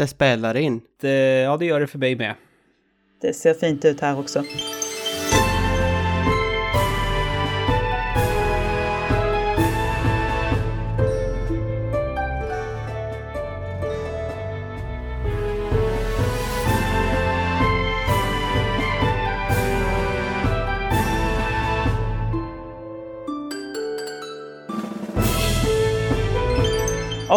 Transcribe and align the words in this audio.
Det 0.00 0.06
spelar 0.06 0.56
in. 0.56 0.80
Det, 1.00 1.40
ja, 1.40 1.56
det 1.56 1.66
gör 1.66 1.80
det 1.80 1.86
för 1.86 1.98
mig 1.98 2.16
med. 2.16 2.34
Det 3.20 3.32
ser 3.32 3.54
fint 3.54 3.84
ut 3.84 4.00
här 4.00 4.18
också. 4.18 4.44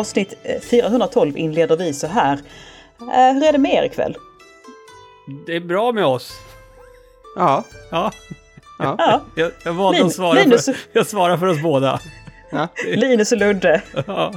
Avsnitt 0.04 0.34
eh, 0.44 0.62
412 0.62 1.38
inleder 1.38 1.78
vi 1.78 1.94
så 1.94 2.08
här. 2.08 2.34
Eh, 3.00 3.34
hur 3.34 3.44
är 3.44 3.52
det 3.52 3.58
med 3.58 3.74
er 3.74 3.84
ikväll? 3.84 4.16
Det 5.46 5.56
är 5.56 5.60
bra 5.60 5.92
med 5.92 6.06
oss. 6.06 6.32
Ja. 7.36 7.64
Ja, 7.92 8.11
ja. 8.80 8.96
Ja, 9.00 9.21
jag, 9.36 9.52
jag 9.66 9.74
valde 9.74 9.97
Lin- 10.00 10.08
att 10.08 10.14
svara 10.14 10.34
Linus- 10.39 10.66
för, 10.66 10.75
jag 10.94 11.08
svarar 11.08 11.38
för 11.38 11.46
oss 11.47 11.61
båda. 11.61 12.00
ja. 12.52 12.68
Linus 12.88 13.32
och 13.32 13.38
Ludde. 13.38 13.82
Ja. 14.08 14.34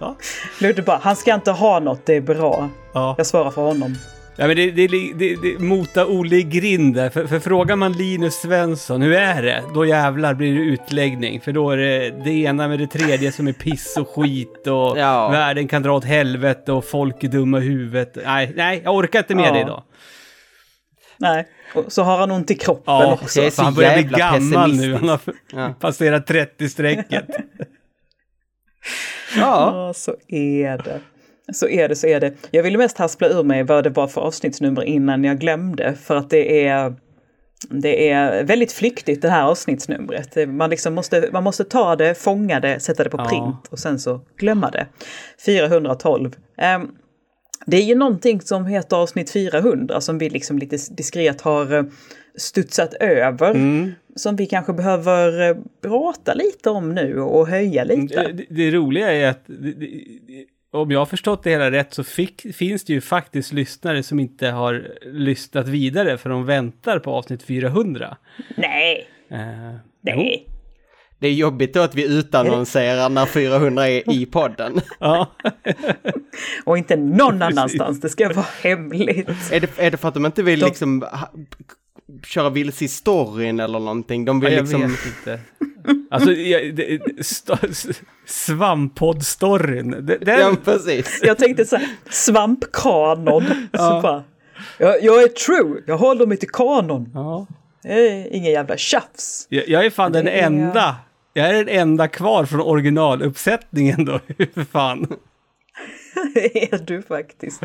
Ja. 0.00 0.16
Ludde 0.60 0.82
bara, 0.82 1.00
han 1.02 1.16
ska 1.16 1.34
inte 1.34 1.50
ha 1.50 1.80
något, 1.80 2.06
det 2.06 2.14
är 2.16 2.20
bra. 2.20 2.68
Ja. 2.92 3.14
Jag 3.18 3.26
svarar 3.26 3.50
för 3.50 3.62
honom. 3.62 3.98
Ja, 4.36 4.46
men 4.46 4.56
det, 4.56 4.70
det, 4.70 4.86
det, 4.88 5.36
det 5.42 5.58
mota 5.58 6.06
Olle 6.06 6.36
i 6.36 6.42
grind 6.42 6.94
där. 6.94 7.10
För, 7.10 7.26
för 7.26 7.38
frågar 7.40 7.76
man 7.76 7.92
Linus 7.92 8.34
Svensson, 8.34 9.02
hur 9.02 9.12
är 9.12 9.42
det? 9.42 9.62
Då 9.74 9.86
jävlar 9.86 10.34
blir 10.34 10.54
det 10.54 10.60
utläggning. 10.60 11.40
För 11.40 11.52
då 11.52 11.70
är 11.70 11.76
det 11.76 12.10
det 12.24 12.30
ena 12.30 12.68
med 12.68 12.78
det 12.78 12.86
tredje 12.86 13.32
som 13.32 13.48
är 13.48 13.52
piss 13.52 13.96
och 13.96 14.08
skit 14.08 14.66
och 14.66 14.98
Ja. 14.98 15.28
världen 15.28 15.68
kan 15.68 15.82
dra 15.82 15.92
åt 15.96 16.04
helvete 16.04 16.72
och 16.72 16.84
folk 16.84 17.24
är 17.24 17.28
dumma 17.28 17.58
i 17.58 17.60
huvudet. 17.60 18.16
Nej, 18.24 18.52
nej, 18.56 18.80
jag 18.84 18.94
orkar 18.96 19.18
inte 19.18 19.34
med 19.34 19.46
Ja. 19.48 19.52
det 19.52 19.60
idag. 19.60 19.82
Nej, 21.18 21.46
och 21.74 21.92
så 21.92 22.02
har 22.02 22.18
han 22.18 22.30
ont 22.30 22.50
i 22.50 22.54
kroppen 22.54 22.94
Ja, 22.94 23.12
också. 23.12 23.40
det 23.40 23.46
är 23.46 23.50
så 23.50 23.62
han 23.62 23.74
börjar 23.74 24.02
bli 24.02 24.18
gammal 24.18 24.72
nu. 24.76 24.94
Han 24.94 25.08
har 25.08 25.20
Ja. 25.52 25.74
passerat 25.80 26.26
30-strecket. 26.30 27.24
ja. 29.36 29.72
Ja, 29.76 29.92
så 29.94 30.14
är 30.28 30.78
det. 30.78 31.00
Så 31.52 31.68
är 31.68 31.88
det, 31.88 31.96
så 31.96 32.06
är 32.06 32.20
det. 32.20 32.32
Jag 32.50 32.62
ville 32.62 32.78
mest 32.78 32.98
haspla 32.98 33.28
ur 33.28 33.42
mig 33.42 33.62
vad 33.62 33.84
det 33.84 33.90
var 33.90 34.08
för 34.08 34.20
avsnittsnummer 34.20 34.82
innan 34.84 35.24
jag 35.24 35.38
glömde. 35.38 35.94
För 35.94 36.16
att 36.16 36.30
det 36.30 36.66
är, 36.66 36.94
det 37.70 38.10
är 38.10 38.44
väldigt 38.44 38.72
flyktigt 38.72 39.22
det 39.22 39.28
här 39.30 39.44
avsnittsnumret. 39.44 40.48
Man, 40.48 40.70
liksom 40.70 40.94
måste, 40.94 41.28
man 41.32 41.44
måste 41.44 41.64
ta 41.64 41.96
det, 41.96 42.14
fånga 42.14 42.60
det, 42.60 42.80
sätta 42.80 43.04
det 43.04 43.10
på 43.10 43.16
Ja. 43.18 43.28
print 43.28 43.68
och 43.70 43.78
sen 43.78 43.98
så 44.00 44.20
glömma 44.36 44.70
det. 44.70 44.86
412. 45.46 46.36
Ehm, 46.58 46.88
det 47.66 47.76
är 47.76 47.82
ju 47.84 47.94
någonting 47.94 48.40
som 48.40 48.66
heter 48.66 48.96
avsnitt 48.96 49.30
400 49.30 50.00
som 50.00 50.18
vi 50.18 50.30
liksom 50.30 50.58
lite 50.58 50.76
diskret 50.90 51.40
har 51.40 51.74
eh, 51.74 51.84
studsat 52.36 52.94
över. 52.94 53.50
Mm. 53.50 53.92
Som 54.16 54.36
vi 54.36 54.46
kanske 54.46 54.72
behöver 54.72 55.50
eh, 55.50 55.56
prata 55.82 56.34
lite 56.34 56.70
om 56.70 56.94
nu 56.94 57.20
och 57.20 57.48
höja 57.48 57.84
lite. 57.84 58.22
Det, 58.22 58.32
det, 58.32 58.46
det 58.50 58.70
roliga 58.70 59.12
är 59.12 59.30
att 59.30 59.40
det, 59.46 59.74
om 60.72 60.90
jag 60.90 60.98
har 60.98 61.06
förstått 61.06 61.42
det 61.42 61.50
hela 61.50 61.70
rätt 61.70 61.94
så 61.94 62.04
fick, 62.04 62.54
finns 62.56 62.84
det 62.84 62.92
ju 62.92 63.00
faktiskt 63.00 63.52
lyssnare 63.52 64.02
som 64.02 64.20
inte 64.20 64.48
har 64.48 64.88
lyssnat 65.04 65.68
vidare 65.68 66.18
för 66.18 66.30
de 66.30 66.44
väntar 66.46 66.98
på 66.98 67.10
avsnitt 67.12 67.42
400. 67.42 68.16
Nej, 68.56 69.08
Eh, 69.30 69.76
nej. 70.00 70.46
Det 71.18 71.28
är 71.28 71.32
jobbigt 71.32 71.74
då 71.74 71.80
att 71.80 71.94
vi 71.94 72.18
utannonserar 72.18 73.08
när 73.08 73.26
400 73.26 73.88
är 73.88 74.10
i 74.12 74.26
podden. 74.26 74.80
Ja, 75.00 75.30
Och 76.64 76.78
inte 76.78 76.96
någon 76.96 77.42
annanstans, 77.42 78.00
det 78.00 78.08
ska 78.08 78.28
vara 78.32 78.46
hemligt. 78.62 79.28
Är 79.52 79.60
det, 79.60 79.70
är 79.78 79.90
det 79.90 79.96
för 79.96 80.08
att 80.08 80.14
de 80.14 80.26
inte 80.26 80.42
vill 80.42 80.60
De- 80.60 80.66
liksom 80.66 81.02
ha, 81.02 81.30
köra 82.26 82.50
vilse 82.50 82.84
i 82.84 82.88
storyn 82.88 83.60
eller 83.60 83.78
någonting? 83.78 84.24
De 84.24 84.40
vill 84.40 84.52
jag 84.52 84.60
liksom... 84.62 84.80
vet 84.80 85.06
inte. 85.06 85.40
Alltså, 86.10 86.32
jag, 86.32 86.74
det, 86.74 87.00
st- 87.18 87.56
Svamppodd-storyn. 88.26 89.90
Det, 90.06 90.18
det, 90.18 90.40
Ja, 90.40 90.56
precis. 90.64 91.20
Jag 91.22 91.38
tänkte 91.38 91.64
så 91.64 91.76
här, 91.76 91.88
svampkanon. 92.10 93.44
Så 93.72 94.00
bara, 94.02 94.24
jag, 94.78 95.02
jag 95.04 95.22
är 95.22 95.28
true, 95.28 95.82
jag 95.86 95.98
håller 95.98 96.26
mig 96.26 96.36
till 96.36 96.50
kanon. 96.50 97.10
ja. 97.14 97.46
Ingen 98.30 98.52
jävla 98.52 98.76
tjafs. 98.76 99.46
jag, 99.48 99.68
jag 99.68 99.86
är 99.86 99.90
fan 99.90 100.12
den 100.12 100.28
är- 100.28 100.42
enda. 100.42 100.96
Jag 101.34 101.48
är 101.48 101.52
den 101.54 101.68
enda 101.68 102.08
kvar 102.08 102.44
från 102.44 102.60
originaluppsättningen 102.60 104.04
då, 104.04 104.18
för 104.54 104.64
fan. 104.64 105.06
Det 106.34 106.72
är 106.72 106.78
du 106.78 107.02
faktiskt. 107.02 107.62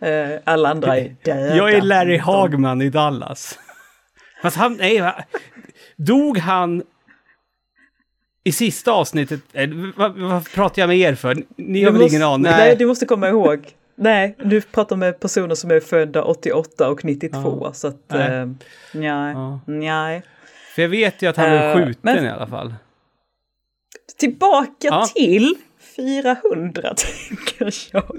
Eh, 0.00 0.28
Alla 0.44 0.68
andra 0.70 0.96
är 0.98 1.16
döda. 1.24 1.56
Jag 1.56 1.72
är 1.72 1.82
Larry 1.82 2.18
Hagman 2.18 2.82
i 2.82 2.90
Dallas. 2.90 3.58
Fast 4.42 4.56
han, 4.56 4.74
nej, 4.76 5.12
dog 5.96 6.38
han 6.38 6.82
i 8.48 8.52
sista 8.52 8.92
avsnittet? 8.92 9.40
Eh, 9.52 9.68
Vad, 9.96 10.18
vad 10.18 10.50
pratar 10.52 10.82
jag 10.82 10.88
med 10.88 10.98
er 10.98 11.14
för? 11.14 11.36
Ni 11.56 11.84
har 11.84 11.90
väl 11.92 12.00
måste- 12.00 12.16
ingen 12.16 12.28
aning? 12.28 12.42
Nej. 12.42 12.76
Du 12.76 12.86
måste 12.86 13.06
komma 13.06 13.28
ihåg. 13.28 13.68
Nej, 14.00 14.34
du 14.44 14.60
pratar 14.60 14.96
med 14.96 15.20
personer 15.20 15.54
som 15.54 15.70
är 15.70 15.80
födda 15.80 16.22
88 16.24 16.88
och 16.90 17.04
92. 17.04 17.60
Ja. 17.64 17.72
Så 17.72 17.88
att, 17.88 17.96
Nej. 18.08 18.32
eh, 18.40 18.46
nej, 18.94 19.32
Ja. 19.34 19.60
nej. 19.66 20.22
För 20.74 20.82
jag 20.82 20.88
vet 20.88 21.22
ju 21.22 21.26
att 21.26 21.36
han 21.36 21.50
blev 21.50 21.62
Eh, 21.62 21.76
skjuten 21.76 22.00
men- 22.02 22.24
i 22.24 22.28
alla 22.28 22.46
fall. 22.46 22.74
Tillbaka 24.18 24.72
Ja. 24.80 25.06
till 25.14 25.54
400 25.96 26.94
tänker 27.28 27.74
jag. 27.92 28.16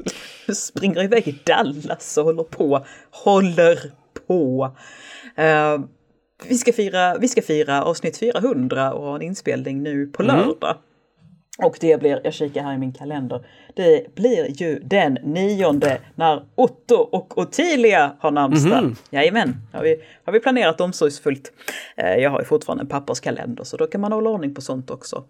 Du 0.47 0.56
springer 0.56 1.03
iväg 1.03 1.28
i 1.28 1.40
Dallas 1.46 2.17
och 2.17 2.23
håller 2.25 2.44
på, 2.44 2.85
håller 3.11 3.79
på. 4.28 4.72
Eh, 5.35 5.79
vi, 6.48 6.58
ska 6.58 6.74
fira, 6.74 7.18
vi 7.18 7.28
ska 7.28 7.42
fira 7.42 7.84
avsnitt 7.84 8.18
400 8.18 8.94
och 8.94 9.04
ha 9.06 9.16
en 9.16 9.22
inspelning 9.22 9.84
nu 9.84 10.08
på 10.08 10.24
Mm. 10.24 10.36
lördag. 10.36 10.76
Och 11.64 11.78
det 11.82 12.00
blir, 12.00 12.22
jag 12.24 12.34
kikar 12.34 12.64
här 12.64 12.74
i 12.74 12.78
min 12.78 12.94
kalender, 12.94 13.46
det 13.76 14.16
blir 14.16 14.62
ju 14.62 14.80
den 14.80 15.14
nionde 15.14 16.02
när 16.16 16.44
Otto 16.56 16.96
och 16.96 17.38
Ottilia 17.38 18.16
har 18.20 18.32
namnsdag. 18.32 18.84
Mhm. 18.84 18.96
Jajamän, 19.10 19.56
har 19.74 19.84
vi, 19.84 19.96
har 20.24 20.34
vi 20.34 20.40
planerat 20.40 20.82
omsorgsfullt. 20.82 21.52
Eh, 21.98 22.16
jag 22.16 22.30
har 22.30 22.40
ju 22.40 22.46
fortfarande 22.46 22.82
en 22.82 22.88
papperskalender 22.88 23.64
så 23.64 23.78
då 23.78 23.88
kan 23.88 24.02
man 24.02 24.12
hålla 24.12 24.30
ordning 24.30 24.56
på 24.56 24.62
sånt 24.62 24.90
också. 24.90 25.24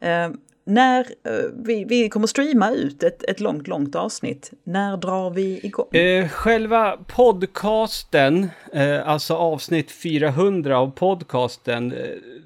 Eh, 0.00 0.28
när 0.66 1.00
eh, 1.00 1.32
vi, 1.64 1.84
vi 1.84 2.08
kommer 2.08 2.26
streama 2.26 2.70
ut 2.70 3.02
ett, 3.02 3.24
ett 3.24 3.40
långt, 3.40 3.68
långt 3.68 3.94
avsnitt, 3.94 4.52
när 4.64 4.96
drar 4.96 5.30
vi 5.30 5.60
igång? 5.62 5.94
Eh, 5.94 6.28
själva 6.28 6.98
podcasten, 7.06 8.48
eh, 8.72 9.08
alltså 9.08 9.34
avsnitt 9.34 9.90
400 9.90 10.78
av 10.78 10.90
podcasten, 10.90 11.92
eh, 11.92 11.98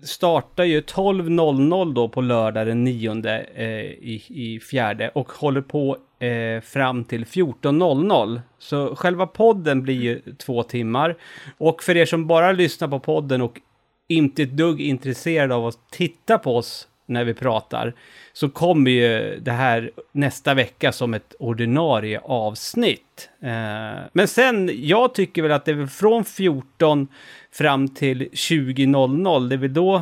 startar 0.03 0.65
ju 0.65 0.81
12.00 0.81 1.95
då 1.95 2.09
på 2.09 2.21
lördag 2.21 2.67
den 2.67 2.85
9 2.85 3.13
eh, 3.55 3.65
i, 3.65 4.23
i 4.29 4.61
fjärde 4.61 5.09
och 5.09 5.33
håller 5.33 5.61
på 5.63 5.97
eh, 6.19 6.61
fram 6.61 7.05
till 7.05 7.25
14.00. 7.25 8.41
Så 8.59 8.97
själva 8.97 9.27
podden 9.27 9.83
blir 9.83 10.01
ju 10.01 10.21
två 10.39 10.63
timmar. 10.63 11.17
Och 11.59 11.83
för 11.83 11.97
er 11.97 12.07
som 12.07 12.27
bara 12.27 12.53
lyssnar 12.53 12.89
på 12.89 13.01
podden 13.01 13.43
och 13.43 13.61
inte 14.09 14.43
ett 14.43 14.57
dugg 14.57 14.81
intresserade 14.81 15.55
av 15.55 15.67
att 15.67 15.91
titta 15.91 16.39
på 16.39 16.57
oss 16.57 16.89
när 17.11 17.25
vi 17.25 17.35
pratar, 17.35 17.95
så 18.33 18.49
kommer 18.49 18.91
ju 18.91 19.39
det 19.41 19.51
här 19.53 19.91
nästa 20.13 20.55
vecka 20.55 20.93
som 20.93 21.15
ett 21.15 21.35
ordinarie 21.39 22.21
avsnitt. 22.25 23.29
Eh, 23.43 24.01
men 24.13 24.29
sen, 24.29 24.71
jag 24.75 25.15
tycker 25.15 25.43
väl 25.43 25.53
att 25.53 25.65
det 25.65 25.73
är 25.73 25.87
från 25.87 26.25
14 26.25 27.09
fram 27.53 27.89
till 27.89 28.29
20.00, 28.33 29.49
det 29.49 29.55
är 29.55 29.59
väl 29.59 29.75
då 29.75 29.95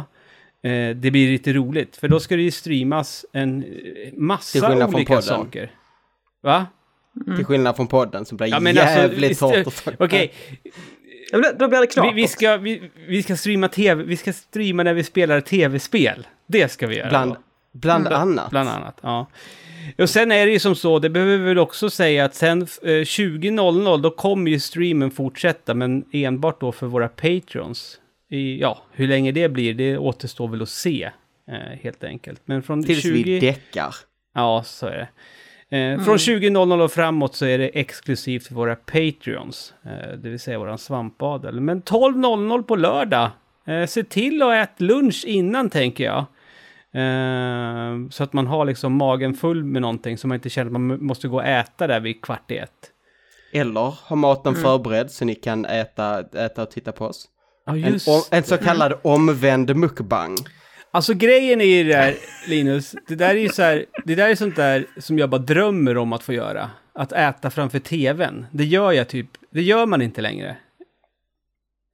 eh, 0.62 0.96
det 0.96 1.10
blir 1.10 1.30
lite 1.30 1.52
roligt. 1.52 1.96
För 1.96 2.08
då 2.08 2.20
ska 2.20 2.36
det 2.36 2.42
ju 2.42 2.50
streamas 2.50 3.26
en 3.32 3.64
massa 4.12 4.72
olika 4.86 5.06
podden. 5.06 5.22
saker. 5.22 5.70
Va? 6.42 6.66
Till 7.36 7.44
skillnad 7.44 7.76
från 7.76 7.86
podden 7.86 8.24
som 8.24 8.36
blir 8.36 8.46
Ja, 8.48 8.60
men 8.60 8.78
alltså, 8.78 8.98
jävligt 8.98 9.30
visst, 9.30 9.40
hårt 9.40 9.56
att 9.66 9.84
ta- 9.84 9.90
Okej, 9.98 10.32
Då 11.32 11.38
blir- 11.38 11.52
Då 11.58 11.68
blir 11.68 11.78
det 11.78 11.86
vi, 11.86 11.92
knapert. 11.92 12.14
vi, 12.14 12.28
ska, 12.28 12.56
vi, 12.56 12.90
vi 13.08 13.22
ska 13.22 13.36
streama 13.36 13.68
tv, 13.68 14.02
vi 14.04 14.16
ska 14.16 14.32
streama 14.32 14.82
när 14.82 14.94
vi 14.94 15.04
spelar 15.04 15.40
tv-spel. 15.40 16.26
Det 16.48 16.68
ska 16.72 16.86
vi 16.86 16.96
göra. 16.96 17.08
Bland, 17.08 17.30
då. 17.30 17.36
bland 17.72 18.06
Bla- 18.06 18.14
annat. 18.16 18.50
Bland 18.50 18.68
annat, 18.68 18.98
ja. 19.02 19.26
Och 19.98 20.10
sen 20.10 20.32
är 20.32 20.46
det 20.46 20.52
ju 20.52 20.58
som 20.58 20.74
så, 20.74 20.98
det 20.98 21.10
behöver 21.10 21.36
vi 21.38 21.44
väl 21.44 21.58
också 21.58 21.90
säga 21.90 22.24
att 22.24 22.34
sen 22.34 22.62
eh, 22.62 22.66
20.00 22.88 24.02
då 24.02 24.10
kommer 24.10 24.50
ju 24.50 24.60
streamen 24.60 25.10
fortsätta, 25.10 25.74
men 25.74 26.04
enbart 26.12 26.60
då 26.60 26.72
för 26.72 26.86
våra 26.86 27.08
patrons. 27.08 28.00
I, 28.30 28.60
ja, 28.60 28.82
hur 28.92 29.08
länge 29.08 29.32
det 29.32 29.48
blir, 29.48 29.74
det 29.74 29.98
återstår 29.98 30.48
väl 30.48 30.62
att 30.62 30.68
se, 30.68 31.10
eh, 31.48 31.54
helt 31.82 32.04
enkelt. 32.04 32.40
Men 32.44 32.62
från 32.62 32.84
Tills 32.84 33.02
20... 33.02 33.22
vi 33.22 33.40
däckar. 33.40 33.94
Ja, 34.34 34.62
så 34.66 34.86
är 34.86 34.96
det. 34.96 35.08
Eh, 35.70 36.00
Från 36.04 36.16
20.00 36.16 36.80
och 36.82 36.92
framåt 36.92 37.34
så 37.34 37.46
är 37.46 37.58
det 37.58 37.68
exklusivt 37.68 38.46
för 38.46 38.54
våra 38.54 38.76
Patreons, 38.76 39.74
eh, 39.84 40.18
det 40.18 40.28
vill 40.28 40.40
säga 40.40 40.58
våran 40.58 40.78
svampbadel. 40.78 41.60
Men 41.60 41.82
12.00 41.82 42.62
på 42.62 42.76
lördag, 42.76 43.30
eh, 43.66 43.86
se 43.86 44.02
till 44.04 44.42
att 44.42 44.52
äta 44.54 44.84
lunch 44.84 45.24
innan 45.26 45.70
tänker 45.70 46.04
jag. 46.04 46.24
Eh, 46.94 48.08
så 48.10 48.22
att 48.24 48.32
man 48.32 48.46
har 48.46 48.64
liksom 48.64 48.92
magen 48.92 49.34
full 49.34 49.64
med 49.64 49.82
någonting 49.82 50.18
så 50.18 50.28
man 50.28 50.34
inte 50.34 50.50
känner 50.50 50.66
att 50.68 50.72
man 50.72 51.04
måste 51.04 51.28
gå 51.28 51.36
och 51.36 51.44
äta 51.44 51.86
där 51.86 52.00
vid 52.00 52.22
kvart 52.22 52.50
i 52.50 52.56
ett. 52.56 52.90
Eller 53.52 53.94
ha 54.08 54.16
maten 54.16 54.54
förberedd 54.54 55.10
så 55.10 55.24
ni 55.24 55.34
kan 55.34 55.64
äta, 55.64 56.20
äta 56.20 56.62
och 56.62 56.70
titta 56.70 56.92
på 56.92 57.04
oss. 57.06 57.28
Ja, 57.66 57.76
En, 57.76 57.98
en 58.30 58.42
så 58.42 58.56
kallad 58.56 58.92
omvänd 59.02 59.76
mukbang. 59.76 60.36
Alltså 60.90 61.14
grejen 61.14 61.60
är 61.60 61.64
ju 61.64 61.84
det 61.84 61.92
där, 61.92 62.14
Linus, 62.46 62.94
det 63.08 63.14
där 63.14 63.28
är 63.28 63.38
ju 63.38 63.48
så 63.48 63.62
här, 63.62 63.84
det 64.04 64.14
där 64.14 64.28
är 64.28 64.34
sånt 64.34 64.56
där 64.56 64.86
som 64.98 65.18
jag 65.18 65.30
bara 65.30 65.38
drömmer 65.40 65.96
om 65.96 66.12
att 66.12 66.22
få 66.22 66.32
göra. 66.32 66.70
Att 66.94 67.12
äta 67.12 67.50
framför 67.50 67.78
tvn. 67.78 68.46
Det 68.52 68.64
gör 68.64 68.92
jag 68.92 69.08
typ, 69.08 69.26
det 69.50 69.62
gör 69.62 69.86
man 69.86 70.02
inte 70.02 70.20
längre. 70.20 70.56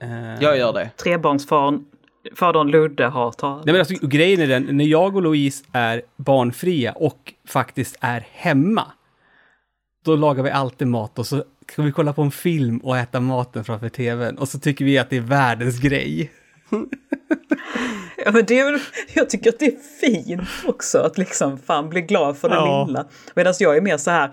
Eh, 0.03 0.43
Jag 0.43 0.59
gör 0.59 0.73
det. 0.73 0.91
Trebarnsfadern 0.97 1.85
fadern 2.37 2.69
Ludde 2.71 3.05
har 3.07 3.33
tagit. 3.33 3.65
Nej 3.67 3.73
men 3.73 3.81
alltså 3.81 4.07
grejen 4.07 4.41
är 4.41 4.47
den, 4.47 4.77
när 4.77 4.85
jag 4.85 5.17
och 5.17 5.23
Louise 5.23 5.65
är 5.73 6.03
barnfria 6.17 6.93
och 6.93 7.33
faktiskt 7.49 7.97
är 8.01 8.27
hemma, 8.33 8.93
då 10.05 10.17
lagar 10.17 10.43
vi 10.43 10.51
alltid 10.51 10.89
mat 10.89 11.19
och 11.19 11.27
så 11.27 11.45
ska 11.73 11.83
vi 11.83 11.93
kolla 11.93 12.13
på 12.13 12.23
en 12.23 12.31
film 12.31 12.79
och 12.79 12.99
äta 12.99 13.21
maten 13.21 13.65
framför 13.65 13.89
tvn 13.89 14.39
och 14.39 14.49
så 14.49 14.59
tycker 14.59 14.85
vi 14.85 14.99
att 14.99 15.11
det 15.11 15.17
är 15.17 15.21
världens 15.21 15.81
grej. 15.81 16.31
Ja, 18.25 18.31
men 18.33 18.45
det 18.47 18.59
är, 18.59 18.83
jag 19.15 19.31
tycker 19.31 19.51
att 19.51 19.59
det 19.59 19.67
är 19.67 19.79
fint 20.01 20.49
också 20.67 20.99
att 20.99 21.19
liksom 21.19 21.59
fan 21.59 21.89
bli 21.89 22.01
glad 22.01 22.37
för 22.39 22.49
det 22.49 22.55
Ja. 22.55 22.85
lilla. 22.87 23.07
Medan 23.35 23.55
jag 23.59 23.77
är 23.77 23.81
mer 23.81 23.97
så 23.97 24.11
här, 24.11 24.25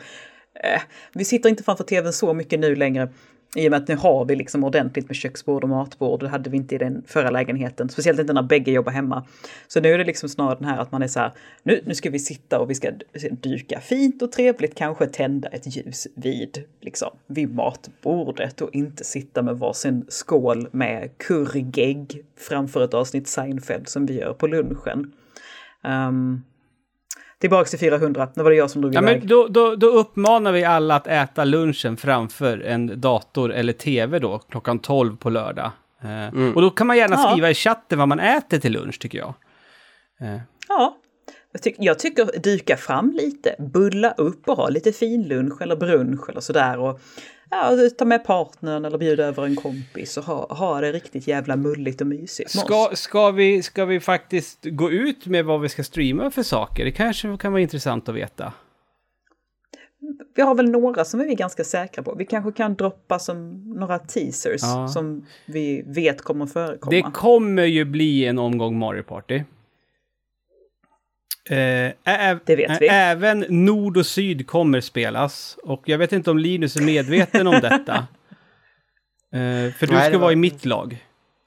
eh, 0.64 0.82
vi 1.14 1.26
sitter 1.26 1.50
inte 1.50 1.64
framför 1.64 1.84
tvn 1.84 2.14
så 2.14 2.34
mycket 2.34 2.60
nu 2.60 2.76
längre. 2.76 3.10
I 3.56 3.68
och 3.68 3.72
med 3.72 3.78
att 3.78 3.88
nu 3.88 3.96
har 3.96 4.26
vi 4.26 4.36
liksom 4.36 4.64
ordentligt 4.64 5.08
med 5.08 5.16
köksbord 5.16 5.64
och 5.64 5.70
matbord. 5.70 6.20
Det 6.20 6.30
hade 6.30 6.50
vi 6.50 6.58
inte 6.58 6.76
i 6.76 6.78
den 6.78 7.04
förra 7.08 7.30
lägenheten. 7.30 7.90
Speciellt 7.90 8.20
inte 8.20 8.34
när 8.34 8.42
bägge 8.42 8.72
jobbar 8.72 8.92
hemma. 8.92 9.26
Så 9.68 9.82
nu 9.82 9.94
är 9.94 9.98
det 9.98 10.04
liksom 10.04 10.30
snarare 10.30 10.56
den 10.60 10.68
här 10.68 10.78
att 10.78 10.92
man 10.92 11.04
är 11.04 11.08
så 11.08 11.20
här, 11.20 11.32
nu, 11.64 11.82
nu 11.86 11.96
ska 11.96 12.10
vi 12.10 12.20
sitta 12.20 12.60
och 12.60 12.70
vi 12.70 12.76
ska 12.76 12.92
dyka 13.32 13.80
fint 13.80 14.22
och 14.22 14.32
trevligt, 14.32 14.76
kanske 14.76 15.08
tända 15.08 15.50
ett 15.50 15.76
ljus 15.76 16.08
vid, 16.16 16.64
liksom, 16.82 17.10
vid 17.28 17.56
matbordet 17.56 18.62
och 18.62 18.76
inte 18.76 19.04
sitta 19.04 19.42
med 19.42 19.58
varsin 19.58 20.06
skål 20.08 20.68
med 20.72 21.10
currygegg 21.18 22.24
framför 22.38 22.84
ett 22.84 22.94
avsnitt 22.94 23.28
Seinfeld 23.28 23.90
som 23.90 24.06
vi 24.06 24.20
gör 24.20 24.34
på 24.34 24.48
lunchen. 24.48 25.14
Um, 25.84 26.44
tillbaks 27.42 27.70
till 27.70 27.80
400, 27.80 28.28
nu 28.36 28.44
var 28.44 28.50
det 28.52 28.56
jag 28.58 28.70
som 28.72 28.82
drog 28.82 28.96
Ja, 28.96 29.02
iväg. 29.02 29.20
men 29.20 29.28
då, 29.28 29.48
då, 29.48 29.76
då 29.76 29.88
uppmanar 29.88 30.52
vi 30.52 30.64
alla 30.64 30.96
att 30.96 31.08
äta 31.08 31.44
lunchen 31.44 31.98
framför 31.98 32.60
en 32.60 33.02
dator 33.02 33.54
eller 33.54 33.74
tv 33.74 34.20
då, 34.20 34.40
klockan 34.40 34.80
12 34.80 35.18
på 35.18 35.30
lördag. 35.30 35.72
Eh, 36.04 36.54
Och 36.56 36.62
då 36.62 36.70
kan 36.70 36.88
man 36.88 36.98
gärna 36.98 37.16
Ja. 37.16 37.32
skriva 37.32 37.50
i 37.50 37.54
chatten 37.54 38.00
vad 38.00 38.08
man 38.08 38.20
äter 38.20 38.60
till 38.60 38.72
lunch, 38.72 39.00
tycker 39.00 39.18
jag. 39.18 39.34
Eh, 40.22 40.38
Ja, 40.68 40.98
jag, 41.52 41.62
tyck, 41.62 41.76
jag 41.80 42.00
tycker 42.00 42.40
dyka 42.40 42.78
fram 42.78 43.12
lite, 43.12 43.56
bulla 43.60 44.12
upp 44.12 44.50
och 44.50 44.58
ha 44.58 44.70
lite 44.70 44.92
finlunch 44.92 45.62
eller 45.62 45.76
brunch 45.76 46.30
eller 46.30 46.42
sådär. 46.42 46.80
Och 46.80 47.00
ja, 47.52 47.78
ta 47.98 48.06
med 48.06 48.24
partnern 48.24 48.86
eller 48.86 48.98
bjuda 48.98 49.24
över 49.26 49.44
en 49.44 49.56
kompis 49.56 50.18
och 50.18 50.24
ha, 50.24 50.54
ha 50.54 50.82
det 50.82 50.92
riktigt 50.92 51.28
jävla 51.28 51.56
mulligt 51.56 52.02
och 52.02 52.08
mysigt. 52.08 52.52
Ska, 52.52 52.90
ska, 52.94 53.32
vi, 53.32 53.64
ska 53.64 53.86
vi 53.86 54.00
faktiskt 54.00 54.60
gå 54.66 54.92
ut 54.92 55.26
med 55.26 55.46
vad 55.46 55.62
vi 55.62 55.70
ska 55.70 55.84
streama 55.84 56.32
för 56.32 56.44
saker? 56.44 56.86
Det 56.86 56.92
kanske 56.92 57.38
kan 57.38 57.52
vara 57.52 57.62
intressant 57.62 58.10
att 58.10 58.16
veta. 58.16 58.54
Vi 60.36 60.42
har 60.42 60.56
väl 60.56 60.70
några 60.70 61.06
som 61.06 61.20
vi 61.20 61.32
är 61.32 61.36
ganska 61.36 61.64
säkra 61.64 62.04
på. 62.04 62.16
Vi 62.16 62.26
kanske 62.26 62.52
kan 62.52 62.76
droppa 62.76 63.20
som 63.20 63.64
några 63.76 64.00
teasers 64.00 64.62
Ja. 64.62 64.88
som 64.88 65.26
vi 65.46 65.84
vet 65.88 66.22
kommer 66.22 66.46
förekomma. 66.46 66.92
Det 66.92 67.02
kommer 67.02 67.66
ju 67.66 67.86
bli 67.86 68.26
en 68.26 68.40
omgång 68.40 68.80
Mario 68.80 69.04
Party. 69.04 69.44
Eh, 71.50 72.38
Det 72.46 72.56
vet 72.56 72.82
vi. 72.82 72.88
Även 72.88 73.46
Nord 73.50 73.98
och 73.98 74.06
Syd 74.06 74.48
kommer 74.48 74.82
spelas. 74.82 75.58
Och 75.64 75.82
jag 75.86 75.98
vet 75.98 76.12
inte 76.14 76.32
om 76.32 76.38
Linus 76.38 76.76
är 76.76 76.82
medveten 76.82 77.48
om 77.48 77.60
detta. 77.62 78.08
Eh, 79.34 79.74
för 79.74 79.88
du 79.88 79.94
Nej, 79.94 80.10
ska 80.10 80.18
var- 80.18 80.22
vara 80.22 80.34
i 80.34 80.36
mitt 80.36 80.66
lag. 80.66 81.06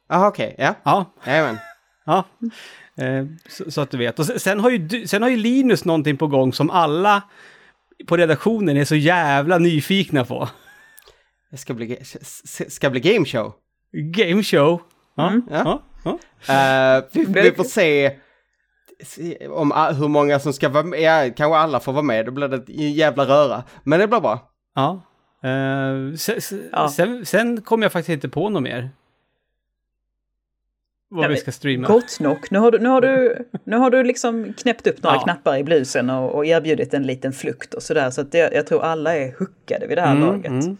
Jaha, 0.09 0.29
okej. 0.29 0.55
Ja, 0.59 0.75
Ja, 0.85 1.13
jajamän. 1.27 1.59
ja. 2.07 2.25
Eh, 2.97 3.25
så, 3.49 3.71
så 3.71 3.81
att 3.81 3.91
du 3.91 3.97
vet. 3.97 4.19
Och 4.19 4.27
sen, 4.27 4.41
sen, 4.41 4.61
har 4.61 4.71
ju 4.71 4.79
du, 4.79 5.07
sen 5.07 5.23
har 5.23 5.29
ju 5.31 5.37
Linus 5.37 5.85
någonting 5.85 6.17
på 6.17 6.27
gång 6.27 6.53
som 6.53 6.71
alla 6.71 7.23
på 8.07 8.17
redaktionen 8.17 8.77
är 8.77 8.85
så 8.85 8.95
jävla 8.97 9.59
nyfikna 9.59 10.25
på. 10.25 10.49
Det 11.51 11.57
ska 11.57 11.75
bli, 11.75 11.99
ska 12.69 12.91
bli 12.91 13.01
game 13.01 13.25
show. 13.27 13.53
Game 13.93 14.43
show. 14.43 14.81
Ja, 15.17 15.29
Mm. 15.29 15.43
ja. 15.51 15.83
ja. 16.05 16.19
Eh, 16.97 17.05
vi, 17.13 17.25
vi 17.43 17.53
får 17.53 17.65
se 17.65 18.17
om 19.51 19.73
hur 19.99 20.09
många 20.09 20.39
som 20.39 20.53
ska 20.53 20.69
vara 20.69 20.85
med. 20.85 21.01
Ja, 21.01 21.31
kanske 21.37 21.57
alla 21.57 21.81
får 21.81 21.93
vara 21.93 22.03
med. 22.03 22.27
Då 22.27 22.33
blir 22.33 22.49
det 22.49 22.57
en 22.85 22.93
jävla 22.93 23.25
röra. 23.25 23.65
Men 23.85 24.01
det 24.01 24.07
blir 24.09 24.21
bra. 24.21 24.51
Ja. 24.75 25.01
Eh, 25.49 26.15
sen, 26.17 26.69
Ja. 26.73 26.89
sen, 26.89 27.27
sen 27.27 27.61
kom 27.63 27.83
jag 27.83 27.93
faktiskt 27.93 28.15
inte 28.15 28.29
på 28.29 28.49
något 28.49 28.63
mer. 28.63 28.91
Vad 31.09 31.25
Ja, 31.25 31.29
vi 31.29 31.37
ska 31.37 31.53
streama. 31.53 31.89
Gott 31.89 32.21
nog. 32.21 32.39
Nu 32.51 32.59
har 32.59 32.71
du, 32.71 32.79
nu 32.79 32.89
har 32.89 33.01
du, 33.01 33.39
nu 33.65 33.77
har 33.77 33.91
du 33.91 34.05
liksom 34.05 34.53
knäppt 34.55 34.87
upp 34.87 35.03
några 35.03 35.17
Ja. 35.17 35.23
knappar 35.23 35.57
i 35.57 35.65
blusen 35.65 36.11
och, 36.11 36.35
och 36.35 36.47
erbjudit 36.47 36.95
en 36.95 37.03
liten 37.03 37.33
flukt 37.33 37.75
och 37.75 37.83
sådär. 37.83 38.11
Så 38.11 38.21
att 38.21 38.33
det, 38.33 38.53
jag 38.55 38.67
tror 38.67 38.83
alla 38.83 39.17
är 39.17 39.33
hookade 39.39 39.87
vid 39.87 39.99
det 39.99 40.03
här 40.03 40.17
Mm, 40.17 40.27
laget. 40.29 40.51
mm. 40.51 40.77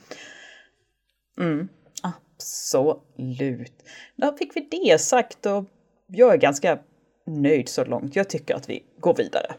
Mm, 1.41 1.69
absolut. 2.03 3.73
Då 4.17 4.33
fick 4.37 4.57
vi 4.57 4.69
det 4.71 4.99
sagt 5.01 5.47
och 5.47 5.65
jag 6.07 6.33
är 6.35 6.39
ganska 6.39 6.79
nöjd 7.27 7.69
så 7.69 7.85
långt. 7.85 8.17
Jag 8.17 8.29
tycker 8.31 8.55
att 8.55 8.69
vi 8.71 8.83
går 9.01 9.15
vidare. 9.15 9.55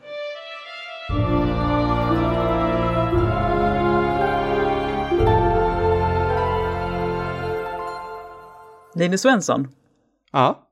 Linus 8.96 9.22
Svensson, 9.22 9.68
Ja. 10.32 10.70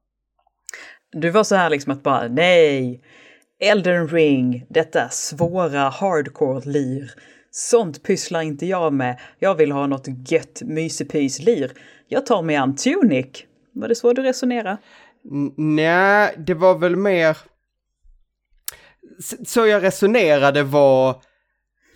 du 1.12 1.30
var 1.30 1.44
så 1.44 1.56
här 1.56 1.70
liksom 1.70 1.94
att 1.94 2.04
bara 2.04 2.28
nej, 2.28 3.02
Elden 3.60 4.08
ring, 4.08 4.66
detta 4.70 5.10
svåra 5.10 5.90
hardcore-lir. 5.90 7.12
Sånt 7.52 8.04
pysslar 8.04 8.42
inte 8.42 8.66
jag 8.66 8.94
med. 8.94 9.20
Jag 9.40 9.56
vill 9.56 9.72
ha 9.72 9.88
något 9.88 10.32
gött 10.32 10.62
mysepys-lir. 10.66 11.72
Jag 12.08 12.26
tar 12.26 12.42
mig 12.42 12.56
an 12.56 12.76
Tunic. 12.76 13.28
Var 13.72 13.88
det 13.88 13.96
så 13.96 14.14
du 14.14 14.22
resonerade? 14.22 14.78
Nej, 15.58 16.36
det 16.38 16.54
var 16.54 16.78
väl 16.78 16.96
mer... 16.96 17.38
Så 19.46 19.66
jag 19.66 19.84
resonerade 19.84 20.64
var... 20.64 21.22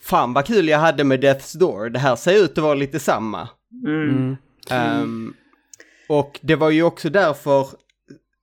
Fan 0.02 0.34
vad 0.34 0.46
kul 0.46 0.68
jag 0.68 0.80
hade 0.80 1.04
med 1.04 1.24
Death's 1.24 1.58
Door. 1.58 1.90
Det 1.90 2.00
här 2.00 2.16
ser 2.16 2.44
ut 2.44 2.58
att 2.58 2.64
vara 2.64 2.74
lite 2.74 3.00
samma. 3.00 3.50
Mm. 3.86 4.38
Ehm, 4.70 5.34
och 6.10 6.40
det 6.42 6.56
var 6.56 6.70
ju 6.70 6.84
också 6.84 7.10
därför 7.10 7.68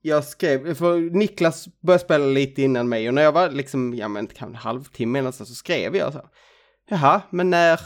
jag 0.02 0.24
skrev, 0.24 0.74
för 0.74 1.00
Niklas 1.00 1.68
började 1.80 2.04
spela 2.04 2.24
lite 2.24 2.62
innan 2.62 2.88
mig 2.88 3.08
och 3.08 3.14
när 3.14 3.22
jag 3.22 3.32
var 3.32 3.50
liksom, 3.50 3.94
ja 3.94 4.08
men 4.08 4.26
kanske 4.26 4.46
en 4.46 4.54
halvtimme 4.54 5.22
nästan 5.22 5.46
så 5.46 5.54
skrev 5.54 5.96
jag 5.96 6.12
så. 6.12 6.28
Jaha, 6.88 7.22
men 7.30 7.50
när... 7.50 7.80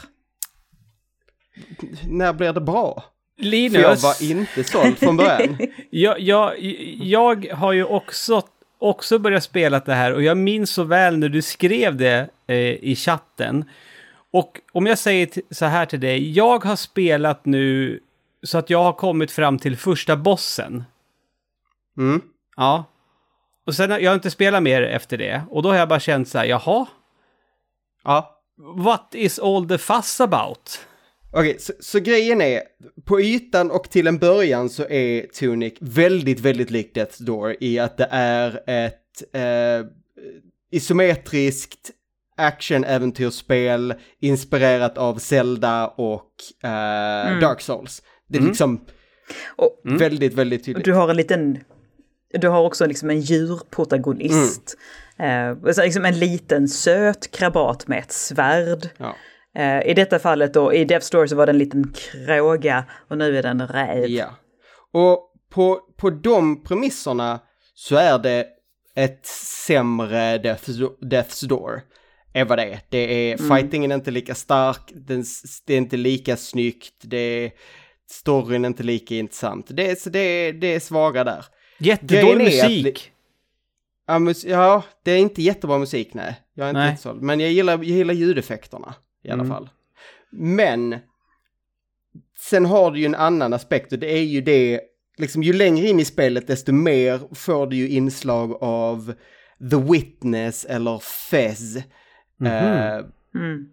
När 2.07 2.33
blir 2.33 2.53
det 2.53 2.61
bra? 2.61 3.03
För 3.39 3.45
jag 3.45 3.51
Linus, 3.51 4.03
var 4.03 4.23
inte 4.23 4.63
såld 4.63 4.97
från 4.97 5.17
början. 5.17 5.57
jag, 5.89 6.19
jag, 6.19 6.59
jag 6.99 7.47
har 7.53 7.73
ju 7.73 7.83
också, 7.83 8.41
också 8.79 9.19
börjat 9.19 9.43
spela 9.43 9.79
det 9.79 9.93
här 9.93 10.13
och 10.13 10.23
jag 10.23 10.37
minns 10.37 10.71
så 10.71 10.83
väl 10.83 11.17
när 11.17 11.29
du 11.29 11.41
skrev 11.41 11.95
det 11.95 12.29
eh, 12.47 12.55
i 12.57 12.95
chatten. 12.95 13.65
Och 14.31 14.59
om 14.71 14.85
jag 14.85 14.97
säger 14.97 15.29
så 15.51 15.65
här 15.65 15.85
till 15.85 15.99
dig, 15.99 16.31
jag 16.31 16.63
har 16.65 16.75
spelat 16.75 17.45
nu 17.45 17.99
så 18.43 18.57
att 18.57 18.69
jag 18.69 18.83
har 18.83 18.93
kommit 18.93 19.31
fram 19.31 19.59
till 19.59 19.77
första 19.77 20.15
bossen. 20.15 20.83
Mm. 21.97 22.21
Ja. 22.55 22.85
Och 23.65 23.75
sen 23.75 23.91
har 23.91 23.99
jag 23.99 24.13
inte 24.13 24.31
spelat 24.31 24.63
mer 24.63 24.81
efter 24.81 25.17
det. 25.17 25.41
Och 25.49 25.63
då 25.63 25.69
har 25.69 25.75
jag 25.75 25.89
bara 25.89 25.99
känt 25.99 26.27
så 26.27 26.37
här, 26.37 26.45
jaha, 26.45 26.87
Ja, 28.03 28.41
what 28.57 29.07
is 29.11 29.39
all 29.39 29.67
the 29.67 29.77
fuss 29.77 30.21
about? 30.21 30.85
Okej, 31.31 31.55
så, 31.59 31.73
så 31.79 31.99
grejen 31.99 32.41
är, 32.41 32.61
på 33.05 33.21
ytan 33.21 33.71
och 33.71 33.89
till 33.89 34.07
en 34.07 34.17
början 34.17 34.69
så 34.69 34.83
är 34.89 35.27
Tunic 35.27 35.73
väldigt, 35.79 36.39
väldigt 36.39 36.71
likt 36.71 36.97
Death's 36.97 37.23
Door 37.23 37.55
i 37.59 37.79
att 37.79 37.97
det 37.97 38.07
är 38.11 38.61
ett 38.65 39.23
eh, 39.33 39.87
isometriskt 40.71 41.91
action-äventyrsspel 42.37 43.93
inspirerat 44.19 44.97
av 44.97 45.17
Zelda 45.17 45.87
och 45.87 46.31
eh, 46.63 47.39
Dark 47.39 47.61
Souls. 47.61 48.01
Det 48.27 48.37
är 48.37 48.41
liksom 48.41 48.85
Och 49.55 49.81
väldigt, 49.83 50.33
väldigt 50.33 50.65
tydligt. 50.65 50.85
du 50.85 50.93
har 50.93 51.09
en 51.09 51.17
liten... 51.17 51.59
Du 52.33 52.47
har 52.47 52.61
också 52.61 52.85
liksom 52.85 53.09
en 53.09 53.21
djurprotagonist. 53.21 54.77
Eh, 55.19 55.71
så 55.71 55.81
liksom 55.81 56.05
en 56.05 56.19
liten 56.19 56.67
söt 56.67 57.31
krabat 57.31 57.87
med 57.87 57.99
ett 57.99 58.11
svärd. 58.11 58.89
Ja. 58.97 59.15
Eh, 59.59 59.89
I 59.89 59.93
detta 59.93 60.19
fallet 60.19 60.53
då, 60.53 60.73
i 60.73 60.85
Death 60.85 61.05
Story 61.05 61.27
så 61.27 61.35
var 61.35 61.45
det 61.45 61.51
en 61.51 61.57
liten 61.57 61.93
kråga 61.93 62.85
och 63.07 63.17
nu 63.17 63.37
är 63.37 63.43
det 63.43 63.49
en 63.49 63.67
räv. 63.67 64.05
Ja. 64.05 64.25
Och 64.91 65.33
på, 65.53 65.79
på 65.97 66.09
de 66.09 66.63
premisserna 66.63 67.39
så 67.73 67.95
är 67.95 68.19
det 68.19 68.47
ett 68.95 69.25
sämre 69.67 70.37
Death's, 70.37 70.89
Death's 71.01 71.47
Door. 71.47 71.81
Är 72.33 72.45
vad 72.45 72.57
det 72.57 72.63
är. 72.65 72.79
Det 72.89 72.97
är, 73.31 73.39
Mm. 73.39 73.57
fightingen 73.57 73.91
är 73.91 73.95
inte 73.95 74.11
lika 74.11 74.35
stark, 74.35 74.91
den, 74.95 75.23
det 75.65 75.73
är 75.73 75.77
inte 75.77 75.97
lika 75.97 76.37
snyggt, 76.37 76.93
det 77.01 77.17
är, 77.17 77.51
storyn 78.11 78.65
är 78.65 78.67
inte 78.67 78.83
lika 78.83 79.15
intressant. 79.15 79.65
Det 79.69 79.91
är, 79.91 79.95
så 79.95 80.09
det 80.09 80.19
är, 80.19 80.53
det 80.53 80.67
är 80.75 80.79
svaga 80.79 81.23
där. 81.23 81.45
Jättedålig 81.77 82.53
är 82.53 82.63
att 82.65 82.69
musik. 82.71 83.11
Ja, 84.07 84.19
mus- 84.19 84.45
ja, 84.47 84.83
det 85.03 85.11
är 85.11 85.17
inte 85.17 85.41
jättebra 85.41 85.77
musik, 85.77 86.13
nej. 86.13 86.35
Jag 86.53 86.65
är 86.65 86.69
inte 86.93 87.09
Nej. 87.09 87.21
Men 87.21 87.39
jag 87.39 87.51
gillar, 87.51 87.73
jag 87.73 87.83
gillar 87.83 88.13
ljudeffekterna 88.13 88.93
i 89.23 89.29
alla 89.29 89.43
Mm. 89.43 89.55
fall. 89.55 89.69
Men 90.31 90.95
sen 92.47 92.65
har 92.65 92.91
du 92.91 92.99
ju 92.99 93.05
en 93.05 93.15
annan 93.15 93.53
aspekt 93.53 93.93
och 93.93 93.99
det 93.99 94.11
är 94.17 94.23
ju 94.23 94.41
det, 94.41 94.81
liksom 95.17 95.43
ju 95.43 95.53
längre 95.53 95.87
in 95.87 95.99
i 95.99 96.05
spelet 96.05 96.47
desto 96.47 96.71
mer 96.71 97.19
får 97.35 97.67
du 97.67 97.75
ju 97.75 97.89
inslag 97.89 98.57
av 98.63 99.13
The 99.71 99.77
Witness 99.91 100.65
eller 100.65 100.99
Fez. 100.99 101.75
Mhm. 102.37 102.47
Eh, 102.51 102.99
Mm. 103.35 103.69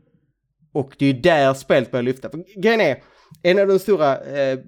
och 0.72 0.96
det 0.98 1.04
är 1.06 1.12
ju 1.12 1.20
där 1.20 1.54
spelet 1.54 1.90
börjar 1.90 2.02
lyfta. 2.02 2.30
För 2.30 2.60
grejen 2.62 2.80
är, 2.80 3.02
en 3.42 3.58
av 3.58 3.66
de 3.66 3.78
stora 3.78 4.18
eh, 4.24 4.58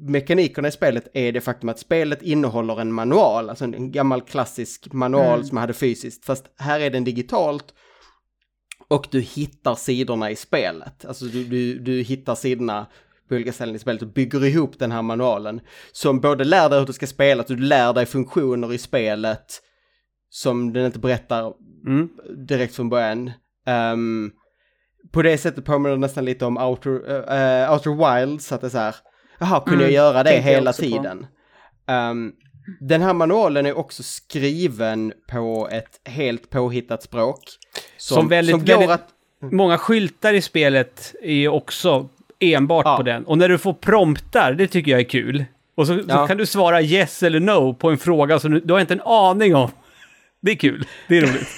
mekanikerna 0.00 0.68
i 0.68 0.70
spelet 0.70 1.08
är 1.14 1.32
det 1.32 1.40
faktum 1.40 1.68
att 1.68 1.78
spelet 1.78 2.22
innehåller 2.22 2.80
en 2.80 2.92
manual, 2.92 3.50
alltså 3.50 3.64
en 3.64 3.92
gammal 3.92 4.20
klassisk 4.22 4.92
manual 4.92 5.34
Mm. 5.34 5.44
som 5.46 5.54
man 5.54 5.60
hade 5.62 5.72
fysiskt, 5.72 6.24
fast 6.24 6.44
här 6.56 6.80
är 6.80 6.90
den 6.90 7.04
digitalt. 7.04 7.74
Och 8.94 9.06
du 9.10 9.20
hittar 9.20 9.74
sidorna 9.74 10.30
i 10.30 10.36
spelet, 10.36 11.04
alltså 11.04 11.24
du, 11.24 11.44
du, 11.44 11.78
du 11.78 12.02
hittar 12.02 12.34
sidorna 12.34 12.86
på 13.28 13.34
olika 13.34 13.52
ställen 13.52 13.74
i 13.74 13.78
spelet 13.78 14.02
och 14.02 14.08
bygger 14.08 14.44
ihop 14.44 14.78
den 14.78 14.92
här 14.92 15.02
manualen. 15.02 15.60
Som 15.92 16.20
både 16.20 16.44
lär 16.44 16.68
dig 16.68 16.78
hur 16.78 16.86
du 16.86 16.92
ska 16.92 17.06
spela, 17.06 17.40
att 17.40 17.46
du 17.46 17.56
lär 17.56 17.92
dig 17.92 18.06
funktioner 18.06 18.72
i 18.72 18.78
spelet 18.78 19.62
som 20.30 20.72
den 20.72 20.86
inte 20.86 20.98
berättar 20.98 21.52
Mm. 21.86 22.08
direkt 22.46 22.74
från 22.74 22.88
början. 22.88 23.30
Ehm, 23.66 24.30
på 25.12 25.22
det 25.22 25.38
sättet 25.38 25.64
påminner 25.64 25.90
det 25.96 26.00
nästan 26.00 26.24
lite 26.24 26.44
om 26.46 26.56
Outer, 26.58 26.90
uh, 26.90 27.72
Outer 27.72 28.16
Wilds, 28.20 28.52
att 28.52 28.60
det 28.60 28.66
är 28.66 28.70
så 28.70 28.78
här, 28.78 28.94
jaha, 29.38 29.60
kunde 29.60 29.84
Mm, 29.84 29.94
jag 29.94 30.04
göra 30.04 30.22
det 30.22 30.40
hela 30.40 30.72
tiden? 30.72 31.26
Ehm, 31.86 32.32
den 32.80 33.02
här 33.02 33.12
manualen 33.14 33.66
är 33.66 33.78
också 33.78 34.02
skriven 34.02 35.12
på 35.30 35.68
ett 35.72 36.00
helt 36.04 36.50
påhittat 36.50 37.02
språk. 37.02 37.40
Som 37.96 38.28
väldigt- 38.28 38.54
går 38.56 38.60
väldigt- 38.66 38.90
att, 38.90 39.08
Många 39.52 39.78
skyltar 39.78 40.32
i 40.34 40.42
spelet 40.42 41.14
är 41.22 41.48
också 41.48 42.08
enbart 42.40 42.84
Ja. 42.86 42.96
på 42.96 43.02
den. 43.02 43.24
Och 43.26 43.38
när 43.38 43.48
du 43.48 43.58
får 43.58 43.72
promptar, 43.74 44.52
det 44.52 44.66
tycker 44.66 44.90
jag 44.90 45.00
är 45.00 45.04
kul. 45.04 45.44
Och 45.74 45.86
så, 45.86 45.94
så 45.98 46.04
Ja. 46.08 46.26
kan 46.26 46.36
du 46.36 46.46
svara 46.46 46.82
yes 46.82 47.22
eller 47.22 47.40
no 47.40 47.74
på 47.74 47.90
en 47.90 47.98
fråga 47.98 48.38
som 48.38 48.50
du, 48.52 48.60
du 48.60 48.72
har 48.72 48.80
inte 48.80 48.94
en 48.94 49.00
aning 49.00 49.54
om. 49.54 49.70
Det 50.40 50.50
är 50.50 50.56
kul. 50.56 50.86
Det 51.08 51.16
är 51.16 51.20
roligt. 51.22 51.48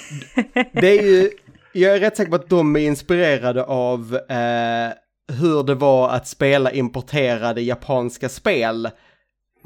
det 0.73 0.99
är 0.99 1.03
ju, 1.03 1.29
jag 1.73 1.95
är 1.95 1.99
rätt 1.99 2.17
säker 2.17 2.29
på 2.29 2.35
att 2.35 2.49
de 2.49 2.75
är 2.75 2.79
inspirerade 2.79 3.63
av 3.63 4.15
eh, 4.29 4.91
hur 5.39 5.63
det 5.63 5.75
var 5.75 6.09
att 6.09 6.27
spela 6.27 6.71
importerade 6.71 7.61
japanska 7.61 8.29
spel 8.29 8.89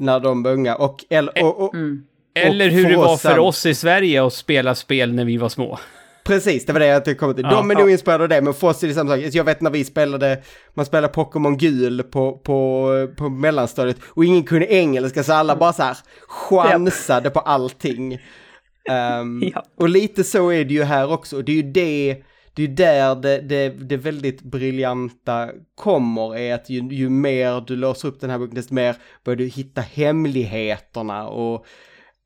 när 0.02 0.20
de 0.20 0.42
var 0.42 0.52
unga. 0.52 0.74
Och, 0.74 1.04
eller, 1.10 1.44
och, 1.44 1.60
och, 1.60 1.74
Mm. 1.74 2.02
Eller 2.34 2.70
hur 2.70 2.88
det 2.88 2.96
var 2.96 3.16
för 3.16 3.38
oss 3.38 3.66
i 3.66 3.74
Sverige 3.74 4.26
att 4.26 4.32
spela 4.32 4.74
spel 4.74 5.14
när 5.14 5.24
vi 5.24 5.36
var 5.36 5.48
små. 5.48 5.78
Precis, 6.24 6.66
det 6.66 6.72
var 6.72 6.80
det 6.80 6.86
jag 6.86 7.18
komma 7.18 7.34
till. 7.34 7.44
Ja, 7.44 7.50
De 7.50 7.70
är 7.70 7.74
ja. 7.74 7.80
nog 7.80 7.90
inspirerade 7.90 8.22
av 8.22 8.28
det, 8.28 8.40
men 8.42 8.54
för 8.54 8.68
oss 8.68 8.82
är 8.82 8.88
det 8.88 8.94
samma 8.94 9.10
sak. 9.16 9.20
Jag 9.32 9.44
vet 9.44 9.60
när 9.60 9.70
vi 9.70 9.84
spelade, 9.84 10.42
man 10.74 10.86
spelade 10.86 11.12
Pokémon 11.12 11.56
gul 11.56 12.02
på, 12.02 12.32
på, 12.32 12.88
på 13.16 13.28
mellanstadiet 13.28 13.96
och 14.08 14.24
ingen 14.24 14.42
kunde 14.42 14.66
engelska 14.66 15.22
så 15.22 15.32
alla 15.32 15.56
bara 15.56 15.72
så 15.72 15.82
här 15.82 15.96
chansade 16.28 17.30
på 17.30 17.40
allting. 17.40 18.18
Ehm, 18.90 19.42
Ja. 19.54 19.64
Och 19.78 19.88
lite 19.88 20.24
så 20.24 20.52
är 20.52 20.64
det 20.64 20.74
ju 20.74 20.82
här 20.82 21.12
också. 21.12 21.36
Och 21.36 21.44
Det 21.44 21.52
är 21.52 21.56
ju 21.56 21.72
det, 21.72 22.16
det 22.54 22.62
är 22.62 22.66
ju 22.66 22.74
där 22.74 23.14
det, 23.14 23.40
det, 23.40 23.68
det 23.68 23.96
väldigt 23.96 24.42
briljanta 24.42 25.50
kommer, 25.74 26.36
är 26.36 26.54
att 26.54 26.70
ju, 26.70 26.80
ju 26.80 27.08
mer 27.08 27.60
du 27.66 27.76
låser 27.76 28.08
upp 28.08 28.20
den 28.20 28.30
här 28.30 28.38
boken, 28.38 28.54
desto 28.54 28.74
mer 28.74 28.96
börjar 29.24 29.36
du 29.36 29.46
hitta 29.46 29.80
hemligheterna 29.80 31.28
och 31.28 31.66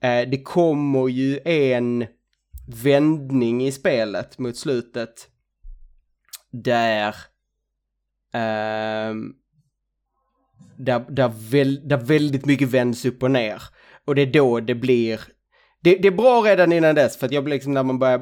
eh, 0.00 0.28
det 0.28 0.42
kommer 0.42 1.08
ju 1.08 1.40
en 1.44 2.06
vändning 2.82 3.66
i 3.66 3.72
spelet 3.72 4.38
mot 4.38 4.56
slutet 4.56 5.28
där 6.50 7.14
eh, 8.34 9.14
där, 10.76 11.04
där, 11.08 11.50
väl, 11.50 11.88
där 11.88 11.96
väldigt 11.96 12.46
mycket 12.46 12.68
vänds 12.68 13.04
upp 13.04 13.22
och 13.22 13.30
ner. 13.30 13.62
Och 14.04 14.14
det 14.14 14.22
är 14.22 14.32
då 14.32 14.60
det 14.60 14.74
blir 14.74 15.20
det, 15.82 15.94
det 15.94 16.08
är 16.08 16.12
bra 16.12 16.40
redan 16.40 16.72
innan 16.72 16.94
dess 16.94 17.16
för 17.16 17.26
att 17.26 17.32
jag 17.32 17.44
blir 17.44 17.54
liksom 17.54 17.74
när 17.74 17.82
man 17.82 17.98
börjar, 17.98 18.20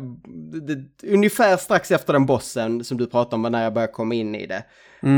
det, 0.66 1.08
ungefär 1.08 1.56
strax 1.56 1.90
efter 1.90 2.12
den 2.12 2.26
bossen 2.26 2.84
som 2.84 2.96
du 2.96 3.06
pratade 3.06 3.36
om 3.36 3.42
var 3.42 3.50
när 3.50 3.64
jag 3.64 3.74
började 3.74 3.92
komma 3.92 4.14
in 4.14 4.34
i 4.34 4.46
det 4.46 4.64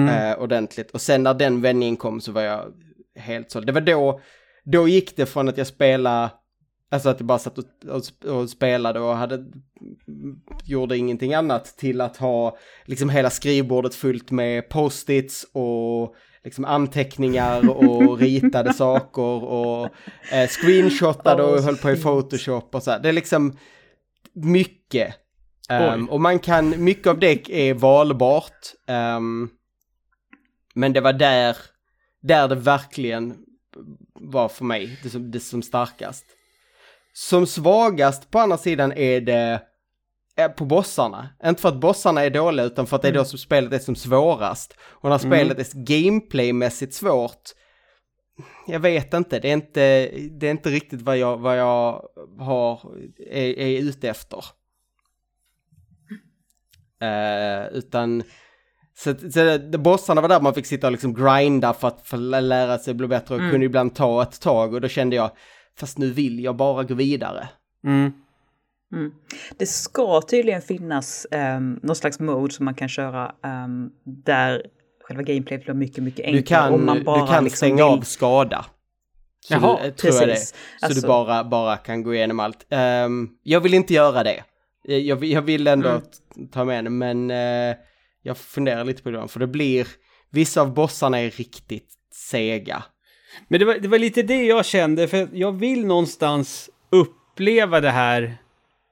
eh, 0.09 0.43
ordentligt. 0.43 0.91
Och 0.91 1.01
sen 1.01 1.23
när 1.23 1.35
den 1.35 1.61
vändningen 1.61 1.97
kom 1.97 2.21
så 2.21 2.33
var 2.33 2.43
jag 2.43 2.73
helt 3.17 3.51
såld. 3.51 3.67
Det 3.67 3.73
var 3.73 3.81
då, 3.81 4.21
då 4.65 4.89
gick 4.89 5.17
det 5.17 5.27
från 5.27 5.49
att 5.49 5.59
jag 5.59 5.67
spelade, 5.67 6.31
alltså 6.91 7.09
att 7.09 7.21
jag 7.21 7.27
bara 7.27 7.39
satt 7.39 7.59
och, 7.59 7.65
och, 7.89 8.33
och 8.33 8.51
spelade 8.51 9.01
och 9.01 9.17
hade, 9.17 9.45
gjorde 10.65 10.97
ingenting 10.97 11.35
annat 11.35 11.65
till 11.65 12.01
att 12.01 12.17
ha 12.17 12.57
liksom 12.85 13.11
hela 13.11 13.31
skrivbordet 13.31 13.95
fullt 13.95 14.31
med 14.31 14.69
post-its 14.69 15.47
och 15.53 16.15
liksom 16.47 16.65
anteckningar 16.65 17.69
och 17.71 18.19
ritade 18.21 18.73
saker 18.73 19.45
och 19.45 19.89
eh, 20.33 20.49
screenshotade 20.49 21.43
och 21.43 21.63
höll 21.63 21.77
på 21.77 21.91
i. 21.91 22.03
Photoshop 22.03 22.75
och 22.75 22.83
så 22.83 22.91
här. 22.91 22.99
Det 22.99 23.09
är 23.09 23.13
liksom 23.13 23.59
mycket. 24.33 25.15
Oj. 25.71 26.07
och 26.11 26.21
man 26.21 26.39
kan, 26.39 26.85
mycket 26.85 27.07
av 27.07 27.19
det 27.19 27.51
är 27.51 27.75
valbart. 27.75 28.73
ehm, 28.87 29.49
men 30.75 30.93
det 30.93 31.01
var 31.01 31.13
där, 31.13 31.57
där 32.23 32.49
det 32.49 32.55
verkligen 32.55 33.37
var 34.15 34.49
för 34.49 34.65
mig 34.65 34.99
det 35.03 35.11
som, 35.11 35.31
det 35.31 35.41
som 35.41 35.63
starkast. 35.63 36.25
Som 37.13 37.47
svagast 37.47 38.31
på 38.31 38.39
andra 38.39 38.59
sidan 38.59 38.93
är 38.93 39.21
det 39.21 39.63
på 40.57 40.65
bossarna. 40.65 41.29
Inte 41.45 41.63
för 41.63 41.69
att 41.69 41.81
bossarna 41.81 42.25
är 42.25 42.31
dåliga 42.31 42.67
utan 42.67 42.87
för 42.87 42.97
att 42.97 43.03
det 43.03 43.09
är 43.09 43.13
då 43.13 43.25
som 43.25 43.39
spelet 43.39 43.73
är 43.73 43.79
som 43.79 43.95
svårast. 43.97 44.77
Och 44.83 45.11
när 45.11 45.19
spelet 45.19 45.59
är 45.59 45.85
gameplaymässigt 45.85 46.95
svårt, 46.95 47.43
jag 48.67 48.81
vet 48.81 49.15
inte, 49.15 49.39
det 49.39 49.49
är 49.49 49.53
inte, 49.53 50.11
det 50.31 50.47
är 50.47 50.51
inte 50.51 50.71
riktigt 50.71 51.03
vad 51.03 51.19
jag, 51.19 51.37
vad 51.37 51.59
jag 51.59 52.03
har, 52.39 52.81
är, 53.31 53.59
är 53.59 53.81
ute 53.81 54.09
efter. 54.09 54.45
Eh, 57.01 57.67
utan, 57.73 58.23
så, 58.95 59.15
så 59.15 59.59
det, 59.59 59.79
bossarna 59.79 60.21
var 60.21 60.29
där 60.29 60.41
man 60.41 60.55
fick 60.55 60.67
sitta 60.67 60.87
och 60.87 60.93
liksom 60.93 61.15
grinda 61.15 61.73
för 61.73 61.89
att 61.89 62.07
för 62.07 62.17
att 62.37 62.43
lära 62.43 62.79
sig 62.79 62.95
bli 62.95 63.07
bättre 63.07 63.35
och 63.35 63.41
Mm. 63.41 63.53
kunde 63.53 63.67
ibland 63.67 63.95
ta 63.95 64.23
ett 64.23 64.41
tag 64.41 64.75
och 64.75 64.81
då 64.81 64.89
kände 64.89 65.17
jag, 65.17 65.31
fast 65.79 65.99
nu 65.99 66.11
vill 66.11 66.45
jag 66.45 66.57
bara 66.57 66.83
gå 66.85 66.95
vidare. 66.95 67.49
Mm. 67.85 68.13
Mm. 68.93 69.13
Det 69.59 69.67
ska 69.67 70.21
tydligen 70.21 70.63
finnas 70.63 71.27
um, 71.31 71.81
någon 71.83 71.97
slags 71.97 72.21
mode 72.21 72.55
som 72.55 72.65
man 72.65 72.75
kan 72.75 72.89
köra 72.89 73.35
ehm, 73.45 73.91
där 74.25 74.63
själva 75.05 75.23
gameplayet 75.23 75.65
blir 75.65 75.75
mycket, 75.75 76.05
mycket 76.05 76.25
enklare. 76.25 76.41
Du 76.41 76.43
kan, 76.47 76.73
om 76.75 76.87
man 76.87 77.05
bara 77.05 77.21
du 77.27 77.33
kan 77.33 77.45
liksom 77.45 77.57
stänga 77.57 77.75
vill- 77.91 77.99
av 77.99 78.03
skada. 78.03 78.67
Så 79.41 79.55
Jaha, 79.55 79.79
du, 79.83 79.89
eh, 79.89 79.95
tror 79.95 80.15
jag 80.15 80.23
det. 80.29 80.33
precis. 80.33 80.55
Så 80.81 80.87
Alltså- 80.87 81.01
du 81.01 81.07
bara, 81.09 81.45
bara 81.45 81.77
kan 81.77 82.03
gå 82.03 82.15
igenom 82.15 82.41
allt. 82.41 82.67
Ehm, 82.71 83.29
jag 83.43 83.61
vill 83.61 83.75
inte 83.75 83.95
göra 83.95 84.23
det. 84.25 84.43
Eh, 84.89 84.97
Jag, 84.97 85.17
vill- 85.17 85.33
jag 85.33 85.43
vill 85.43 85.67
ändå 85.67 85.89
Mm. 85.89 86.03
ta 86.53 86.65
med 86.65 86.85
det, 86.85 86.91
men 86.91 87.31
eh, 87.31 87.77
jag 88.23 88.37
funderar 88.39 88.85
lite 88.85 89.03
på 89.03 89.11
det. 89.11 89.29
För 89.29 89.41
det 89.41 89.47
blir, 89.47 89.87
vissa 90.31 90.61
av 90.61 90.75
bossarna 90.75 91.19
är 91.21 91.31
riktigt 91.31 91.89
sega. 92.31 92.83
Men 93.49 93.59
det 93.61 93.67
var, 93.67 93.75
det 93.75 93.89
var 93.89 93.99
lite 93.99 94.23
det 94.23 94.45
jag 94.45 94.65
kände, 94.67 95.09
för 95.09 95.29
jag 95.33 95.53
vill 95.53 95.87
någonstans 95.87 96.71
uppleva 96.91 97.81
det 97.81 97.91
här 97.91 98.37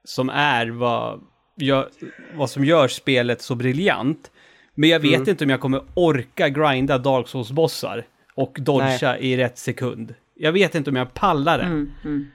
som 0.04 0.28
är 0.30 0.66
vad, 0.66 1.20
jag, 1.54 1.86
vad 2.34 2.50
som 2.50 2.64
gör 2.64 2.88
spelet 2.88 3.42
så 3.42 3.54
briljant. 3.54 4.30
Men 4.74 4.90
jag 4.90 5.00
vet 5.00 5.14
Mm. 5.14 5.28
inte 5.28 5.44
om 5.44 5.50
jag 5.50 5.60
kommer 5.60 5.82
orka 5.94 6.48
grinda 6.48 6.98
Dark 6.98 7.28
Souls-bossar 7.28 8.04
och 8.34 8.56
dodga 8.60 9.18
i 9.18 9.36
rätt 9.36 9.58
sekund. 9.58 10.14
Jag 10.34 10.52
vet 10.52 10.74
inte 10.74 10.90
om 10.90 10.96
jag 10.96 11.14
pallar 11.14 11.58
det. 11.58 11.64
Mm, 11.64 11.90
mm. 12.04 12.26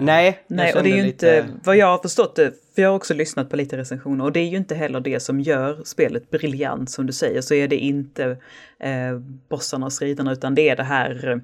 Nej, 0.00 0.42
jag 0.46 0.56
Nej, 0.56 0.74
och 0.74 0.82
det 0.82 0.88
är 0.88 0.90
ju 0.90 0.96
kände 0.96 1.08
inte, 1.08 1.46
vad 1.64 1.76
jag 1.76 1.86
har 1.86 1.98
förstått 1.98 2.36
det, 2.36 2.52
för 2.74 2.82
jag 2.82 2.88
har 2.88 2.96
också 2.96 3.14
lyssnat 3.14 3.50
på 3.50 3.56
lite 3.56 3.76
recensioner, 3.76 4.24
och 4.24 4.32
det 4.32 4.40
är 4.40 4.48
ju 4.48 4.56
inte 4.56 4.74
heller 4.74 5.00
det 5.00 5.20
som 5.20 5.40
gör 5.40 5.82
spelet 5.84 6.30
briljant 6.30 6.90
som 6.90 7.06
du 7.06 7.12
säger, 7.12 7.40
så 7.40 7.54
är 7.54 7.68
det 7.68 7.76
inte 7.76 8.36
eh, 8.80 9.18
bossarna 9.48 9.86
och 9.86 9.92
striderna, 9.92 10.32
utan 10.32 10.54
det 10.54 10.68
är 10.68 10.76
det 10.76 10.82
här 10.82 11.28
eh, 11.28 11.36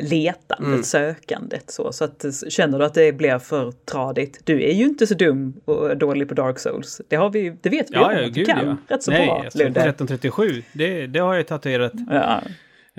letandet, 0.00 0.68
Mm. 0.68 0.82
sökandet. 0.82 1.70
Så, 1.70 1.92
så 1.92 2.04
att, 2.04 2.24
eh, 2.24 2.30
känner 2.48 2.78
du 2.78 2.84
att 2.84 2.94
det 2.94 3.12
blir 3.12 3.38
för 3.38 3.70
tradigt, 3.72 4.40
du 4.44 4.62
är 4.62 4.72
ju 4.72 4.84
inte 4.84 5.06
så 5.06 5.14
dum 5.14 5.60
och 5.64 5.96
dålig 5.96 6.28
på 6.28 6.34
Dark 6.34 6.58
Souls. 6.58 7.00
Det, 7.08 7.16
har 7.16 7.30
vi, 7.30 7.56
det 7.60 7.68
vet 7.70 7.90
vi 7.90 7.94
Ja, 7.94 8.06
om, 8.06 8.12
ja, 8.18 8.26
att 8.26 8.34
du 8.34 8.44
kan 8.44 8.66
ja. 8.66 8.94
rätt 8.94 9.02
så 9.02 9.10
Nej, 9.10 9.26
bra, 9.26 9.42
alltså, 9.44 9.58
Ludde. 9.58 9.80
1337, 9.80 10.62
det, 10.72 11.06
det 11.06 11.18
har 11.18 11.34
jag 11.34 11.46
tatuerat 11.46 11.92
Ja, 12.10 12.42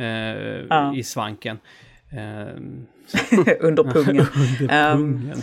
eh, 0.03 0.99
i 0.99 1.03
svanken. 1.03 1.57
Ehm, 2.17 2.85
Under 3.59 3.83
pungen. 3.83 4.25
under 4.61 4.73
Ehm, 4.75 4.97
pungen. 4.97 5.41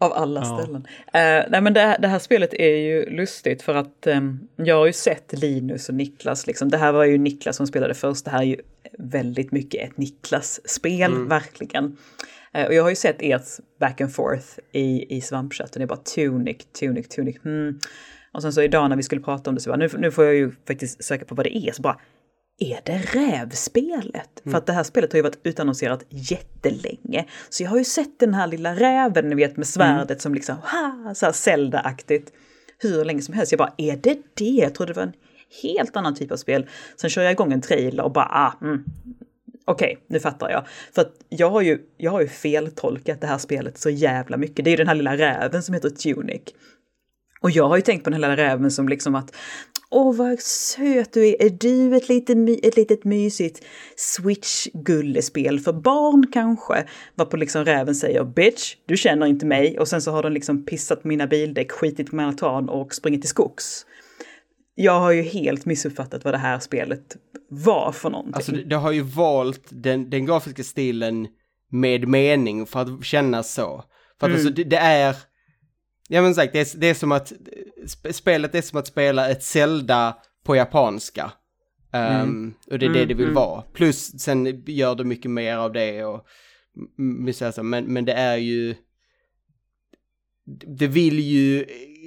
Av 0.00 0.12
alla 0.12 0.40
Ja. 0.40 0.58
ställen. 0.58 0.86
Eh, 1.06 1.50
nej 1.50 1.60
men 1.60 1.74
det, 1.74 1.96
det 2.00 2.08
här 2.08 2.18
spelet 2.18 2.54
är 2.54 2.76
ju 2.76 3.10
lustigt 3.10 3.62
för 3.62 3.74
att 3.74 4.06
ehm, 4.06 4.48
jag 4.56 4.76
har 4.76 4.86
ju 4.86 4.92
sett 4.92 5.32
Linus 5.38 5.88
och 5.88 5.94
Niklas. 5.94 6.46
Liksom. 6.46 6.68
Det 6.68 6.76
här 6.78 6.92
var 6.92 7.04
ju 7.04 7.18
Niklas 7.18 7.56
som 7.56 7.66
spelade 7.66 7.94
först. 7.94 8.24
Det 8.24 8.30
här 8.30 8.38
är 8.38 8.44
ju 8.44 8.56
väldigt 8.98 9.52
mycket 9.52 9.88
ett 9.90 9.96
Niklas-spel, 9.96 11.26
verkligen. 11.28 11.96
Eh, 12.52 12.66
och 12.66 12.74
jag 12.74 12.82
har 12.82 12.90
ju 12.90 12.96
sett 12.96 13.16
ert 13.18 13.42
back 13.80 14.00
and 14.00 14.14
forth 14.14 14.46
i, 14.72 15.16
i 15.16 15.20
svampchatten. 15.20 15.80
Det 15.80 15.84
är 15.84 15.86
bara 15.86 15.98
Tunic, 16.14 16.56
Tunic, 16.80 17.08
Tunic. 17.08 17.36
Hmm. 17.42 17.78
Och 18.32 18.42
sen 18.42 18.52
så 18.52 18.62
idag 18.62 18.88
när 18.88 18.96
vi 18.96 19.02
skulle 19.02 19.20
prata 19.20 19.50
om 19.50 19.54
det 19.54 19.60
så 19.62 19.70
bara, 19.70 19.76
nu, 19.76 19.88
nu 19.98 20.10
får 20.10 20.24
jag 20.24 20.34
ju 20.34 20.52
faktiskt 20.66 21.04
söka 21.04 21.24
på 21.24 21.34
vad 21.34 21.46
det 21.46 21.56
är. 21.56 21.72
Så 21.72 21.82
bara, 21.82 22.00
är 22.60 22.80
det 22.84 22.98
rävspelet? 22.98 24.42
För 24.44 24.58
att 24.58 24.66
det 24.66 24.72
här 24.72 24.82
spelet 24.82 25.12
har 25.12 25.16
ju 25.16 25.22
varit 25.22 25.38
utannonserat 25.42 26.04
jättelänge. 26.08 27.26
Så 27.48 27.62
jag 27.62 27.70
har 27.70 27.78
ju 27.78 27.84
sett 27.84 28.18
den 28.18 28.34
här 28.34 28.46
lilla 28.46 28.74
räven, 28.74 29.28
ni 29.28 29.34
vet 29.34 29.56
med 29.56 29.66
svärdet 29.66 30.20
som 30.20 30.34
liksom, 30.34 30.56
ha, 30.56 31.14
så 31.14 31.26
här 31.26 31.32
Zelda-aktigt. 31.32 32.32
Hur 32.78 33.04
länge 33.04 33.22
som 33.22 33.34
helst. 33.34 33.52
Jag 33.52 33.58
bara, 33.58 33.74
är 33.76 33.96
det 33.96 34.18
det? 34.34 34.44
Jag 34.44 34.74
trodde 34.74 34.92
det 34.92 34.96
var 34.96 35.06
en 35.06 35.12
helt 35.62 35.96
annan 35.96 36.14
typ 36.14 36.32
av 36.32 36.36
spel. 36.36 36.66
Sen 36.96 37.10
kör 37.10 37.22
jag 37.22 37.32
igång 37.32 37.52
en 37.52 37.60
trailer 37.60 38.02
och 38.02 38.12
bara, 38.12 38.28
ah, 38.30 38.52
mm. 38.62 38.84
Okej, 39.64 39.98
nu 40.06 40.20
fattar 40.20 40.50
jag. 40.50 40.66
För 40.94 41.02
att 41.02 41.12
jag 41.28 41.50
har, 41.50 41.60
ju, 41.60 41.78
jag 41.96 42.10
har 42.10 42.20
ju 42.20 42.28
feltolkat 42.28 43.20
det 43.20 43.26
här 43.26 43.38
spelet 43.38 43.78
så 43.78 43.90
jävla 43.90 44.36
mycket. 44.36 44.64
Det 44.64 44.68
är 44.68 44.72
ju 44.72 44.76
den 44.76 44.88
här 44.88 44.94
lilla 44.94 45.16
räven 45.16 45.62
som 45.62 45.74
heter 45.74 45.90
Tunic. 45.90 46.42
Och 47.40 47.50
jag 47.50 47.68
har 47.68 47.76
ju 47.76 47.82
tänkt 47.82 48.04
på 48.04 48.10
den 48.10 48.22
här 48.22 48.30
lilla 48.30 48.48
räven 48.48 48.70
som 48.70 48.88
liksom 48.88 49.14
att 49.14 49.36
Åh 49.92 50.16
vad 50.16 50.40
söt 50.40 51.12
du 51.12 51.28
är, 51.28 51.42
är 51.42 51.50
du 51.50 51.96
ett, 51.96 52.08
lite, 52.08 52.34
my- 52.34 52.60
ett 52.62 52.76
litet 52.76 53.04
mysigt 53.04 53.64
switch-gullespel 53.96 55.58
för 55.58 55.72
barn 55.72 56.26
kanske? 56.32 56.84
Varpå 57.14 57.36
liksom 57.36 57.64
räven 57.64 57.94
säger 57.94 58.24
bitch, 58.24 58.76
du 58.86 58.96
känner 58.96 59.26
inte 59.26 59.46
mig 59.46 59.78
och 59.78 59.88
sen 59.88 60.02
så 60.02 60.10
har 60.10 60.22
den 60.22 60.34
liksom 60.34 60.64
pissat 60.64 61.02
på 61.02 61.08
mina 61.08 61.26
bildäck, 61.26 61.72
skitit 61.72 62.10
på 62.10 62.16
min 62.16 62.26
altan 62.26 62.68
och 62.68 62.94
sprungit 62.94 63.20
till 63.20 63.30
skogs. 63.30 63.86
Jag 64.74 65.00
har 65.00 65.12
ju 65.12 65.22
helt 65.22 65.64
missuppfattat 65.64 66.24
vad 66.24 66.34
det 66.34 66.38
här 66.38 66.58
spelet 66.58 67.16
var 67.48 67.92
för 67.92 68.10
någonting. 68.10 68.34
Alltså 68.34 68.52
det, 68.52 68.64
det 68.64 68.76
har 68.76 68.92
ju 68.92 69.02
valt 69.02 69.64
den, 69.68 70.10
den 70.10 70.26
grafiska 70.26 70.64
stilen 70.64 71.28
med 71.70 72.08
mening 72.08 72.66
för 72.66 72.80
att 72.80 73.04
kännas 73.04 73.54
så. 73.54 73.84
För 74.20 74.26
att 74.26 74.32
alltså 74.32 74.50
det, 74.50 74.64
det 74.64 74.76
är, 74.76 75.16
ja 76.10 76.22
men 76.22 76.34
sagt, 76.34 76.52
det 76.52 76.60
är, 76.60 76.78
det 76.80 76.86
är 76.86 76.94
som 76.94 77.12
att, 77.12 77.32
sp- 77.86 78.12
spelet 78.12 78.54
är 78.54 78.62
som 78.62 78.78
att 78.78 78.86
spela 78.86 79.28
ett 79.30 79.42
Zelda 79.42 80.16
på 80.44 80.56
japanska. 80.56 81.32
Ehm, 81.92 82.54
och 82.70 82.78
det 82.78 82.86
är 82.86 82.90
det 82.90 83.04
det 83.04 83.14
vill 83.14 83.30
vara. 83.30 83.62
Plus 83.62 84.20
sen 84.20 84.62
gör 84.66 84.94
det 84.94 85.04
mycket 85.04 85.30
mer 85.30 85.56
av 85.56 85.72
det 85.72 86.04
och, 86.04 86.26
men, 87.62 87.84
men 87.84 88.04
det 88.04 88.12
är 88.12 88.36
ju, 88.36 88.74
det 90.78 90.86
vill 90.86 91.18
ju 91.20 91.60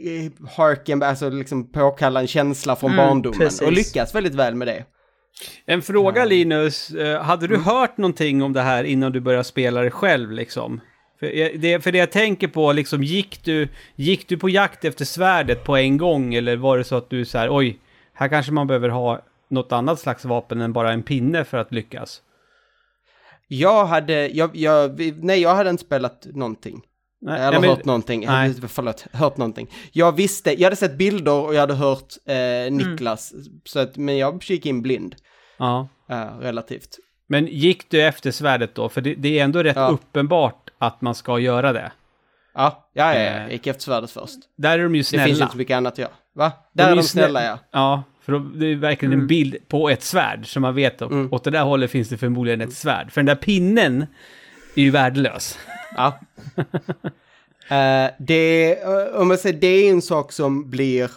eh, 0.05 0.47
harken, 0.57 1.03
alltså 1.03 1.29
liksom 1.29 1.71
påkalla 1.71 2.19
en 2.21 2.27
känsla 2.27 2.75
från 2.75 2.91
Mm, 2.93 3.05
barndomen 3.07 3.39
precis. 3.39 3.61
och 3.61 3.71
lyckas 3.71 4.15
väldigt 4.15 4.35
väl 4.35 4.55
med 4.55 4.67
det. 4.67 4.85
En 5.65 5.81
fråga 5.81 6.25
Linus, 6.25 6.89
Eh, 6.91 7.21
hade 7.21 7.45
Mm. 7.45 7.57
du 7.57 7.63
hört 7.63 7.97
någonting 7.97 8.43
om 8.43 8.53
det 8.53 8.61
här 8.61 8.83
innan 8.83 9.11
du 9.11 9.19
började 9.21 9.43
spela 9.43 9.81
det 9.81 9.91
själv 9.91 10.31
liksom? 10.31 10.81
För, 11.23 11.57
det, 11.57 11.83
för 11.83 11.91
det 11.91 11.97
jag 11.97 12.11
tänker 12.11 12.47
på, 12.47 12.71
liksom, 12.73 13.03
gick 13.03 13.43
du, 13.43 13.67
gick 13.95 14.27
du 14.27 14.37
på 14.37 14.49
jakt 14.49 14.85
efter 14.85 15.05
svärdet 15.05 15.63
på 15.63 15.77
en 15.77 15.97
gång 15.97 16.33
eller 16.33 16.55
var 16.57 16.77
det 16.77 16.83
så 16.83 16.95
att 16.95 17.09
du 17.09 17.25
så 17.25 17.37
här, 17.37 17.47
oj, 17.57 17.79
här 18.13 18.27
kanske 18.27 18.51
man 18.51 18.67
behöver 18.67 18.89
ha 18.89 19.21
något 19.49 19.71
annat 19.71 19.99
slags 19.99 20.25
vapen 20.25 20.61
än 20.61 20.73
bara 20.73 20.91
en 20.93 21.03
pinne 21.03 21.43
för 21.43 21.57
att 21.57 21.71
lyckas? 21.71 22.21
Jag 23.47 23.85
hade, 23.85 24.27
jag, 24.27 24.55
jag, 24.55 25.01
nej 25.23 25.41
jag 25.41 25.55
hade 25.55 25.69
inte 25.69 25.83
spelat 25.83 26.25
någonting. 26.33 26.81
Nej, 27.21 27.39
Eller 27.41 27.51
nej, 27.51 27.59
men- 27.61 27.69
hört 27.69 27.85
någonting. 27.85 28.25
nej. 28.25 28.53
Förlåt, 28.67 29.05
hört 29.13 29.37
någonting. 29.37 29.67
Jag 29.91 30.15
visste, 30.15 30.51
jag 30.51 30.63
hade 30.65 30.75
sett 30.75 30.97
bilder 30.97 31.33
och 31.45 31.53
jag 31.55 31.59
hade 31.59 31.73
hört 31.73 32.13
eh, 32.25 32.35
Mm. 32.35 32.77
Niklas. 32.77 33.33
Så 33.65 33.79
att, 33.79 33.97
men 33.97 34.17
jag 34.17 34.43
gick 34.43 34.65
in 34.65 34.81
blind. 34.81 35.15
Ja. 35.57 35.87
eh, 36.09 36.39
relativt. 36.39 36.97
Men 37.27 37.47
gick 37.47 37.89
du 37.89 38.03
efter 38.03 38.31
svärdet 38.31 38.75
då? 38.75 38.89
För 38.89 39.01
det, 39.01 39.15
det 39.15 39.39
är 39.39 39.43
ändå 39.43 39.63
rätt 39.63 39.75
Ja. 39.75 39.87
uppenbart 39.87 40.62
att 40.87 41.01
man 41.01 41.15
ska 41.15 41.39
göra 41.39 41.73
det. 41.73 41.91
Ja, 42.55 42.89
ja, 42.93 43.13
ja, 43.13 43.19
ja. 43.19 43.25
Eh. 43.29 43.41
jag 43.41 43.51
gick 43.51 43.67
efter 43.67 43.83
svärdet 43.83 44.11
först. 44.11 44.35
Där 44.57 44.79
är 44.79 44.83
de 44.83 44.95
ju 44.95 45.01
Det 45.01 45.05
snälla. 45.05 45.25
finns 45.25 45.39
ju 45.39 45.41
inte 45.43 45.51
så 45.51 45.57
mycket 45.57 45.75
annat 45.77 45.93
att 45.93 45.97
göra. 45.99 46.11
Va? 46.35 46.51
Där 46.73 46.85
är 46.85 46.89
ju 46.89 46.95
de 46.95 47.01
snä- 47.01 47.05
snälla 47.05 47.43
ja. 47.43 47.57
Ja, 47.71 48.03
för 48.21 48.31
de, 48.31 48.59
det 48.59 48.65
är 48.65 48.75
verkligen 48.75 49.13
en 49.13 49.27
bild 49.27 49.55
på 49.67 49.89
ett 49.89 50.03
svärd 50.03 50.47
som 50.47 50.61
man 50.61 50.75
vet. 50.75 51.01
Mm. 51.01 51.33
Åt 51.33 51.43
det 51.43 51.51
där 51.51 51.63
hållet 51.63 51.91
finns 51.91 52.09
det 52.09 52.17
förmodligen 52.17 52.61
ett 52.61 52.73
svärd. 52.73 53.11
För 53.11 53.21
den 53.21 53.25
där 53.25 53.35
pinnen 53.35 54.05
är 54.75 54.81
ju 54.81 54.89
värdelös. 54.91 55.59
Ja. 55.97 56.19
Eh, 57.69 58.11
det, 58.19 58.71
eh, 58.83 59.21
om 59.21 59.27
man 59.27 59.37
säger 59.37 59.59
det 59.59 59.67
är 59.67 59.89
en 59.91 60.01
sak 60.01 60.31
som 60.31 60.69
blir, 60.69 61.11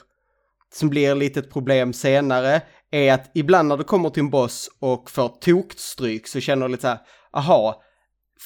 som 0.74 0.88
blir 0.90 1.14
lite 1.14 1.40
ett 1.40 1.52
problem 1.52 1.92
senare, 1.92 2.60
är 2.90 3.12
att 3.12 3.30
ibland 3.34 3.68
när 3.68 3.76
du 3.76 3.84
kommer 3.84 4.10
till 4.10 4.20
en 4.20 4.30
boss 4.30 4.70
och 4.80 5.10
får 5.10 5.28
tokstryk 5.28 6.26
så 6.28 6.40
känner 6.40 6.66
du 6.66 6.72
lite 6.72 6.82
så 6.82 6.88
här, 6.88 6.98
aha, 7.32 7.82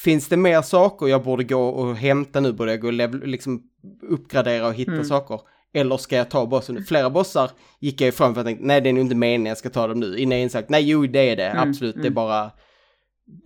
finns 0.03 0.27
det 0.27 0.37
mer 0.37 0.61
saker 0.61 1.07
jag 1.07 1.23
borde 1.23 1.43
gå 1.43 1.67
och 1.67 1.95
hämta 1.95 2.39
nu, 2.39 2.53
borde 2.53 2.71
jag 2.71 2.81
gå 2.81 2.87
och 2.87 3.27
liksom 3.27 3.63
uppgradera 4.01 4.67
och 4.67 4.73
hitta 4.73 5.03
saker? 5.03 5.41
Eller 5.73 5.97
ska 5.97 6.15
jag 6.15 6.29
ta 6.29 6.45
bossen? 6.45 6.83
Flera 6.83 7.09
bossar 7.09 7.51
gick 7.79 8.01
jag 8.01 8.07
ifrån 8.07 8.33
för 8.33 8.41
att 8.41 8.45
jag 8.45 8.45
tänkte, 8.45 8.65
nej 8.65 8.81
det 8.81 8.89
är 8.89 8.93
nog 8.93 9.03
inte 9.03 9.15
meningen 9.15 9.45
jag 9.45 9.57
ska 9.57 9.69
ta 9.69 9.87
dem 9.87 9.99
nu. 9.99 10.17
Innan 10.17 10.37
jag 10.37 10.43
insåg, 10.43 10.63
nej 10.67 10.89
jo 10.89 11.07
det 11.07 11.29
är 11.29 11.35
det, 11.35 11.59
absolut, 11.59 11.95
det 12.01 12.07
är 12.07 12.11
bara 12.11 12.51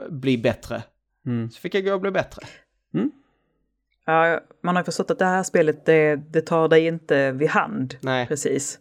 bli 0.09 0.37
bättre. 0.37 0.83
Mm. 1.25 1.49
Så 1.49 1.59
fick 1.59 1.75
jag 1.75 1.85
gå 1.85 1.93
och 1.93 2.01
bli 2.01 2.11
bättre. 2.11 2.41
Ja, 4.05 4.39
man 4.63 4.75
har 4.75 4.81
ju 4.81 4.85
förstått 4.85 5.11
att 5.11 5.19
det 5.19 5.25
här 5.25 5.43
spelet, 5.43 5.85
det, 5.85 6.15
det 6.15 6.41
tar 6.41 6.67
dig 6.67 6.85
inte 6.85 7.31
vid 7.31 7.49
hand. 7.49 7.95
Nej. 8.01 8.27
Precis. 8.27 8.79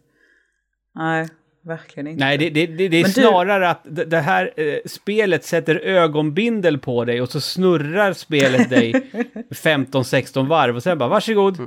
Nej, 0.95 1.29
verkligen 1.65 2.07
inte. 2.07 2.25
Nej, 2.25 2.37
det, 2.37 2.49
det, 2.49 2.65
det, 2.67 2.87
det 2.87 2.97
är 2.97 3.01
Men 3.01 3.11
du- 3.11 3.21
snarare 3.21 3.69
att 3.69 3.81
det, 3.83 4.19
här 4.19 4.53
eh, 4.57 4.77
spelet 4.85 5.43
sätter 5.45 5.75
ögonbindel 5.75 6.77
på 6.77 7.05
dig 7.05 7.21
och 7.21 7.29
så 7.29 7.41
snurrar 7.41 8.13
spelet 8.13 8.69
dig 8.69 8.93
15-16 9.51 10.47
varv 10.47 10.75
och 10.75 10.83
sen 10.83 10.97
bara 10.97 11.09
varsågod. 11.09 11.57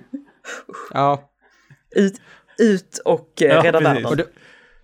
Ja. 0.93 1.31
Ut, 1.97 2.21
ut 2.59 3.01
och 3.05 3.43
eh, 3.43 3.49
Ja, 3.49 3.65
rädda 3.65 3.81
världen. 3.81 4.07
Och 4.07 4.17
det, 4.17 4.25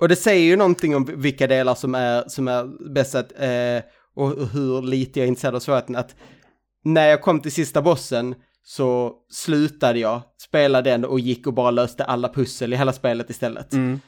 och 0.00 0.08
det 0.08 0.16
säger 0.16 0.44
ju 0.44 0.56
någonting 0.56 0.96
om 0.96 1.10
vilka 1.16 1.46
delar 1.46 1.74
som 1.74 1.94
är, 1.94 2.24
som 2.28 2.48
är 2.48 2.92
bäst 2.94 3.14
att, 3.14 3.32
eh, 3.38 3.82
och 4.16 4.48
hur 4.48 4.82
lite 4.82 5.18
jag 5.20 5.24
är 5.24 5.28
intresserad 5.28 5.54
av 5.54 5.60
svårigheten. 5.60 5.96
Att 5.96 6.16
när 6.84 7.06
jag 7.08 7.22
kom 7.22 7.40
till 7.40 7.52
sista 7.52 7.82
bossen 7.82 8.34
så 8.62 9.12
slutade 9.30 9.98
jag 9.98 10.22
spela 10.38 10.82
den 10.82 11.04
och 11.04 11.20
gick 11.20 11.46
och 11.46 11.54
bara 11.54 11.70
löste 11.70 12.04
alla 12.04 12.28
pussel 12.28 12.72
i 12.72 12.76
hela 12.76 12.92
spelet 12.92 13.30
istället. 13.30 13.72
Mm. 13.72 14.00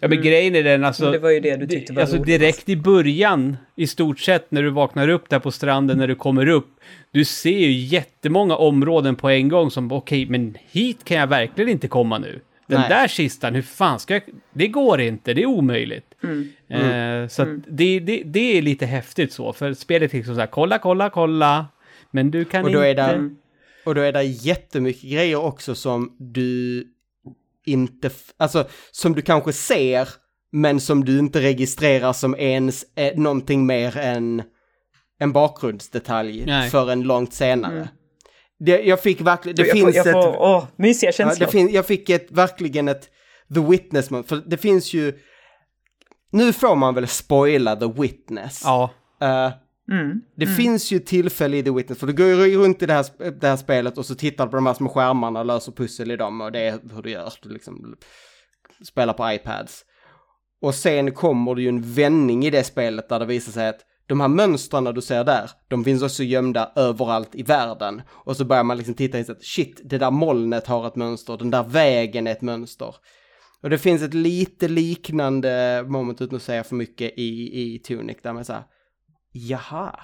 Ja, 0.00 0.08
men 0.08 0.22
grejen 0.22 0.54
är 0.54 0.62
den 0.62 0.84
alltså... 0.84 1.10
Det 1.10 1.18
var 1.18 1.30
ju 1.30 1.40
det 1.40 1.56
du 1.56 1.66
tyckte 1.66 1.92
var 1.92 2.02
alltså 2.02 2.16
roligt. 2.16 2.26
direkt 2.26 2.68
i 2.68 2.76
början, 2.76 3.56
i 3.76 3.86
stort 3.86 4.20
sett, 4.20 4.50
när 4.50 4.62
du 4.62 4.70
vaknar 4.70 5.08
upp 5.08 5.28
där 5.28 5.38
på 5.38 5.50
stranden, 5.50 5.98
när 5.98 6.08
du 6.08 6.14
kommer 6.14 6.48
upp, 6.48 6.80
du 7.10 7.24
ser 7.24 7.58
ju 7.58 7.70
jättemånga 7.72 8.56
områden 8.56 9.16
på 9.16 9.28
en 9.28 9.48
gång 9.48 9.70
som, 9.70 9.92
okej, 9.92 10.26
men 10.26 10.56
hit 10.70 11.04
kan 11.04 11.16
jag 11.16 11.26
verkligen 11.26 11.70
inte 11.70 11.88
komma 11.88 12.18
nu. 12.18 12.40
Den 12.66 12.80
Nej. 12.80 12.88
där 12.88 13.08
kistan, 13.08 13.54
hur 13.54 13.62
fan 13.62 14.00
ska 14.00 14.14
jag... 14.14 14.22
Det 14.52 14.68
går 14.68 15.00
inte, 15.00 15.34
det 15.34 15.42
är 15.42 15.46
omöjligt. 15.46 16.14
Mm. 16.22 17.22
Eh, 17.22 17.28
så 17.28 17.42
att 17.42 17.48
det, 17.68 18.00
det, 18.00 18.22
det 18.24 18.58
är 18.58 18.62
lite 18.62 18.86
häftigt 18.86 19.32
så, 19.32 19.52
för 19.52 19.74
spelet 19.74 20.14
är 20.14 20.16
liksom 20.16 20.34
så 20.34 20.40
här, 20.40 20.46
kolla, 20.46 20.78
kolla, 20.78 21.10
kolla, 21.10 21.66
men 22.10 22.30
du 22.30 22.44
kan 22.44 22.64
Och 22.64 22.72
då 22.72 22.86
inte... 22.86 23.02
är 23.02 23.18
det, 23.18 23.30
och 23.84 23.94
då 23.94 24.00
är 24.00 24.12
det 24.12 24.22
jättemycket 24.22 25.10
grejer 25.10 25.36
också 25.36 25.74
som 25.74 26.16
du 26.18 26.84
inte, 27.66 28.10
alltså 28.36 28.68
som 28.90 29.12
du 29.12 29.22
kanske 29.22 29.52
ser, 29.52 30.08
men 30.52 30.80
som 30.80 31.04
du 31.04 31.18
inte 31.18 31.40
registrerar 31.40 32.12
som 32.12 32.34
ens 32.38 32.84
eh, 32.96 33.16
någonting 33.18 33.66
mer 33.66 33.96
än 33.96 34.42
en 35.20 35.32
bakgrundsdetalj 35.32 36.44
Nej. 36.46 36.70
förrän 36.70 37.02
långt 37.02 37.34
senare. 37.34 37.88
Det, 38.58 38.82
jag 38.82 39.00
fick 39.00 39.20
verkligen, 39.20 39.56
det 39.56 39.62
jag 39.66 39.72
finns 39.72 39.84
får, 39.84 39.94
jag 39.96 40.06
ett... 40.06 40.12
får, 40.12 40.36
åh, 40.42 40.64
mysiga 40.76 41.08
Ja, 41.08 41.12
känslor. 41.12 41.46
det 41.46 41.52
fin- 41.52 41.70
jag 41.72 41.86
fick 41.86 42.10
ett, 42.10 42.26
verkligen 42.30 42.88
ett 42.88 43.08
The 43.54 43.60
Witness, 43.60 44.10
moment, 44.10 44.28
för 44.28 44.36
det 44.46 44.56
finns 44.56 44.94
ju... 44.94 45.18
Nu 46.30 46.52
får 46.52 46.76
man 46.76 46.94
väl 46.94 47.08
spoila 47.08 47.76
The 47.76 47.86
Witness. 47.86 48.60
Ja, 48.64 48.90
Eh, 49.22 49.50
Mm. 49.90 50.20
det 50.36 50.46
finns 50.46 50.92
ju 50.92 50.98
tillfälle 50.98 51.56
i 51.56 51.62
The 51.62 51.70
Witness, 51.70 51.98
för 51.98 52.06
du 52.06 52.12
går 52.12 52.46
ju 52.46 52.56
runt 52.56 52.82
i 52.82 52.86
det 52.86 52.92
här, 52.92 53.30
det 53.40 53.46
här 53.46 53.56
spelet 53.56 53.98
och 53.98 54.06
så 54.06 54.14
tittar 54.14 54.44
du 54.44 54.50
på 54.50 54.56
de 54.56 54.66
här 54.66 54.74
små 54.74 54.88
skärmarna 54.88 55.40
och 55.40 55.46
löser 55.46 55.72
pussel 55.72 56.10
i 56.10 56.16
dem 56.16 56.40
och 56.40 56.52
det 56.52 56.60
är 56.60 56.78
hur 56.94 57.02
du 57.02 57.10
gör. 57.10 57.32
Du 57.42 57.48
liksom 57.48 57.96
spelar 58.84 59.12
på 59.12 59.32
iPads. 59.32 59.84
Och 60.60 60.74
sen 60.74 61.12
kommer 61.12 61.54
det 61.54 61.62
ju 61.62 61.68
en 61.68 61.82
vändning 61.82 62.44
i 62.44 62.50
det 62.50 62.64
spelet 62.64 63.08
där 63.08 63.18
det 63.18 63.26
visar 63.26 63.52
sig 63.52 63.68
att 63.68 63.80
de 64.06 64.20
här 64.20 64.28
mönstren 64.28 64.84
du 64.84 65.00
ser 65.00 65.24
där, 65.24 65.50
de 65.68 65.84
finns 65.84 66.02
också 66.02 66.22
gömda 66.22 66.72
överallt 66.76 67.34
i 67.34 67.42
världen. 67.42 68.02
Och 68.10 68.36
så 68.36 68.44
börjar 68.44 68.64
man 68.64 68.76
liksom 68.76 68.94
titta 68.94 69.18
och 69.18 69.30
att 69.30 69.44
shit, 69.44 69.80
det 69.84 69.98
där 69.98 70.10
molnet 70.10 70.66
har 70.66 70.86
ett 70.86 70.96
mönster, 70.96 71.36
den 71.36 71.50
där 71.50 71.62
vägen 71.62 72.26
är 72.26 72.32
ett 72.32 72.42
mönster. 72.42 72.94
Och 73.62 73.70
det 73.70 73.78
finns 73.78 74.02
ett 74.02 74.14
lite 74.14 74.68
liknande 74.68 75.84
moment, 75.86 76.20
utan 76.20 76.36
att 76.36 76.42
säga 76.42 76.64
för 76.64 76.74
mycket, 76.74 77.12
i, 77.16 77.60
i 77.74 77.78
Tunic 77.78 78.16
där 78.22 78.32
man 78.32 78.44
säger 78.44 78.62
Jaha. 79.32 80.00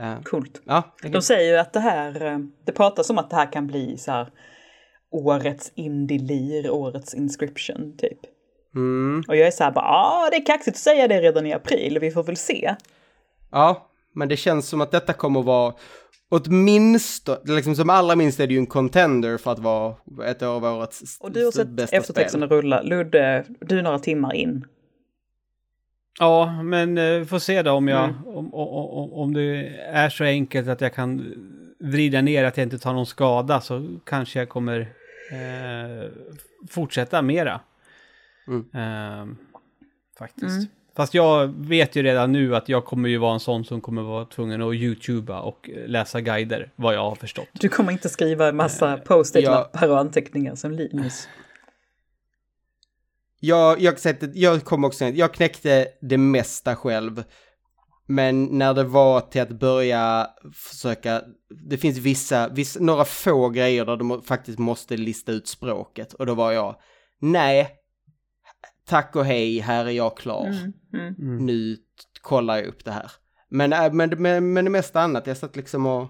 Uh, 0.00 0.22
Coolt. 0.22 0.62
ja, 0.64 0.82
De 1.12 1.22
säger 1.22 1.52
ju 1.52 1.58
att 1.58 1.72
det 1.72 1.80
här, 1.80 2.26
eh, 2.26 2.38
det 2.64 2.72
pratas 2.72 3.10
om 3.10 3.18
att 3.18 3.30
det 3.30 3.36
här 3.36 3.52
kan 3.52 3.66
bli 3.66 3.98
så 3.98 4.10
här 4.10 4.28
årets 5.10 5.72
indie-lir, 5.74 6.70
årets 6.70 7.14
inscription 7.14 7.96
typ. 7.98 8.18
mm, 8.74 9.22
Och 9.28 9.36
jag 9.36 9.46
är 9.46 9.50
så 9.50 9.64
här 9.64 9.70
bara, 9.72 9.84
ah, 9.84 10.28
det 10.30 10.36
är 10.36 10.46
kaxigt 10.46 10.74
att 10.76 10.80
säga 10.80 11.08
det 11.08 11.20
redan 11.20 11.46
i 11.46 11.52
april, 11.52 11.98
vi 11.98 12.10
får 12.10 12.22
väl 12.22 12.36
se. 12.36 12.74
ja, 13.50 13.90
men 14.14 14.28
det 14.28 14.36
känns 14.36 14.68
som 14.68 14.80
att 14.80 14.90
detta 14.90 15.12
kommer 15.12 15.40
att 15.40 15.46
vara 15.46 15.74
åtminstone, 16.28 17.38
liksom 17.44 17.74
som 17.76 17.90
allra 17.90 18.16
minst 18.16 18.40
är 18.40 18.46
det 18.46 18.52
ju 18.54 18.58
en 18.58 18.66
contender 18.66 19.38
för 19.38 19.52
att 19.52 19.58
vara 19.58 19.94
ett 20.26 20.42
av 20.42 20.64
årets 20.64 21.18
Och 21.20 21.32
du 21.32 21.44
har 21.44 21.52
sett 21.52 21.68
bästa 21.68 21.96
eftertexterna 21.96 22.46
spel. 22.46 22.56
rulla. 22.58 22.82
Ludde, 22.82 23.44
du 23.60 23.78
är 23.78 23.82
några 23.82 23.98
timmar 23.98 24.34
in. 24.34 24.64
Ja, 26.18 26.62
men 26.62 26.98
eh, 26.98 27.18
vi 27.18 27.24
får 27.24 27.38
se 27.38 27.62
då 27.62 27.72
om 27.72 27.88
jag, 27.88 28.04
Mm. 28.04 28.26
om, 28.26 28.54
om, 28.54 29.12
om, 29.12 29.32
det 29.34 29.68
är 29.78 30.08
så 30.08 30.24
enkelt 30.24 30.68
att 30.68 30.80
jag 30.80 30.94
kan 30.94 31.34
vrida 31.78 32.20
ner 32.20 32.44
att 32.44 32.56
jag 32.56 32.64
inte 32.66 32.78
tar 32.78 32.92
någon 32.92 33.06
skada 33.06 33.60
så 33.60 33.88
kanske 34.04 34.38
jag 34.38 34.48
kommer 34.48 34.80
eh, 35.32 36.10
fortsätta 36.70 37.22
mera. 37.22 37.60
Mm. 38.48 38.64
Eh, 38.74 39.34
faktiskt. 40.18 40.56
Mm. 40.56 40.66
Fast 40.96 41.14
jag 41.14 41.54
vet 41.56 41.96
ju 41.96 42.02
redan 42.02 42.32
nu 42.32 42.56
att 42.56 42.68
jag 42.68 42.84
kommer 42.84 43.08
ju 43.08 43.18
vara 43.18 43.34
en 43.34 43.40
sån 43.40 43.64
som 43.64 43.80
kommer 43.80 44.02
vara 44.02 44.24
tvungen 44.24 44.62
att 44.62 44.74
youtuba 44.74 45.40
och 45.40 45.70
eh, 45.70 45.88
läsa 45.88 46.20
guider, 46.20 46.70
vad 46.76 46.94
jag 46.94 47.00
har 47.00 47.14
förstått. 47.14 47.48
Du 47.52 47.68
kommer 47.68 47.92
inte 47.92 48.08
skriva 48.08 48.48
en 48.48 48.56
massa 48.56 48.96
post-it-lappar 48.96 49.88
och 49.88 49.98
anteckningar 49.98 50.54
som 50.54 50.70
Linus. 50.72 51.28
Jag, 53.46 53.80
jag, 53.80 53.94
jag 54.34 54.64
kom 54.64 54.84
också, 54.84 55.04
jag 55.04 55.34
knäckte 55.34 55.88
det 56.00 56.18
mesta 56.18 56.76
själv. 56.76 57.24
Men 58.06 58.44
när 58.44 58.74
det 58.74 58.84
var 58.84 59.20
till 59.20 59.40
att 59.40 59.60
börja 59.60 60.30
försöka, 60.54 61.22
det 61.68 61.78
finns 61.78 61.98
vissa, 61.98 62.48
vissa 62.48 62.80
några 62.80 63.04
få 63.04 63.48
grejer 63.48 63.84
där 63.84 63.96
må, 63.96 64.22
faktiskt 64.22 64.58
måste 64.58 64.96
lista 64.96 65.32
ut 65.32 65.48
språket. 65.48 66.12
Och 66.12 66.26
då 66.26 66.34
var 66.34 66.52
jag, 66.52 66.76
nej, 67.20 67.68
tack 68.86 69.16
och 69.16 69.24
hej, 69.24 69.58
här 69.58 69.84
är 69.84 69.90
jag 69.90 70.16
klar. 70.16 70.46
Mm, 70.46 70.72
mm. 70.92 71.14
Mm. 71.18 71.46
Nu 71.46 71.76
kollar 72.20 72.56
jag 72.56 72.66
upp 72.66 72.84
det 72.84 72.92
här. 72.92 73.10
Men, 73.48 73.72
äh, 73.72 73.92
men, 73.92 74.10
men, 74.10 74.52
men 74.52 74.64
det 74.64 74.70
mesta 74.70 75.00
annat, 75.00 75.26
jag 75.26 75.36
satt 75.36 75.56
liksom 75.56 75.86
och... 75.86 76.08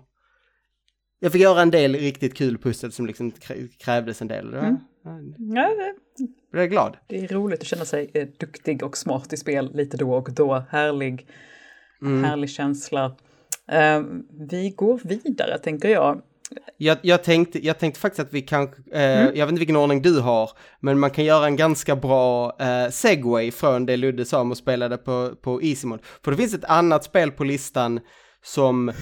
Jag 1.18 1.32
fick 1.32 1.42
göra 1.42 1.62
en 1.62 1.70
del 1.70 1.94
riktigt 1.94 2.34
kul 2.36 2.58
pussel 2.58 2.92
som 2.92 3.06
liksom 3.06 3.32
krä- 3.32 3.68
krävdes 3.78 4.22
en 4.22 4.28
del. 4.28 4.54
Mm. 4.54 4.76
Ja, 5.04 5.68
det- 5.68 5.94
Jag 6.52 6.62
är 6.62 6.66
glad. 6.66 6.96
det 7.06 7.18
är 7.24 7.28
roligt 7.28 7.60
att 7.60 7.66
känna 7.66 7.84
sig 7.84 8.10
eh, 8.14 8.28
duktig 8.40 8.82
och 8.82 8.96
smart 8.96 9.32
i 9.32 9.36
spel 9.36 9.70
lite 9.74 9.96
då 9.96 10.14
och 10.14 10.28
då. 10.32 10.64
Härlig, 10.70 11.26
Mm. 12.02 12.24
härlig 12.24 12.50
känsla. 12.50 13.16
Eh, 13.72 14.02
vi 14.50 14.70
går 14.76 15.00
vidare, 15.04 15.58
tänker 15.58 15.88
jag. 15.88 16.22
Jag, 16.76 16.98
jag, 17.02 17.24
tänkte, 17.24 17.66
jag 17.66 17.78
tänkte 17.78 18.00
faktiskt 18.00 18.20
att 18.20 18.32
vi 18.34 18.42
kanske, 18.42 18.76
eh, 18.92 19.02
jag 19.24 19.32
vet 19.32 19.48
inte 19.48 19.58
vilken 19.58 19.76
ordning 19.76 20.02
du 20.02 20.20
har, 20.20 20.50
men 20.80 20.98
man 20.98 21.10
kan 21.10 21.24
göra 21.24 21.46
en 21.46 21.56
ganska 21.56 21.96
bra 21.96 22.56
eh, 22.60 22.90
segway 22.90 23.50
från 23.50 23.86
det 23.86 23.96
Ludde 23.96 24.24
sa 24.24 24.40
om 24.40 24.52
att 24.52 24.58
spela 24.58 24.88
det 24.88 24.96
på, 24.98 25.32
på 25.42 25.62
Easy 25.62 25.86
Mode. 25.86 26.02
För 26.24 26.30
det 26.30 26.36
finns 26.36 26.54
ett 26.54 26.64
annat 26.64 27.04
spel 27.04 27.30
på 27.30 27.44
listan 27.44 28.00
som 28.42 28.92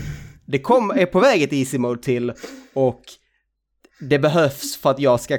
det 0.47 0.59
kom, 0.59 0.91
är 0.91 1.07
på 1.07 1.21
väg 1.21 1.43
ett 1.43 1.53
Easy 1.53 1.79
Mode 1.79 2.03
till 2.03 2.33
och 2.75 3.01
det 4.09 4.19
behövs 4.19 4.77
för 4.77 4.91
att 4.91 4.99
jag 4.99 5.21
ska 5.21 5.38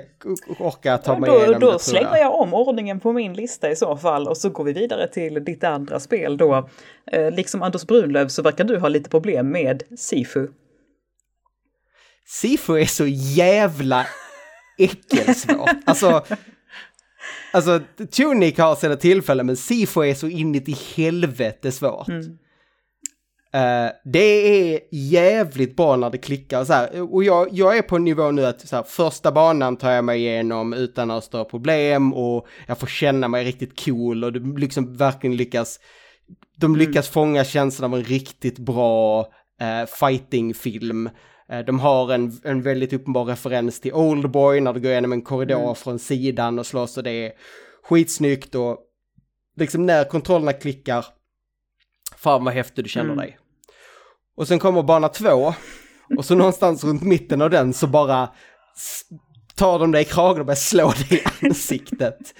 orka 0.59 0.97
ta 0.97 1.19
mig 1.19 1.29
då 1.29 1.37
igenom 1.37 1.59
då 1.59 1.71
det 1.71 1.79
slänger 1.79 2.17
jag 2.17 2.39
om 2.39 2.53
ordningen 2.53 2.99
på 2.99 3.13
min 3.13 3.33
lista 3.33 3.71
i 3.71 3.75
så 3.75 3.97
fall 3.97 4.27
och 4.27 4.37
så 4.37 4.49
går 4.49 4.63
vi 4.63 4.73
vidare 4.73 5.07
till 5.07 5.43
ditt 5.45 5.63
andra 5.63 5.99
spel 5.99 6.37
då. 6.37 6.69
Eh, 7.11 7.31
liksom 7.31 7.63
Anders 7.63 7.85
Brunlöv 7.85 8.27
så 8.27 8.41
verkar 8.41 8.63
du 8.63 8.77
ha 8.77 8.87
lite 8.87 9.09
problem 9.09 9.49
med 9.49 9.83
Sifu. 9.97 10.47
Sifu 12.25 12.79
är 12.79 12.85
så 12.85 13.05
jävla 13.07 14.05
äckelsvårt. 14.77 15.69
Alltså, 15.85 16.25
alltså 17.53 17.81
Tunic 18.11 18.57
har 18.57 18.75
sina 18.75 18.95
tillfällen 18.95 19.45
men 19.45 19.57
Sifu 19.57 20.01
är 20.01 20.13
så 20.13 20.27
inuti 20.27 20.77
helvete 20.95 21.71
svårt. 21.71 22.07
Mm. 22.07 22.37
Eh, 23.53 23.91
det 24.03 24.19
är 24.73 24.79
jävligt 24.91 25.75
bra 25.75 25.95
när 25.95 26.09
det 26.09 26.17
klickar 26.17 26.65
så 26.65 26.73
här. 26.73 27.13
Och 27.13 27.23
jag, 27.23 27.47
jag 27.51 27.77
är 27.77 27.81
på 27.81 27.95
en 27.95 28.03
nivå 28.03 28.31
nu 28.31 28.45
att 28.45 28.67
så 28.67 28.75
här, 28.75 28.83
första 28.83 29.31
banan 29.31 29.77
tar 29.77 29.91
jag 29.91 30.05
mig 30.05 30.19
igenom 30.19 30.73
utan 30.73 31.07
några 31.07 31.21
större 31.21 31.45
problem 31.45 32.13
och 32.13 32.47
jag 32.67 32.77
får 32.77 32.87
känna 32.87 33.27
mig 33.27 33.45
riktigt 33.45 33.85
cool 33.85 34.23
och 34.23 34.33
det 34.33 34.59
liksom 34.59 34.97
verkligen 34.97 35.35
lyckas. 35.35 35.79
De 36.57 36.75
lyckas 36.75 37.09
fånga 37.09 37.43
känslan 37.43 37.93
av 37.93 37.99
en 37.99 38.05
riktigt 38.05 38.59
bra 38.59 39.21
uh, 39.61 39.85
fightingfilm. 39.99 41.09
Eh, 41.49 41.59
de 41.59 41.79
har 41.79 42.13
en, 42.13 42.39
en 42.43 42.61
väldigt 42.61 42.93
uppenbar 42.93 43.25
referens 43.25 43.79
till 43.79 43.93
Oldboy 43.93 44.61
när 44.61 44.73
du 44.73 44.79
går 44.79 44.91
igenom 44.91 45.13
en 45.13 45.21
korridor 45.21 45.73
från 45.73 45.99
sidan 45.99 46.59
och 46.59 46.65
slåss 46.65 46.97
och 46.97 47.03
det 47.03 47.11
är 47.11 47.31
skitsnyggt 47.83 48.55
och 48.55 48.77
liksom 49.57 49.85
när 49.85 50.03
kontrollerna 50.03 50.53
klickar, 50.53 51.05
fan 52.17 52.43
vad 52.43 52.53
häftig 52.53 52.85
du 52.85 52.89
känner 52.89 53.13
Mm. 53.13 53.17
dig. 53.17 53.37
Och 54.35 54.47
sen 54.47 54.59
kommer 54.59 54.83
bana 54.83 55.09
två 55.09 55.53
och 56.17 56.25
så 56.25 56.35
någonstans 56.35 56.83
runt 56.83 57.03
mitten 57.03 57.41
av 57.41 57.49
den 57.49 57.73
så 57.73 57.87
bara 57.87 58.29
tar 59.55 59.79
de 59.79 59.91
dig 59.91 60.01
i 60.01 60.05
kragen 60.05 60.39
och 60.39 60.45
börjar 60.45 60.55
slå 60.55 60.91
dig 60.91 61.23
i 61.41 61.45
ansiktet. 61.47 62.33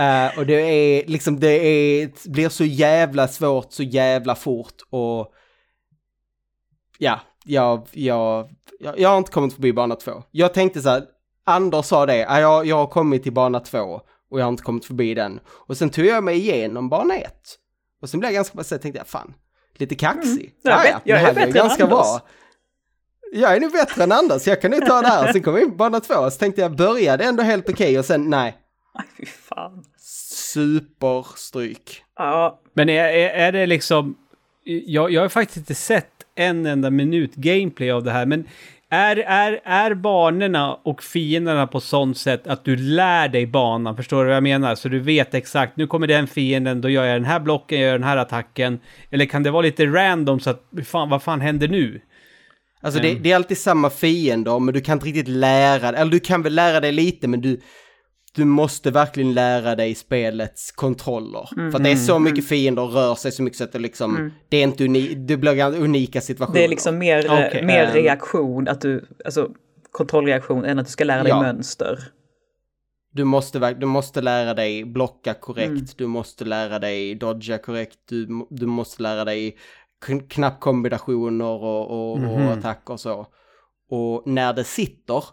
Uh, 0.00 0.38
och 0.38 0.46
det 0.46 0.54
är 0.54 1.06
liksom, 1.06 1.40
det 1.40 1.66
är, 1.66 2.30
blir 2.30 2.48
så 2.48 2.64
jävla 2.64 3.28
svårt 3.28 3.72
så 3.72 3.82
jävla 3.82 4.34
fort 4.34 4.82
och 4.90 5.32
ja, 6.98 7.20
jag, 7.44 7.86
jag, 7.92 8.50
jag, 8.78 8.98
jag 8.98 9.08
har 9.08 9.18
inte 9.18 9.32
kommit 9.32 9.54
förbi 9.54 9.72
bana 9.72 9.96
två. 9.96 10.22
Jag 10.30 10.54
tänkte 10.54 10.82
så 10.82 10.88
här, 10.88 11.04
Anders 11.44 11.86
sa 11.86 12.06
det, 12.06 12.16
jag, 12.16 12.66
jag 12.66 12.76
har 12.76 12.86
kommit 12.86 13.22
till 13.22 13.32
bana 13.32 13.60
två 13.60 14.00
och 14.30 14.40
jag 14.40 14.44
har 14.44 14.48
inte 14.48 14.62
kommit 14.62 14.84
förbi 14.84 15.14
den. 15.14 15.40
Och 15.48 15.76
sen 15.76 15.90
tog 15.90 16.04
jag 16.04 16.24
mig 16.24 16.36
igenom 16.36 16.88
bana 16.88 17.16
ett. 17.16 17.42
Och 18.02 18.10
sen 18.10 18.20
blev 18.20 18.32
jag 18.32 18.34
ganska, 18.34 18.64
så 18.64 18.78
tänkte 18.78 18.98
jag, 18.98 19.06
fan, 19.06 19.34
lite 19.80 19.94
kaxig. 19.94 20.52
Jag 20.62 20.86
är 20.86 20.90
Ja, 20.90 21.00
jag 21.04 21.20
det 21.20 21.28
är 21.28 21.34
bättre 21.34 21.42
än 21.42 21.52
ganska 21.52 21.84
Anders. 21.84 21.96
bra. 21.98 22.20
Jag 23.32 23.56
är 23.56 23.60
nog 23.60 23.72
bättre 23.72 24.02
än 24.04 24.12
Anders, 24.12 24.46
jag 24.46 24.60
kan 24.62 24.72
ju 24.72 24.80
ta 24.80 25.02
det 25.02 25.08
här. 25.08 25.32
Sen 25.32 25.42
kom 25.42 25.54
jag 25.54 25.62
in 25.62 25.70
på 25.70 25.76
bana 25.76 26.00
två, 26.00 26.30
så 26.30 26.38
tänkte 26.38 26.60
jag, 26.60 26.76
började 26.76 27.24
ändå 27.24 27.42
helt 27.42 27.68
okej 27.68 27.98
och 27.98 28.04
sen 28.04 28.30
nej, 28.30 28.56
Aj, 28.94 29.04
fy 29.18 29.26
fan. 29.26 29.84
superstryk. 29.98 32.02
Ja, 32.16 32.60
Men 32.74 32.88
är, 32.88 33.04
är, 33.04 33.28
är 33.30 33.52
det 33.52 33.66
liksom... 33.66 34.16
Jag, 34.64 35.10
jag 35.10 35.22
har 35.22 35.28
faktiskt 35.28 35.56
inte 35.56 35.74
sett 35.74 36.12
en 36.34 36.66
enda 36.66 36.90
minut 36.90 37.34
gameplay 37.34 37.90
av 37.90 38.02
det 38.04 38.10
här, 38.10 38.26
men 38.26 38.48
är, 38.90 39.16
är, 39.16 39.60
är 39.64 39.94
banorna 39.94 40.74
och 40.74 41.02
fienderna 41.02 41.66
på 41.66 41.80
sånt 41.80 42.18
sätt 42.18 42.46
att 42.46 42.64
du 42.64 42.76
lär 42.76 43.28
dig 43.28 43.46
banan? 43.46 43.96
Förstår 43.96 44.22
du 44.22 44.26
vad 44.26 44.36
jag 44.36 44.42
menar? 44.42 44.74
Så 44.74 44.88
du 44.88 44.98
vet 44.98 45.34
exakt, 45.34 45.76
nu 45.76 45.86
kommer 45.86 46.06
den 46.06 46.26
fienden, 46.26 46.80
då 46.80 46.88
gör 46.88 47.04
jag 47.04 47.16
den 47.16 47.24
här 47.24 47.40
blocken, 47.40 47.80
jag 47.80 47.86
gör 47.86 47.98
den 47.98 48.08
här 48.08 48.16
attacken. 48.16 48.80
Eller 49.10 49.26
kan 49.26 49.42
det 49.42 49.50
vara 49.50 49.62
lite 49.62 49.86
random 49.86 50.40
så 50.40 50.50
att, 50.50 50.62
fan, 50.86 51.08
vad 51.08 51.22
fan 51.22 51.40
händer 51.40 51.68
nu? 51.68 52.00
Alltså 52.80 53.00
det, 53.00 53.14
det 53.14 53.32
är 53.32 53.36
alltid 53.36 53.58
samma 53.58 53.90
fiender, 53.90 54.58
men 54.58 54.74
du 54.74 54.80
kan 54.80 54.92
inte 54.92 55.06
riktigt 55.06 55.28
lära 55.28 55.92
dig, 55.92 56.00
eller 56.00 56.10
du 56.12 56.20
kan 56.20 56.42
väl 56.42 56.54
lära 56.54 56.80
dig 56.80 56.92
lite, 56.92 57.28
men 57.28 57.40
du, 57.40 57.60
du 58.36 58.44
måste 58.44 58.90
verkligen 58.90 59.34
lära 59.34 59.74
dig 59.74 59.94
spelets 59.94 60.72
kontroller. 60.72 61.48
För 61.70 61.76
att 61.78 61.84
det 61.84 61.90
är 61.90 61.96
så 61.96 62.18
mycket 62.18 62.48
fiender 62.48 62.82
och 62.82 62.92
rör 62.92 63.14
sig 63.14 63.32
så 63.32 63.42
mycket 63.42 63.58
så 63.58 63.64
att 63.64 63.72
det 63.72 63.78
liksom, 63.78 64.30
det 64.48 64.56
är 64.56 64.62
inte 64.62 64.84
uni, 64.84 65.14
det 65.14 65.36
blir 65.36 65.76
unika 65.82 66.20
situationer. 66.20 66.58
det 66.58 66.64
är 66.64 66.68
liksom 66.68 66.98
mer, 66.98 67.26
eh, 67.26 67.32
Okej, 67.32 67.64
mer 67.64 67.84
ehm. 67.84 67.92
reaktion, 67.92 68.68
att 68.68 68.80
du, 68.80 69.04
alltså 69.24 69.50
kontrollreaktion 69.90 70.64
än 70.64 70.78
att 70.78 70.86
du 70.86 70.92
ska 70.92 71.04
lära 71.04 71.22
dig 71.22 71.30
Ja. 71.30 71.42
mönster. 71.42 71.98
Du 73.12 73.24
måste, 73.24 73.74
du 73.74 73.86
måste 73.86 74.20
lära 74.20 74.54
dig 74.54 74.84
blocka 74.84 75.34
korrekt, 75.34 75.98
du 75.98 76.06
måste 76.06 76.44
lära 76.44 76.78
dig 76.78 77.14
dodga 77.14 77.58
korrekt, 77.58 77.98
du, 78.08 78.46
du 78.50 78.66
måste 78.66 79.02
lära 79.02 79.24
dig 79.24 79.56
kn- 80.06 80.28
knappkombinationer 80.28 81.44
och, 81.64 82.10
och, 82.12 82.18
Mhm. 82.18 82.30
och 82.30 82.52
attacker 82.52 82.92
och 82.94 83.00
så. 83.00 83.26
Och 83.90 84.22
när 84.26 84.52
det 84.52 84.64
sitter 84.64 85.24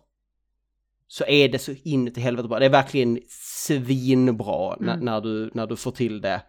så 1.14 1.26
är 1.28 1.50
det 1.50 1.60
så 1.60 1.72
inuti 1.84 2.22
helvete 2.22 2.48
bra. 2.48 2.60
Det 2.60 2.66
är 2.66 2.70
verkligen 2.70 3.20
svinbra 3.30 4.76
när, 4.80 4.98
när, 4.98 5.22
du, 5.22 5.52
när 5.54 5.68
du 5.68 5.76
får 5.76 5.92
till 5.92 6.22
det. 6.22 6.42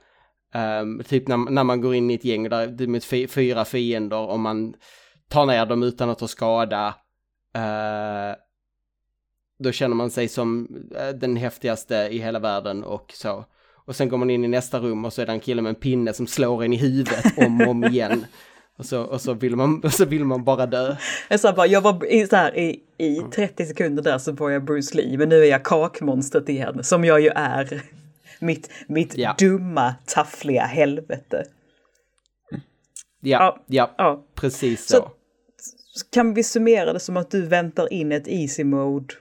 Ehm, 0.54 1.02
typ 1.02 1.28
när, 1.28 1.36
när 1.36 1.64
man 1.64 1.80
går 1.80 1.94
in 1.94 2.10
i 2.10 2.14
ett 2.14 2.24
gäng 2.24 2.48
där 2.48 2.66
det 2.66 2.84
är 2.84 3.26
fyra 3.26 3.64
fiender 3.64 4.18
och 4.18 4.40
man 4.40 4.74
tar 5.28 5.46
ner 5.46 5.66
dem 5.66 5.82
utan 5.82 6.10
att 6.10 6.18
ta 6.18 6.28
skada. 6.28 6.94
eh, 7.54 8.36
då 9.58 9.72
känner 9.72 9.94
man 9.94 10.10
sig 10.10 10.28
som 10.28 10.68
eh, 10.96 11.08
den 11.08 11.36
häftigaste 11.36 12.08
i 12.10 12.18
hela 12.18 12.38
världen 12.38 12.84
och 12.84 13.12
så. 13.14 13.44
Och 13.86 13.96
sen 13.96 14.08
går 14.08 14.18
man 14.18 14.30
in 14.30 14.44
i 14.44 14.48
nästa 14.48 14.78
rum 14.78 15.04
och 15.04 15.12
så 15.12 15.22
är 15.22 15.26
det 15.26 15.32
en 15.32 15.40
kille 15.40 15.62
med 15.62 15.70
en 15.70 15.80
pinne 15.80 16.12
som 16.12 16.26
slår 16.26 16.64
en 16.64 16.72
i 16.72 16.76
huvudet 16.76 17.38
om 17.38 17.60
och 17.60 17.68
om 17.68 17.84
igen. 17.84 18.26
Och 18.78 18.86
så, 18.86 19.02
och 19.02 19.20
så, 19.20 19.34
vill, 19.34 19.56
man, 19.56 19.80
och 19.84 19.92
så 19.92 20.04
vill 20.04 20.24
man 20.24 20.44
bara 20.44 20.66
dö. 20.66 20.96
Jag, 21.28 21.40
sa 21.40 21.52
bara, 21.52 21.66
jag 21.66 21.80
var 21.80 22.06
i, 22.12 22.26
så 22.26 22.36
här, 22.36 22.56
i, 22.58 22.80
i 22.98 23.20
30 23.34 23.66
sekunder 23.66 24.02
där 24.02 24.18
så 24.18 24.32
var 24.32 24.50
jag 24.50 24.64
Bruce 24.64 24.96
Lee, 24.96 25.18
men 25.18 25.28
nu 25.28 25.40
är 25.42 25.50
jag 25.50 25.64
kakmonstret 25.64 26.48
igen, 26.48 26.84
som 26.84 27.04
jag 27.04 27.20
ju 27.20 27.28
är 27.34 27.82
Mitt, 28.40 28.70
mitt 28.86 29.16
Ja. 29.18 29.34
dumma, 29.38 29.94
taffliga 30.06 30.62
helvete. 30.64 31.44
Ja, 33.20 33.64
ja, 33.66 33.94
Ja. 33.98 34.24
precis 34.34 34.86
Så- 34.86 34.96
så. 34.96 35.10
Kan 36.10 36.34
vi 36.34 36.42
summera 36.44 36.92
det 36.92 37.00
som 37.00 37.16
att 37.16 37.30
du 37.30 37.42
väntar 37.46 37.92
in 37.92 38.12
ett 38.12 38.28
easy 38.28 38.64
mode 38.64 39.14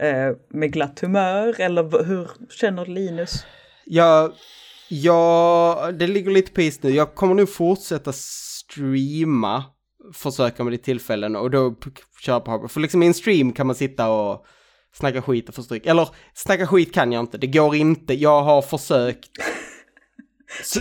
eh, 0.00 0.36
med 0.48 0.72
glatt 0.72 1.00
humör? 1.00 1.60
Eller 1.60 2.04
hur 2.04 2.30
känner 2.50 2.86
Linus? 2.86 3.46
Jag, 3.84 4.32
jag, 4.88 5.94
det 5.98 6.06
ligger 6.06 6.30
lite 6.30 6.52
på 6.52 6.60
is 6.60 6.82
nu. 6.82 6.90
Jag 6.90 7.14
kommer 7.14 7.34
nog 7.34 7.48
fortsätta 7.48 8.12
streama, 8.70 9.64
försöka 10.12 10.64
med 10.64 10.72
det 10.72 10.78
tillfällen 10.78 11.36
och 11.36 11.50
då 11.50 11.74
köra 12.20 12.40
på 12.40 12.50
Hardware. 12.50 12.68
För 12.68 12.80
liksom 12.80 13.02
i 13.02 13.06
en 13.06 13.14
stream 13.14 13.52
kan 13.52 13.66
man 13.66 13.76
sitta 13.76 14.10
och 14.10 14.46
snacka 14.94 15.22
skit 15.22 15.48
och 15.48 15.54
få 15.54 15.62
stryk. 15.62 15.86
Eller 15.86 16.08
snacka 16.34 16.66
skit 16.66 16.94
kan 16.94 17.12
jag 17.12 17.20
inte, 17.20 17.38
det 17.38 17.46
går 17.46 17.74
inte. 17.74 18.14
Jag 18.14 18.42
har 18.42 18.62
försökt. 18.62 19.30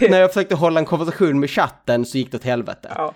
När 0.10 0.20
jag 0.20 0.34
försökte 0.34 0.56
hålla 0.56 0.80
en 0.80 0.86
konversation 0.86 1.40
med 1.40 1.50
chatten 1.50 2.06
så 2.06 2.18
gick 2.18 2.32
det 2.32 2.38
åt 2.38 2.44
helvete. 2.44 2.92
Ja. 2.96 3.14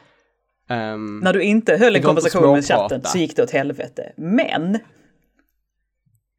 Ehm, 0.69 1.19
När 1.19 1.33
du 1.33 1.43
inte 1.43 1.77
höll 1.77 1.95
en 1.95 2.01
konversation 2.01 2.53
med 2.53 2.65
chatten 2.65 3.01
så 3.03 3.17
gick 3.17 3.35
det 3.35 3.43
åt 3.43 3.51
helvete. 3.51 4.13
Men, 4.17 4.79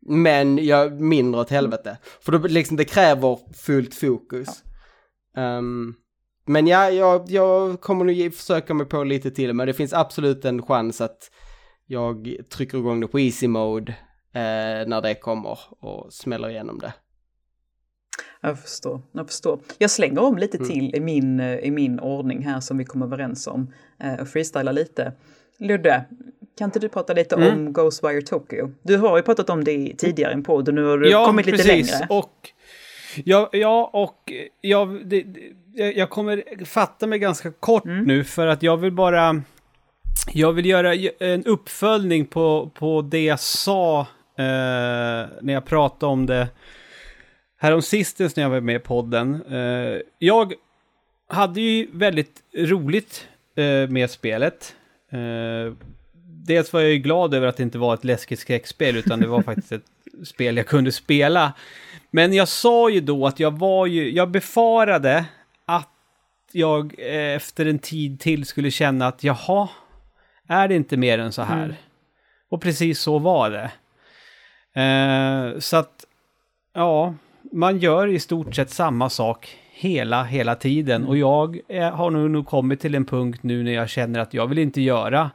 Men 0.07 0.67
jag 0.67 1.01
mindre 1.01 1.41
åt 1.41 1.51
helvete. 1.51 1.99
För 2.21 2.33
då, 2.33 2.39
liksom, 2.39 2.77
det 2.77 2.85
kräver 2.85 3.39
fullt 3.55 3.95
fokus. 3.95 4.49
Ehm, 5.37 5.95
men 6.49 6.67
ja, 6.67 6.91
jag, 6.91 7.31
jag 7.31 7.81
kommer 7.81 8.05
nog 8.05 8.35
försöka 8.35 8.75
mig 8.75 8.87
på 8.87 9.05
lite 9.05 9.31
till. 9.31 9.55
Men 9.55 9.67
det 9.67 9.75
finns 9.75 9.93
absolut 9.93 10.45
en 10.45 10.63
chans 10.63 11.01
att 11.01 11.31
jag 11.87 12.37
trycker 12.51 12.79
igång 12.79 13.01
det 13.01 13.09
på 13.09 13.21
easy 13.21 13.49
mode 13.49 13.93
eh, 14.33 14.89
när 14.89 15.03
det 15.03 15.15
kommer 15.15 15.59
och 15.81 16.13
smäller 16.13 16.49
igenom 16.49 16.79
det. 16.79 16.93
jag 18.41 18.59
förstår, 18.59 19.03
jag 19.13 19.27
förstår. 19.27 19.61
Jag 19.79 19.91
slänger 19.91 20.23
om 20.23 20.39
lite 20.39 20.59
till 20.59 20.95
i 20.95 21.01
min, 21.01 21.41
eh, 21.41 21.59
i 21.59 21.71
min 21.71 22.01
ordning 22.01 22.43
här 22.43 22.61
som 22.61 22.79
vi 22.79 22.85
kom 22.85 23.03
överens 23.03 23.47
om 23.47 23.73
eh, 24.01 24.21
och 24.21 24.29
freestylar 24.29 24.73
lite. 24.73 25.13
Ludde, 25.59 26.05
kan 26.59 26.65
inte 26.65 26.79
du 26.79 26.89
prata 26.89 27.13
lite 27.13 27.35
om 27.35 27.73
Ghostwire 27.73 28.23
Tokyo? 28.23 28.73
Du 28.83 28.97
har 28.97 29.17
ju 29.17 29.23
pratat 29.23 29.51
om 29.51 29.65
det 29.65 29.95
tidigare 29.99 30.31
i 30.31 30.35
en 30.35 30.43
podd 30.43 30.69
och 30.69 30.75
nu 30.75 30.85
har 30.85 30.99
du 30.99 31.13
kommit 31.13 31.47
lite 31.47 31.67
längre. 31.67 32.07
Och, 32.09 32.53
ja, 33.25 33.49
ja, 33.53 33.91
och 33.93 34.33
jag, 34.61 35.07
det, 35.07 35.25
jag 35.75 36.11
kommer 36.11 36.65
fatta 36.65 37.07
mig 37.07 37.19
ganska 37.19 37.51
kort 37.51 37.85
Mm. 37.85 38.05
nu 38.05 38.25
för 38.25 38.47
att 38.47 38.63
jag 38.63 38.77
vill 38.77 38.93
bara... 38.93 39.43
Jag 40.33 40.53
vill 40.53 40.67
göra 40.67 40.95
en 41.19 41.45
uppföljning 41.45 42.27
på, 42.27 42.71
på 42.75 43.03
det 43.03 43.25
jag 43.25 43.41
sa 43.41 44.01
eh, 44.01 44.05
när 45.43 45.53
jag 45.53 45.65
pratade 45.67 46.13
om 46.13 46.27
det 46.27 46.49
härom 47.59 47.83
sistens 47.83 48.37
när 48.37 48.43
jag 48.43 48.51
var 48.51 48.61
med 48.61 48.77
i 48.77 48.79
podden. 48.79 49.43
Eh, 49.51 50.01
jag 50.19 50.53
hade 51.29 51.61
ju 51.61 51.89
väldigt 51.93 52.43
roligt 52.57 53.29
eh, 53.57 53.89
med 53.91 54.11
spelet. 54.11 54.75
Eh, 55.13 55.73
dels 56.25 56.73
var 56.73 56.81
jag 56.81 56.91
ju 56.91 56.99
glad 56.99 57.35
över 57.35 57.47
att 57.47 57.57
det 57.57 57.63
inte 57.63 57.79
var 57.79 57.95
ett 57.95 58.05
läskigt 58.05 58.39
skräckspel, 58.39 58.97
utan 58.97 59.21
det 59.21 59.27
var 59.27 59.43
faktiskt 59.53 59.73
ett 59.73 59.85
spel 60.25 60.57
jag 60.57 60.67
kunde 60.67 60.93
spela. 60.93 61.53
Men 62.11 62.33
jag 62.33 62.49
sa 62.49 62.91
ju 62.91 63.01
då 63.01 63.27
att 63.27 63.41
jag 63.41 63.59
var 63.59 63.87
ju, 63.87 64.11
jag 64.11 64.31
befarade 64.31 65.25
att 65.65 65.89
jag 66.53 66.95
eh, 66.99 67.35
efter 67.37 67.67
en 67.67 67.79
tid 67.79 68.21
till 68.21 68.45
skulle 68.47 68.71
känna 68.71 69.07
att 69.07 69.25
jaha, 69.25 69.69
är 70.49 70.69
det 70.69 70.75
inte 70.75 70.97
mer 70.97 71.19
än 71.19 71.33
så 71.33 71.43
här? 71.43 71.77
Och 72.49 72.63
precis 72.63 73.01
så 73.01 73.19
var 73.19 73.51
det. 73.51 73.71
Eh, 74.83 75.59
så 75.59 75.77
att, 75.77 76.05
ja, 76.75 77.15
man 77.53 77.79
gör 77.79 78.07
i 78.07 78.19
stort 78.19 78.55
sett 78.55 78.71
samma 78.71 79.11
sak 79.11 79.57
hela, 79.73 80.25
hela 80.25 80.55
tiden. 80.55 81.07
Och 81.07 81.17
jag 81.17 81.59
eh, 81.69 81.91
har 81.91 82.11
nog, 82.11 82.31
nog 82.31 82.47
kommit 82.47 82.81
till 82.81 82.95
en 82.95 83.05
punkt 83.05 83.43
nu 83.43 83.63
när 83.63 83.73
jag 83.73 83.89
känner 83.89 84.21
att 84.21 84.35
jag 84.35 84.47
vill 84.47 84.59
inte 84.59 84.81
göra 84.81 85.31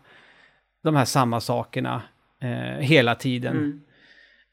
de 0.83 0.95
här 0.95 1.05
samma 1.05 1.39
sakerna 1.39 2.01
eh, 2.41 2.79
hela 2.79 3.15
tiden 3.15 3.81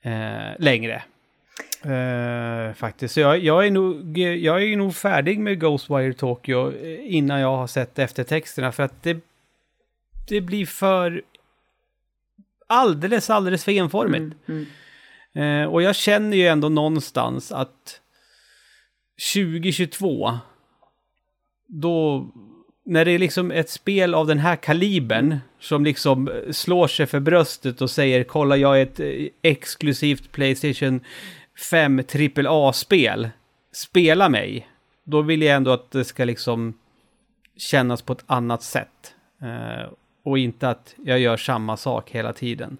eh, 0.02 0.58
längre. 0.58 1.02
Eh, 1.84 2.74
faktiskt. 2.74 3.14
Så 3.14 3.20
jag, 3.20 3.38
jag, 3.38 3.66
är 3.66 3.70
nog, 3.70 4.18
jag 4.18 4.62
är 4.62 4.76
nog 4.76 4.94
färdig 4.94 5.38
med 5.38 5.60
Ghostwire 5.60 6.12
Tokyo 6.12 6.72
eh, 6.72 7.14
innan 7.14 7.40
jag 7.40 7.56
har 7.56 7.66
sett 7.66 7.98
eftertexterna 7.98 8.72
för 8.72 8.82
att 8.82 9.02
det, 9.02 9.20
det 10.28 10.40
blir 10.40 10.66
för 10.66 11.22
alldeles, 12.66 13.30
alldeles 13.30 13.64
för 13.64 13.72
enformigt. 13.72 14.36
Mm. 14.48 14.66
Eh, 15.34 15.72
och 15.72 15.82
jag 15.82 15.96
känner 15.96 16.36
ju 16.36 16.46
ändå 16.46 16.68
någonstans 16.68 17.52
att 17.52 18.00
2022, 19.34 20.38
då, 21.66 22.26
när 22.84 23.04
det 23.04 23.10
är 23.10 23.18
liksom 23.18 23.50
ett 23.50 23.70
spel 23.70 24.14
av 24.14 24.26
den 24.26 24.38
här 24.38 24.56
kalibern 24.56 25.38
som 25.60 25.84
liksom 25.84 26.30
slår 26.50 26.88
sig 26.88 27.06
för 27.06 27.20
bröstet 27.20 27.80
och 27.80 27.90
säger 27.90 28.24
kolla 28.24 28.56
jag 28.56 28.78
är 28.78 28.82
ett 28.82 29.00
eh, 29.00 29.26
exklusivt 29.42 30.32
Playstation 30.32 31.00
5 31.70 32.02
AAA-spel, 32.46 33.30
spela 33.72 34.28
mig. 34.28 34.68
Då 35.04 35.22
vill 35.22 35.42
jag 35.42 35.56
ändå 35.56 35.70
att 35.70 35.90
det 35.90 36.04
ska 36.04 36.24
liksom 36.24 36.78
kännas 37.56 38.02
på 38.02 38.12
ett 38.12 38.24
annat 38.26 38.62
sätt. 38.62 39.14
Eh, 39.42 39.92
och 40.22 40.38
inte 40.38 40.68
att 40.68 40.94
jag 41.04 41.18
gör 41.18 41.36
samma 41.36 41.76
sak 41.76 42.10
hela 42.10 42.32
tiden. 42.32 42.78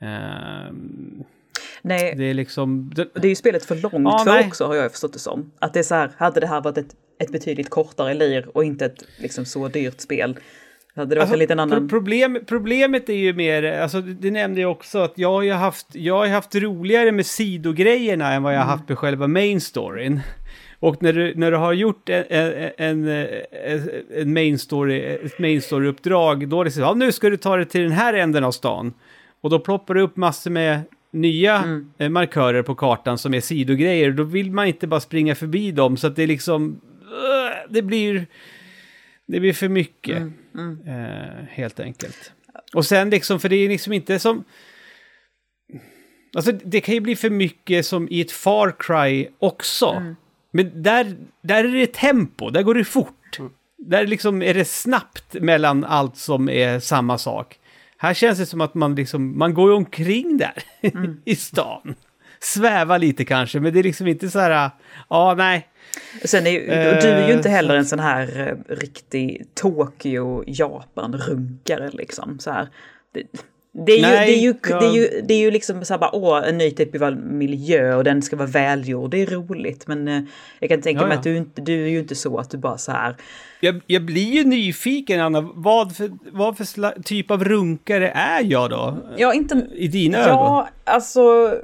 Eh, 0.00 0.72
Nej, 1.82 2.14
det 2.16 2.24
är 2.24 2.34
liksom... 2.34 2.92
Det, 2.94 3.08
det 3.14 3.24
är 3.24 3.28
ju 3.28 3.34
spelet 3.34 3.64
för 3.64 3.76
långt 3.76 3.94
Ja, 3.94 4.18
för 4.24 4.32
nej. 4.32 4.46
också 4.46 4.66
har 4.66 4.74
jag 4.74 4.90
förstått 4.90 5.12
det 5.12 5.18
som. 5.18 5.52
Att 5.58 5.72
det 5.74 5.78
är 5.78 5.82
så 5.82 5.94
här, 5.94 6.10
hade 6.16 6.40
det 6.40 6.46
här 6.46 6.60
varit 6.60 6.78
ett, 6.78 6.96
ett 7.18 7.32
betydligt 7.32 7.70
kortare 7.70 8.14
lir 8.14 8.56
och 8.56 8.64
inte 8.64 8.86
ett 8.86 9.04
liksom 9.18 9.44
så 9.44 9.68
dyrt 9.68 10.00
spel. 10.00 10.38
Hade 11.00 11.14
det 11.14 11.20
Alltså, 11.20 11.34
en 11.34 11.38
liten 11.38 11.60
annan... 11.60 11.88
problem, 11.88 12.38
problemet 12.46 13.08
är 13.08 13.14
ju 13.14 13.32
mer, 13.32 13.62
alltså 13.80 14.00
det 14.00 14.30
nämnde 14.30 14.60
jag 14.60 14.70
också, 14.70 14.98
att 14.98 15.12
jag 15.14 15.32
har 15.32 15.42
ju 15.42 15.52
haft, 15.52 15.86
jag 15.92 16.14
har 16.18 16.26
haft 16.28 16.54
roligare 16.54 17.12
med 17.12 17.26
sidogrejerna 17.26 18.32
än 18.32 18.42
vad 18.42 18.52
jag 18.54 18.58
har 18.58 18.64
Mm. 18.64 18.78
haft 18.78 18.88
med 18.88 18.98
själva 18.98 19.26
main 19.26 19.60
storyn. 19.60 20.20
Och 20.78 21.02
när 21.02 21.12
du, 21.12 21.34
när 21.36 21.50
du 21.50 21.56
har 21.56 21.72
gjort 21.72 22.08
en, 22.08 22.24
en, 22.78 23.26
en, 24.14 24.32
main 24.32 24.58
story, 24.58 25.00
ett 25.00 25.38
main 25.38 25.60
story-uppdrag, 25.62 26.48
då 26.48 26.60
är 26.60 26.64
det 26.64 26.70
så 26.70 26.80
ja, 26.80 26.94
nu 26.94 27.12
ska 27.12 27.30
du 27.30 27.36
ta 27.36 27.56
dig 27.56 27.66
till 27.66 27.82
den 27.82 27.92
här 27.92 28.14
änden 28.14 28.44
av 28.44 28.52
stan. 28.52 28.92
Och 29.40 29.50
då 29.50 29.58
ploppar 29.58 29.94
det 29.94 30.00
upp 30.02 30.16
massor 30.16 30.50
med 30.50 30.80
nya 31.12 31.56
Mm. 31.56 31.90
eh, 31.98 32.08
markörer 32.08 32.62
på 32.62 32.74
kartan 32.74 33.18
som 33.18 33.34
är 33.34 33.40
sidogrejer. 33.40 34.10
Då 34.10 34.22
vill 34.22 34.50
man 34.50 34.66
inte 34.66 34.86
bara 34.86 35.00
springa 35.00 35.34
förbi 35.34 35.70
dem, 35.72 35.96
så 35.96 36.06
att 36.06 36.16
det 36.16 36.22
är 36.22 36.26
liksom, 36.26 36.80
det 37.68 37.82
blir, 37.82 38.26
det 39.26 39.40
blir 39.40 39.52
för 39.52 39.68
mycket. 39.68 40.16
Mm, 40.16 40.32
Eh, 40.86 41.44
helt 41.48 41.80
enkelt. 41.80 42.32
Och 42.74 42.86
sen 42.86 43.10
liksom, 43.10 43.40
för 43.40 43.48
det 43.48 43.56
är 43.56 43.68
liksom 43.68 43.92
inte 43.92 44.18
som... 44.18 44.44
Alltså 46.36 46.52
det 46.52 46.80
kan 46.80 46.94
ju 46.94 47.00
bli 47.00 47.16
för 47.16 47.30
mycket 47.30 47.86
som 47.86 48.08
i 48.10 48.20
ett 48.20 48.32
Far 48.32 48.74
Cry 48.78 49.28
också. 49.38 50.14
Men 50.50 50.82
där, 50.82 51.16
där 51.42 51.64
är 51.64 51.72
det 51.72 51.92
tempo, 51.92 52.50
där 52.50 52.62
går 52.62 52.74
det 52.74 52.84
fort. 52.84 53.38
Där 53.78 54.06
liksom 54.06 54.42
är 54.42 54.54
det 54.54 54.64
snabbt 54.64 55.34
mellan 55.34 55.84
allt 55.84 56.16
som 56.16 56.48
är 56.48 56.80
samma 56.80 57.18
sak. 57.18 57.58
Här 57.96 58.14
känns 58.14 58.38
det 58.38 58.46
som 58.46 58.60
att 58.60 58.74
man 58.74 58.94
liksom, 58.94 59.38
man 59.38 59.54
går 59.54 59.72
omkring 59.72 60.36
där 60.36 60.62
i 61.24 61.36
stan. 61.36 61.94
Svävar 62.40 62.98
lite 62.98 63.24
kanske, 63.24 63.60
men 63.60 63.72
det 63.72 63.78
är 63.78 63.82
liksom 63.82 64.06
inte 64.06 64.30
så 64.30 64.38
här, 64.38 64.70
ja 65.08 65.34
nej, 65.34 65.68
Sen 66.24 66.46
är 66.46 66.60
och 66.60 67.02
du 67.02 67.08
är 67.08 67.28
ju 67.28 67.34
inte 67.34 67.48
Eh, 67.48 67.54
heller 67.54 67.76
en 67.76 67.86
sån 67.86 67.98
här 67.98 68.48
eh, 68.48 68.54
riktig 68.74 69.46
Tokyo-Japan-runkare 69.54 71.90
liksom. 71.92 72.38
Så 72.38 72.50
här. 72.50 72.68
Det, 73.12 73.22
det, 73.86 73.92
är 73.92 73.96
ju, 73.96 74.02
det, 74.02 74.32
är 74.32 74.42
ju, 74.42 74.54
jag- 74.68 74.80
det, 74.80 74.86
är 74.86 74.92
ju, 74.92 75.20
det 75.28 75.34
är 75.34 75.38
ju 75.38 75.50
liksom 75.50 75.84
så 75.84 75.94
här 75.94 75.98
bara, 75.98 76.14
åh, 76.14 76.48
en 76.48 76.58
ny 76.58 76.70
typ 76.70 77.02
av 77.02 77.16
miljö 77.16 77.94
och 77.94 78.04
den 78.04 78.22
ska 78.22 78.36
vara 78.36 78.48
välgjord. 78.48 79.10
Det 79.10 79.22
är 79.22 79.26
roligt, 79.26 79.86
men 79.86 80.08
eh, 80.08 80.20
jag 80.58 80.70
kan 80.70 80.82
tänka 80.82 81.00
Ja, 81.02 81.06
mig 81.06 81.14
ja. 81.14 81.18
att 81.18 81.24
du, 81.24 81.36
inte, 81.36 81.62
du 81.62 81.84
är 81.84 81.88
ju 81.88 81.98
inte 81.98 82.14
så 82.14 82.38
att 82.38 82.50
du 82.50 82.58
bara 82.58 82.78
så 82.78 82.92
här, 82.92 83.16
Jag, 83.60 83.80
jag 83.86 84.02
blir 84.02 84.32
ju 84.32 84.44
nyfiken, 84.44 85.20
Anna. 85.20 85.40
Vad 85.54 85.96
för, 85.96 86.10
vad 86.32 86.56
för 86.56 87.02
typ 87.02 87.30
av 87.30 87.44
runkare 87.44 88.08
är 88.10 88.44
jag 88.44 88.70
då? 88.70 88.96
ja 89.16 89.34
inte, 89.34 89.66
I 89.74 89.88
dina 89.88 90.18
ögon? 90.18 90.30
ja, 90.36 90.68
alltså, 90.84 91.54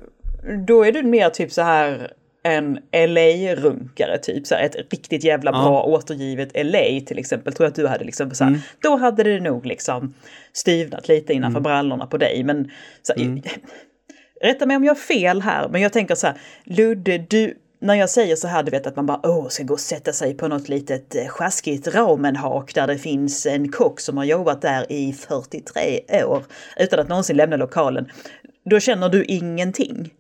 då 0.67 0.85
är 0.85 0.93
du 0.93 1.03
mer 1.03 1.31
typ 1.31 1.53
så 1.53 1.63
här 1.63 2.13
en 2.47 2.79
LA-runkare, 2.93 4.19
typ 4.19 4.47
så 4.47 4.55
här, 4.55 4.65
ett 4.65 4.77
riktigt 4.93 5.25
jävla 5.25 5.51
Ja. 5.51 5.63
bra 5.63 5.83
återgivet 5.83 6.49
LA 6.55 7.01
till 7.07 7.19
exempel. 7.19 7.53
Tror 7.53 7.65
jag 7.65 7.71
att 7.71 7.75
du 7.77 7.87
hade 7.87 8.05
liksom 8.05 8.35
så 8.35 8.45
här, 8.45 8.51
Mm. 8.51 8.61
då 8.83 8.97
hade 8.97 9.23
det 9.23 9.41
nog 9.41 9.67
liksom 9.67 10.15
styvnat 10.53 11.09
lite 11.09 11.33
innanför 11.33 11.61
brallorna 11.61 12.07
på 12.07 12.17
dig. 12.19 12.45
Men 12.45 12.71
så 13.03 13.13
här, 13.17 13.23
Mm. 13.23 13.43
rätta 14.43 14.67
mig 14.67 14.77
om 14.77 14.85
jag 14.85 14.91
har 14.91 15.01
fel 15.01 15.41
här, 15.43 15.69
men 15.69 15.81
jag 15.83 15.93
tänker 15.93 16.15
så 16.15 16.27
här, 16.27 16.37
Ludde, 16.65 17.19
du, 17.19 17.55
när 17.81 17.95
jag 17.95 18.11
säger 18.11 18.37
så 18.37 18.49
här, 18.49 18.63
du 18.63 18.71
vet 18.71 18.87
att 18.87 18.97
man 18.97 19.07
bara 19.07 19.21
åh, 19.23 19.49
ska 19.49 19.63
gå 19.63 19.75
och 19.75 19.81
sätta 19.81 20.13
sig 20.13 20.35
på 20.35 20.49
något 20.49 20.69
litet 20.69 21.15
eh, 21.15 21.27
sjaskigt 21.29 21.87
ramenhak 21.95 22.75
där 22.75 22.87
det 22.87 22.99
finns 22.99 23.47
en 23.47 23.73
kock 23.73 24.01
som 24.01 24.17
har 24.17 24.25
jobbat 24.25 24.63
där 24.63 24.93
i 24.93 25.13
43 25.13 26.01
år 26.25 26.45
utan 26.77 26.99
att 27.01 27.09
någonsin 27.09 27.37
lämna 27.37 27.57
lokalen. 27.57 28.09
Då 28.71 28.81
känner 28.81 29.09
du 29.09 29.25
ingenting. 29.25 30.11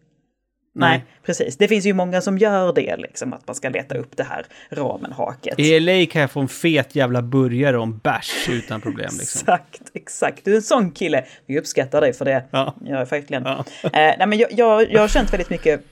Nej, 0.79 1.05
precis. 1.23 1.57
Det 1.57 1.69
finns 1.69 1.87
ju 1.87 1.93
många 1.93 2.21
som 2.21 2.39
gör 2.39 2.73
det, 2.73 2.97
liksom, 2.97 3.33
att 3.33 3.47
man 3.47 3.55
ska 3.55 3.69
leta 3.69 3.95
upp 3.99 4.17
det 4.17 4.23
här 4.23 4.47
ramenhaket. 4.71 5.59
I 5.59 5.81
LA 5.81 6.07
kan 6.07 6.21
jag 6.21 6.31
få 6.31 6.41
en 6.41 6.49
fet 6.49 6.95
jävla 6.95 7.23
burgare 7.23 7.79
om 7.79 7.99
bärs 7.99 8.49
utan 8.49 8.81
problem. 8.81 9.11
Liksom. 9.19 9.41
Exakt, 9.41 9.83
exakt. 9.95 10.45
Du 10.45 10.53
är 10.53 10.57
en 10.57 10.63
sån 10.63 10.91
kille. 10.91 11.25
Vi 11.47 11.59
uppskattar 11.59 12.01
dig 12.01 12.13
för 12.13 12.25
det. 12.25 12.45
Ja. 12.51 12.75
Ja, 12.85 13.05
verkligen. 13.05 13.43
Ja. 13.45 13.65
Eh, 13.83 13.91
nej, 13.93 14.27
men 14.27 14.39
jag, 14.39 14.53
jag, 14.53 14.93
jag 14.93 15.01
har 15.01 15.09
känt 15.09 15.33
väldigt 15.33 15.51
mycket 15.51 15.85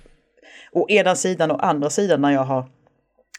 å 0.73 0.89
ena 0.89 1.15
sidan 1.17 1.51
och 1.51 1.67
andra 1.67 1.91
sidan 1.91 2.21
när 2.21 2.31
jag 2.31 2.45
har 2.45 2.69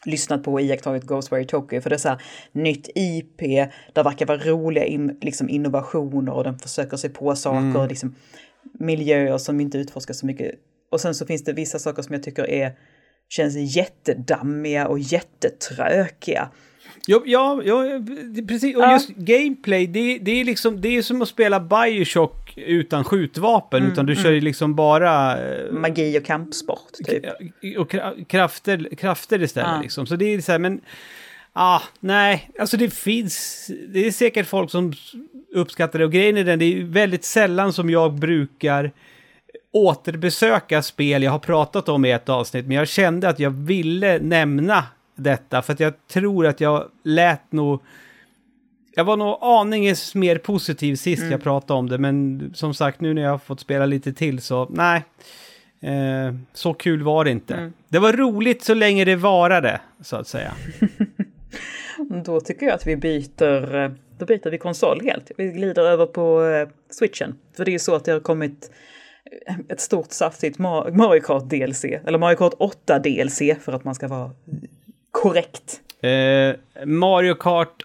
lyssnat 0.06 0.42
på 0.44 0.52
och 0.52 0.60
iakttagit 0.60 1.02
Ghostwire 1.04 1.44
Tokyo. 1.44 1.80
För 1.80 1.90
det 1.90 1.96
är 1.96 1.98
så 1.98 2.08
här 2.08 2.22
nytt 2.52 2.88
IP, 2.94 3.40
där 3.92 4.04
verkar 4.04 4.26
vara 4.26 4.38
roliga 4.38 4.84
in, 4.84 5.18
liksom 5.20 5.48
innovationer 5.48 6.32
och 6.32 6.44
den 6.44 6.58
försöker 6.58 6.96
sig 6.96 7.10
på 7.10 7.36
saker, 7.36 7.58
Mm. 7.58 7.88
liksom 7.88 8.14
miljöer 8.78 9.38
som 9.38 9.60
inte 9.60 9.78
utforskas 9.78 10.18
så 10.18 10.26
mycket. 10.26 10.50
Och 10.90 11.00
sen 11.00 11.14
så 11.14 11.26
finns 11.26 11.44
det 11.44 11.52
vissa 11.52 11.78
saker 11.78 12.02
som 12.02 12.12
jag 12.14 12.22
tycker 12.22 12.50
är 12.50 12.72
känns 13.28 13.76
jättedammiga 13.76 14.86
och 14.88 14.98
jättetrökiga. 14.98 16.48
Ja, 17.06 17.22
ja, 17.26 17.62
ja 17.64 17.84
precis. 18.48 18.76
Och 18.76 18.82
Ja. 18.82 18.92
just 18.92 19.08
gameplay, 19.08 19.86
det, 19.86 20.18
det 20.18 20.30
är 20.40 20.44
liksom, 20.44 20.80
det 20.80 20.88
är 20.88 21.02
som 21.02 21.22
att 21.22 21.28
spela 21.28 21.60
Bioshock 21.60 22.52
utan 22.56 23.04
skjutvapen, 23.04 23.80
Mm, 23.80 23.92
utan 23.92 24.06
du 24.06 24.16
kör 24.16 24.30
ju 24.30 24.40
liksom 24.40 24.74
bara... 24.74 25.38
eh, 25.48 25.72
Magi 25.72 26.18
och 26.18 26.24
kampsport, 26.24 26.92
typ. 27.06 27.24
och 27.78 27.92
kra- 27.92 28.24
krafter, 28.24 28.88
krafter 28.96 29.42
istället 29.42 29.70
Ja. 29.74 29.80
liksom. 29.82 30.06
Så 30.06 30.16
det 30.16 30.34
är 30.34 30.40
så 30.40 30.52
här, 30.52 30.58
men... 30.58 30.80
Ah, 31.52 31.80
nej, 32.00 32.50
alltså 32.60 32.76
det 32.76 32.94
finns... 32.94 33.66
Det 33.88 34.06
är 34.06 34.10
säkert 34.10 34.46
folk 34.46 34.70
som 34.70 34.92
uppskattar 35.54 35.98
det. 35.98 36.04
Och 36.04 36.12
grejen 36.12 36.36
är 36.36 36.44
den, 36.44 36.58
det 36.58 36.64
är 36.64 36.84
väldigt 36.84 37.24
sällan 37.24 37.72
som 37.72 37.90
jag 37.90 38.14
brukar 38.14 38.92
återbesöka 39.72 40.82
spel 40.82 41.22
jag 41.22 41.30
har 41.30 41.38
pratat 41.38 41.88
om 41.88 42.04
i 42.04 42.10
ett 42.10 42.28
avsnitt. 42.28 42.66
Men 42.66 42.76
jag 42.76 42.88
kände 42.88 43.28
att 43.28 43.38
jag 43.38 43.50
ville 43.50 44.18
nämna 44.18 44.84
detta, 45.14 45.62
för 45.62 45.72
att 45.72 45.80
jag 45.80 45.92
tror 46.06 46.46
att 46.46 46.60
jag 46.60 46.84
lät 47.02 47.52
nog... 47.52 47.80
Jag 48.94 49.04
var 49.04 49.16
nog 49.16 49.38
aningens 49.40 50.14
mer 50.14 50.38
positiv 50.38 50.94
sist 50.94 51.22
jag 51.30 51.42
pratade 51.42 51.78
om 51.78 51.88
det, 51.88 51.98
men 51.98 52.50
som 52.54 52.74
sagt 52.74 53.00
nu 53.00 53.14
när 53.14 53.22
jag 53.22 53.30
har 53.30 53.38
fått 53.38 53.60
spela 53.60 53.86
lite 53.86 54.12
till 54.12 54.40
så 54.40 54.68
nej. 54.70 55.04
Eh, 55.80 56.34
så 56.52 56.74
kul 56.74 57.02
var 57.02 57.24
det 57.24 57.30
inte. 57.30 57.72
Det 57.88 57.98
var 57.98 58.12
roligt 58.12 58.64
så 58.64 58.74
länge 58.74 59.04
det 59.04 59.16
varade, 59.16 59.80
så 60.00 60.16
att 60.16 60.28
säga. 60.28 60.54
Då 62.24 62.40
tycker 62.40 62.66
jag 62.66 62.74
att 62.74 62.86
vi 62.86 62.96
byter, 62.96 63.76
eh, 63.76 63.90
då 64.18 64.26
byter 64.26 64.50
vi 64.50 64.58
konsol 64.58 65.00
helt. 65.04 65.30
Vi 65.36 65.46
glider 65.46 65.82
över 65.82 66.06
på 66.06 66.44
eh, 66.44 66.68
switchen. 66.90 67.34
För 67.56 67.64
det 67.64 67.70
är 67.70 67.72
ju 67.72 67.78
så 67.78 67.94
att 67.94 68.04
det 68.04 68.12
har 68.12 68.20
kommit 68.20 68.70
ett 69.68 69.80
stort 69.80 70.12
saftigt 70.12 70.58
Ma- 70.58 70.96
Mario 70.96 71.20
Kart 71.20 71.44
DLC, 71.50 71.84
eller 71.84 72.18
Mario 72.18 72.36
Kart 72.36 72.52
8 72.58 72.98
DLC 72.98 73.42
för 73.60 73.72
att 73.72 73.84
man 73.84 73.94
ska 73.94 74.08
vara 74.08 74.30
korrekt. 75.10 75.80
Eh, 76.02 76.84
Mario 76.86 77.34
Kart 77.34 77.82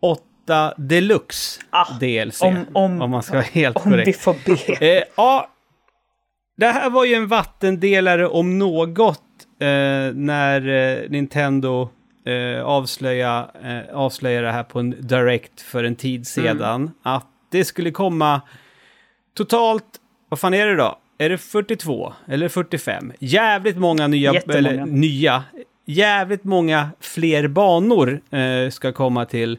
8 0.00 0.74
Deluxe 0.76 1.60
Ah, 1.70 1.98
DLC, 2.00 2.42
om- 2.42 2.66
om- 3.02 3.10
man 3.10 3.22
ska 3.22 3.32
vara 3.32 3.42
helt 3.42 3.76
Om 3.76 3.82
korrekt. 3.82 4.08
vi 4.08 4.12
får 4.12 4.36
be. 4.46 4.86
Eh, 4.98 5.02
ja, 5.16 5.48
det 6.56 6.66
här 6.66 6.90
var 6.90 7.04
ju 7.04 7.14
en 7.14 7.26
vattendelare 7.28 8.28
om 8.28 8.58
något 8.58 9.22
eh, 9.60 9.66
när 10.14 10.68
eh, 10.68 11.10
Nintendo 11.10 11.88
eh, 12.26 12.64
avslöja, 12.64 13.48
eh, 13.64 13.96
avslöjade 13.96 14.46
det 14.46 14.52
här 14.52 14.62
på 14.62 14.78
en 14.78 14.90
Direct 14.98 15.60
för 15.60 15.84
en 15.84 15.96
tid 15.96 16.26
sedan. 16.26 16.90
Att 17.02 17.26
det 17.50 17.64
skulle 17.64 17.90
komma 17.90 18.40
totalt, 19.36 19.84
vad 20.28 20.40
fan 20.40 20.54
är 20.54 20.66
det 20.66 20.76
då? 20.76 20.98
Är 21.18 21.28
det 21.28 21.38
42 21.38 22.12
eller 22.28 22.48
45? 22.48 23.12
Jävligt 23.18 23.76
många 23.76 24.06
nya, 24.06 24.34
Jättemånga. 24.34 24.58
eller 24.70 24.86
nya, 24.86 25.44
jävligt 25.84 26.44
många 26.44 26.88
fler 27.00 27.48
banor 27.48 28.20
eh, 28.30 28.70
ska 28.70 28.92
komma 28.92 29.24
till 29.24 29.58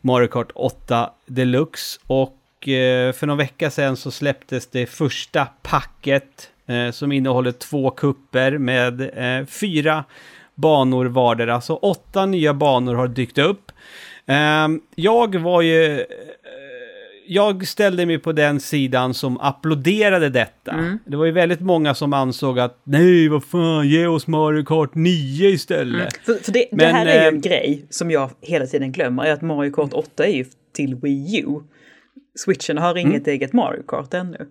Mario 0.00 0.26
Kart 0.28 0.50
8 0.54 1.10
Deluxe. 1.26 2.00
Och 2.06 2.68
eh, 2.68 3.12
för 3.12 3.26
någon 3.26 3.38
vecka 3.38 3.70
sedan 3.70 3.96
så 3.96 4.10
släpptes 4.10 4.66
det 4.66 4.86
första 4.86 5.46
packet 5.62 6.50
eh, 6.66 6.90
som 6.90 7.12
innehåller 7.12 7.52
två 7.52 7.90
kupper 7.90 8.58
med 8.58 9.00
eh, 9.00 9.46
fyra 9.46 10.04
banor 10.54 11.06
vardera. 11.06 11.60
Så 11.60 11.76
åtta 11.76 12.26
nya 12.26 12.54
banor 12.54 12.94
har 12.94 13.08
dykt 13.08 13.38
upp. 13.38 13.72
Ehm, 14.26 14.80
jag 14.94 15.34
var 15.36 15.62
ju... 15.62 16.04
Jag 17.32 17.66
ställde 17.66 18.06
mig 18.06 18.18
på 18.18 18.32
den 18.32 18.60
sidan 18.60 19.14
som 19.14 19.40
applåderade 19.40 20.28
detta. 20.28 20.72
Mm. 20.72 20.98
Det 21.06 21.16
var 21.16 21.26
ju 21.26 21.32
väldigt 21.32 21.60
många 21.60 21.94
som 21.94 22.12
ansåg 22.12 22.58
att 22.58 22.80
nej, 22.84 23.28
vad 23.28 23.44
fan, 23.44 23.88
ge 23.88 24.06
oss 24.06 24.26
Mario 24.26 24.64
Kart 24.64 24.94
9 24.94 25.48
istället. 25.48 26.16
För, 26.16 26.34
för 26.34 26.52
det, 26.52 26.58
det 26.70 26.76
Men, 26.76 26.94
här 26.94 27.06
är 27.06 27.22
ju 27.22 27.28
en 27.28 27.40
grej 27.40 27.86
som 27.90 28.10
jag 28.10 28.30
hela 28.40 28.66
tiden 28.66 28.92
glömmer, 28.92 29.24
är 29.24 29.32
att 29.32 29.42
Mario 29.42 29.72
Kart 29.72 29.92
8 29.92 30.26
är 30.26 30.32
ju 30.32 30.44
till 30.72 30.94
Wii 30.94 31.40
U. 31.40 31.60
Switchen 32.38 32.78
har 32.78 32.96
inget 32.96 33.26
eget 33.26 33.52
Mario 33.52 33.82
Kart 33.82 34.14
ännu. 34.14 34.46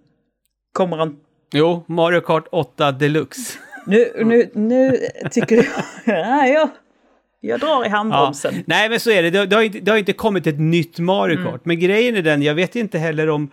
Kommer 0.73 0.97
han... 0.97 1.17
Jo, 1.53 1.83
Mario 1.87 2.21
Kart 2.21 2.47
8 2.51 2.91
Deluxe. 2.91 3.59
Nu, 3.87 4.11
nu, 4.25 4.49
nu 4.53 4.97
tycker 5.31 5.55
jag... 5.55 5.65
Ja, 6.05 6.47
jag, 6.47 6.69
jag 7.41 7.60
drar 7.60 7.86
i 7.86 7.88
Ja. 7.89 7.95
handbromsen. 7.95 8.63
Nej, 8.67 8.89
men 8.89 8.99
så 8.99 9.12
är 9.12 9.23
det. 9.23 9.30
Det, 9.30 9.45
det, 9.45 9.56
har 9.56 9.63
inte, 9.63 9.80
det 9.80 9.91
har 9.91 9.97
inte 9.97 10.13
kommit 10.13 10.47
ett 10.47 10.60
nytt 10.60 10.99
Mario 10.99 11.38
Mm. 11.39 11.52
Kart. 11.52 11.65
Men 11.65 11.80
grejen 11.80 12.15
är 12.15 12.21
den, 12.21 12.41
jag 12.41 12.56
vet 12.56 12.75
inte 12.75 12.99
heller 12.99 13.30
om 13.30 13.49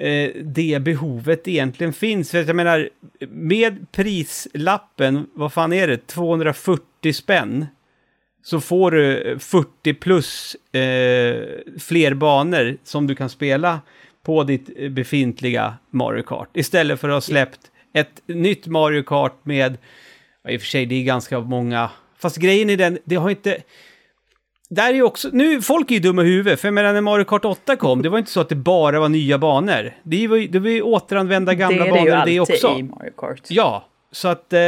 eh, 0.00 0.30
det 0.44 0.82
behovet 0.82 1.48
egentligen 1.48 1.92
finns. 1.92 2.30
För 2.30 2.44
jag 2.44 2.56
menar, 2.56 2.88
med 3.28 3.92
prislappen, 3.92 5.26
vad 5.34 5.52
fan 5.52 5.72
är 5.72 5.88
det, 5.88 6.06
240 6.06 7.12
spänn, 7.12 7.66
så 8.42 8.60
får 8.60 8.90
du 8.90 9.36
40 9.40 9.94
plus 9.94 10.54
eh, 10.72 11.44
fler 11.80 12.14
banor 12.14 12.76
som 12.84 13.06
du 13.06 13.14
kan 13.14 13.28
spela 13.28 13.80
på 14.22 14.44
ditt 14.44 14.90
befintliga 14.92 15.74
Mario 15.90 16.22
Kart. 16.22 16.48
Istället 16.54 17.00
för 17.00 17.08
att 17.08 17.14
ha 17.14 17.20
släppt 17.20 17.60
ett 17.92 18.20
nytt 18.26 18.66
Mario 18.66 19.02
Kart 19.02 19.36
med, 19.42 19.76
ja, 20.42 20.50
i 20.50 20.56
och 20.56 20.60
för 20.60 20.68
sig 20.68 20.86
det 20.86 20.94
är 20.94 21.02
ganska 21.04 21.40
många, 21.40 21.90
fast 22.18 22.36
grejen 22.36 22.70
är 22.70 22.76
den, 22.76 22.98
det 23.04 23.16
har 23.16 23.30
inte, 23.30 23.56
där 24.68 24.88
är 24.90 24.94
ju 24.94 25.02
också, 25.02 25.28
nu, 25.32 25.62
folk 25.62 25.90
är 25.90 25.94
ju 25.94 26.00
dumma 26.00 26.22
i 26.22 26.24
huvudet, 26.24 26.60
för 26.60 26.68
jag 26.68 26.74
menar 26.74 26.92
när 26.92 27.00
Mario 27.00 27.24
Kart 27.24 27.44
8 27.44 27.76
kom, 27.76 28.02
det 28.02 28.08
var 28.08 28.18
inte 28.18 28.30
så 28.30 28.40
att 28.40 28.48
det 28.48 28.54
bara 28.54 29.00
var 29.00 29.08
nya 29.08 29.38
banor. 29.38 29.92
Det 30.02 30.28
var 30.28 30.36
ju, 30.36 30.48
det 30.48 30.58
var 30.58 30.68
ju 30.70 30.82
återanvända 30.82 31.54
gamla 31.54 31.84
det 31.84 31.90
är 31.90 31.94
banor 31.94 32.24
det 32.24 32.30
ju 32.32 32.36
det 32.36 32.40
också. 32.40 32.76
i 32.78 32.82
Mario 32.82 33.10
Kart. 33.16 33.40
Ja, 33.48 33.86
så 34.12 34.28
att 34.28 34.52
eh, 34.52 34.58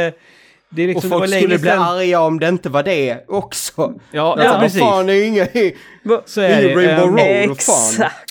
det 0.71 0.83
är 0.83 0.87
liksom, 0.87 1.11
Och 1.13 1.19
folk 1.19 1.35
skulle 1.35 1.57
bli 1.59 1.69
arga 1.69 2.21
om 2.21 2.39
det 2.39 2.47
inte 2.49 2.69
var 2.69 2.83
det 2.83 3.23
också. 3.27 3.71
Ja, 3.77 3.93
Ja, 4.11 4.43
ja 4.43 4.51
vad 4.51 4.61
precis. 4.61 4.79
fan, 4.81 5.05
det 5.07 5.13
är 5.13 5.27
inga... 5.27 5.45
Så 6.25 6.41
är 6.41 6.61
det. 6.61 6.75
Rainbow 6.75 7.19
Ehm, 7.19 7.45
Road. 7.47 7.51
Exakt. 7.51 8.28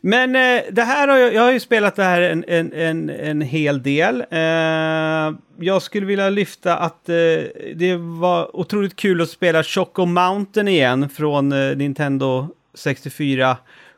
Men 0.00 0.36
eh, 0.36 0.62
det 0.72 0.82
här 0.82 1.08
har 1.08 1.16
jag, 1.16 1.34
jag 1.34 1.42
har 1.42 1.52
ju 1.52 1.60
spelat 1.60 1.96
det 1.96 2.04
här 2.04 2.22
en, 2.22 2.44
en, 2.48 2.72
en, 2.72 3.10
en 3.10 3.40
hel 3.40 3.82
del. 3.82 4.24
Eh, 4.30 5.38
jag 5.58 5.82
skulle 5.82 6.06
vilja 6.06 6.30
lyfta 6.30 6.76
att 6.76 7.08
eh, 7.08 7.14
det 7.74 7.96
var 7.96 8.56
otroligt 8.56 8.96
kul 8.96 9.20
att 9.20 9.30
spela 9.30 9.62
Choco 9.62 10.04
Mountain 10.04 10.68
igen 10.68 11.08
från 11.08 11.52
eh, 11.52 11.76
Nintendo 11.76 12.48
64 12.74 13.56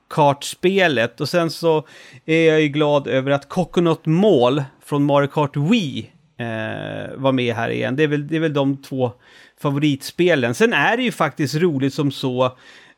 kartspelet. 0.08 1.20
Och 1.20 1.28
sen 1.28 1.50
så 1.50 1.86
är 2.26 2.48
jag 2.48 2.60
ju 2.60 2.68
glad 2.68 3.06
över 3.06 3.30
att 3.30 3.48
Coconut 3.48 4.06
Mall 4.06 4.64
från 4.84 5.04
Mario 5.04 5.26
Kart 5.26 5.56
Wii 5.56 6.10
eh, 6.38 7.16
var 7.16 7.32
med 7.32 7.54
här 7.54 7.68
igen. 7.68 7.96
Det 7.96 8.02
är, 8.02 8.08
väl, 8.08 8.28
det 8.28 8.36
är 8.36 8.40
väl 8.40 8.54
de 8.54 8.82
två 8.82 9.12
favoritspelen. 9.60 10.54
Sen 10.54 10.72
är 10.72 10.96
det 10.96 11.02
ju 11.02 11.12
faktiskt 11.12 11.54
roligt 11.54 11.94
som 11.94 12.10
så 12.10 12.44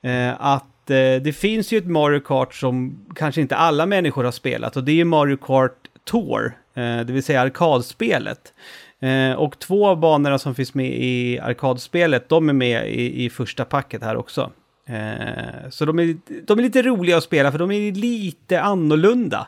eh, 0.03 0.40
att 0.85 0.90
eh, 0.90 1.23
det 1.23 1.37
finns 1.37 1.73
ju 1.73 1.79
ett 1.79 1.87
Mario 1.87 2.21
Kart 2.21 2.55
som 2.55 3.07
kanske 3.14 3.40
inte 3.40 3.57
alla 3.57 3.87
människor 3.87 4.25
har 4.25 4.33
spelat 4.33 4.77
och 4.77 4.85
det 4.85 4.93
är 4.93 4.97
ju 4.97 5.05
Mario 5.05 5.37
Kart 5.37 5.77
Tour, 6.05 6.57
eh, 6.75 7.01
det 7.01 7.12
vill 7.12 7.23
säga 7.23 7.40
arkadspelet. 7.40 8.55
Eh, 9.01 9.33
och 9.33 9.59
två 9.59 9.87
av 9.88 10.01
banorna 10.01 10.38
som 10.38 10.55
finns 10.55 10.75
med 10.75 10.93
i 10.93 11.38
arkadspelet, 11.38 12.29
de 12.29 12.49
är 12.49 12.53
med 12.53 12.90
i, 12.90 13.25
i 13.25 13.31
första 13.31 13.64
packet 13.64 14.03
här 14.03 14.16
också. 14.16 14.51
Eh, 14.87 15.71
så 15.71 15.85
de 15.85 15.98
är, 15.98 16.17
de 16.46 16.59
är 16.59 16.63
lite 16.63 16.83
roliga 16.83 17.17
att 17.17 17.25
spela 17.25 17.52
för 17.52 17.59
de 17.59 17.71
är 17.71 17.92
lite 17.92 18.61
annorlunda. 18.61 19.46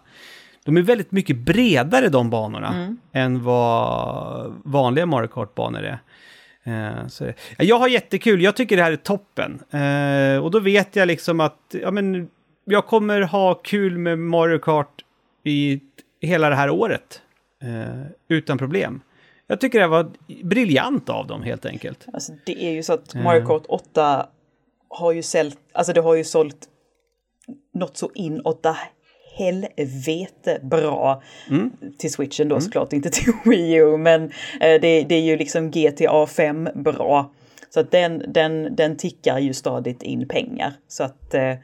De 0.64 0.76
är 0.76 0.82
väldigt 0.82 1.12
mycket 1.12 1.36
bredare 1.36 2.08
de 2.08 2.30
banorna 2.30 2.96
än 3.12 3.44
vad 3.44 4.52
vanliga 4.64 5.06
Mario 5.06 5.28
Kart-banor 5.28 5.82
är. 5.82 5.98
Eh, 6.64 7.06
så, 7.06 7.32
jag 7.58 7.78
har 7.78 7.88
jättekul, 7.88 8.42
jag 8.42 8.56
tycker 8.56 8.76
det 8.76 8.82
här 8.82 8.92
är 8.92 8.96
toppen. 8.96 9.62
Eh, 9.70 10.44
och 10.44 10.50
då 10.50 10.60
vet 10.60 10.96
jag 10.96 11.06
liksom 11.06 11.40
att 11.40 11.74
ja, 11.82 11.90
men, 11.90 12.28
jag 12.64 12.86
kommer 12.86 13.20
ha 13.20 13.54
kul 13.54 13.98
med 13.98 14.18
Mario 14.18 14.58
Kart 14.58 15.04
i 15.44 15.80
hela 16.20 16.48
det 16.48 16.56
här 16.56 16.70
året. 16.70 17.22
Eh, 17.62 18.06
utan 18.28 18.58
problem. 18.58 19.00
Jag 19.46 19.60
tycker 19.60 19.78
det 19.78 19.84
här 19.84 19.90
var 19.90 20.10
briljant 20.42 21.08
av 21.08 21.26
dem 21.26 21.42
helt 21.42 21.66
enkelt. 21.66 22.06
Alltså, 22.12 22.32
det 22.46 22.64
är 22.64 22.70
ju 22.70 22.82
så 22.82 22.92
att 22.92 23.14
Mario 23.14 23.46
Kart 23.46 23.62
8 23.68 24.26
har 24.88 25.12
ju 25.12 25.22
sålt, 25.22 25.58
alltså 25.72 25.92
det 25.92 26.00
har 26.00 26.14
ju 26.14 26.24
sålt 26.24 26.68
något 27.74 27.96
så 27.96 28.10
inåt 28.14 28.62
helvete 29.34 30.60
bra. 30.62 31.22
Till 31.98 32.12
switchen 32.12 32.48
då 32.48 32.60
såklart, 32.60 32.92
inte 32.92 33.10
till 33.10 33.32
Wii 33.44 33.74
U, 33.74 33.96
men 33.96 34.22
eh, 34.60 34.80
det, 34.80 35.02
det 35.02 35.14
är 35.14 35.22
ju 35.22 35.36
liksom 35.36 35.70
GTA 35.70 36.26
5 36.26 36.68
bra. 36.74 37.32
Så 37.70 37.80
att 37.80 37.90
den, 37.90 38.24
den, 38.28 38.76
den 38.76 38.96
tickar 38.96 39.38
ju 39.38 39.52
stadigt 39.52 40.02
in 40.02 40.28
pengar. 40.28 40.72
Så 40.88 41.04
att 41.04 41.34
eh, 41.34 41.54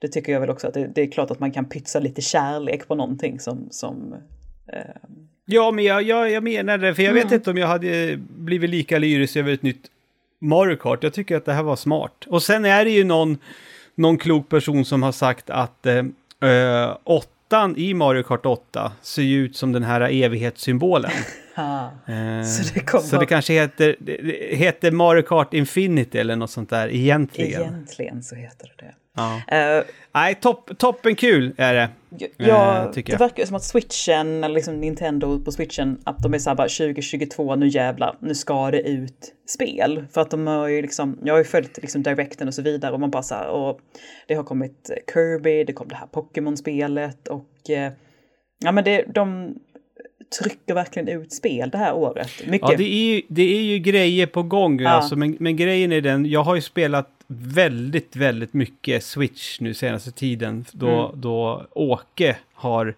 det 0.00 0.08
tycker 0.08 0.32
jag 0.32 0.40
väl 0.40 0.50
också 0.50 0.68
att 0.68 0.74
det, 0.74 0.90
det 0.94 1.02
är 1.02 1.10
klart 1.10 1.30
att 1.30 1.40
man 1.40 1.50
kan 1.50 1.64
pytsa 1.64 2.00
lite 2.00 2.22
kärlek 2.22 2.88
på 2.88 2.94
någonting 2.94 3.40
som, 3.40 3.68
som 3.70 4.14
Ja, 5.48 5.70
men 5.70 5.84
jag, 5.84 6.02
jag, 6.02 6.30
jag 6.30 6.42
menar 6.42 6.78
det, 6.78 6.94
för 6.94 7.02
jag 7.02 7.12
vet 7.12 7.32
inte 7.32 7.50
om 7.50 7.56
jag 7.56 7.66
hade 7.66 8.16
blivit 8.18 8.70
lika 8.70 8.98
lyrisk 8.98 9.36
över 9.36 9.52
ett 9.52 9.62
nytt 9.62 9.86
Mario 10.40 10.76
Kart. 10.76 11.02
Jag 11.02 11.12
tycker 11.12 11.36
att 11.36 11.44
det 11.44 11.52
här 11.52 11.62
var 11.62 11.76
smart. 11.76 12.24
Och 12.26 12.42
sen 12.42 12.64
är 12.64 12.84
det 12.84 12.90
ju 12.90 13.04
någon, 13.04 13.38
någon 13.94 14.18
klok 14.18 14.48
person 14.48 14.84
som 14.84 15.02
har 15.02 15.12
sagt 15.12 15.50
att 15.50 15.86
eh, 15.86 16.02
Uh, 16.44 16.96
åttan 17.04 17.76
i 17.76 17.94
Mario 17.94 18.22
Kart 18.22 18.46
8 18.46 18.92
ser 19.02 19.22
ju 19.22 19.44
ut 19.44 19.56
som 19.56 19.72
den 19.72 19.82
här 19.82 20.00
evighetssymbolen. 20.00 21.10
ah, 21.62 21.88
Eh, 22.12 22.42
Så 22.44 22.74
det 22.74 22.80
kommer- 22.80 23.04
så 23.04 23.18
det 23.18 23.26
kanske 23.26 23.52
heter, 23.52 23.96
det- 24.00 24.56
heter 24.56 24.90
Mario 24.90 25.22
Kart 25.22 25.54
Infinity 25.54 26.18
eller 26.18 26.36
något 26.36 26.50
sånt 26.50 26.70
där 26.70 26.88
egentligen. 26.94 27.62
egentligen 27.62 28.22
så 28.22 28.34
heter 28.34 28.72
det 28.78 28.84
det. 28.84 28.94
Ja. 29.18 29.56
Eh, 29.56 29.84
Nej, 30.14 30.34
topp, 30.34 30.70
toppen 30.78 31.14
kul 31.16 31.54
är 31.56 31.74
det. 31.74 31.88
Ja, 32.36 32.90
tycker 32.94 33.12
det 33.12 33.14
jag. 33.14 33.18
verkar 33.28 33.44
som 33.46 33.56
att 33.56 33.64
switchen, 33.64 34.44
eller 34.44 34.54
liksom 34.54 34.80
Nintendo 34.80 35.40
på 35.40 35.52
switchen, 35.52 36.00
att 36.04 36.18
de 36.18 36.34
är 36.34 36.38
så 36.38 36.50
här 36.50 36.54
bara 36.56 36.68
2022, 36.68 37.56
nu 37.56 37.68
jävlar, 37.68 38.16
nu 38.20 38.34
ska 38.34 38.70
det 38.70 38.80
ut 38.80 39.32
spel. 39.48 40.04
För 40.14 40.20
att 40.20 40.30
de 40.30 40.46
har 40.46 40.68
ju 40.68 40.82
liksom, 40.82 41.18
jag 41.24 41.34
har 41.34 41.38
ju 41.38 41.44
följt 41.44 41.78
liksom 41.82 42.02
directen 42.02 42.48
och 42.48 42.54
så 42.54 42.62
vidare 42.62 42.92
och 42.92 43.00
man 43.00 43.10
bara 43.10 43.22
så 43.22 43.34
här, 43.34 43.48
och 43.48 43.80
det 44.28 44.34
har 44.34 44.44
kommit 44.44 44.90
Kirby, 45.12 45.64
det 45.64 45.72
kom 45.72 45.88
det 45.88 45.94
här 45.96 46.06
Pokémon-spelet 46.06 47.28
och 47.28 47.70
eh, 47.70 47.92
ja 48.58 48.72
men 48.72 48.84
det, 48.84 49.04
de 49.14 49.54
trycker 50.40 50.74
verkligen 50.74 51.08
ut 51.08 51.32
spel 51.32 51.70
det 51.70 51.78
här 51.78 51.94
året. 51.94 52.30
Mycket. 52.46 52.68
Ja, 52.70 52.76
det 52.76 52.84
är, 52.84 53.14
ju, 53.14 53.22
det 53.28 53.42
är 53.42 53.62
ju 53.62 53.78
grejer 53.78 54.26
på 54.26 54.42
gång, 54.42 54.80
Ja. 54.80 54.90
alltså, 54.90 55.16
men, 55.16 55.36
men 55.40 55.56
grejen 55.56 55.92
är 55.92 56.00
den, 56.00 56.26
jag 56.26 56.42
har 56.42 56.54
ju 56.54 56.60
spelat 56.60 57.08
väldigt, 57.26 58.16
väldigt 58.16 58.54
mycket 58.54 59.04
Switch 59.04 59.60
nu 59.60 59.74
senaste 59.74 60.10
tiden, 60.12 60.64
då, 60.72 61.06
Mm. 61.06 61.20
då 61.20 61.66
Åke 61.70 62.36
har 62.54 62.94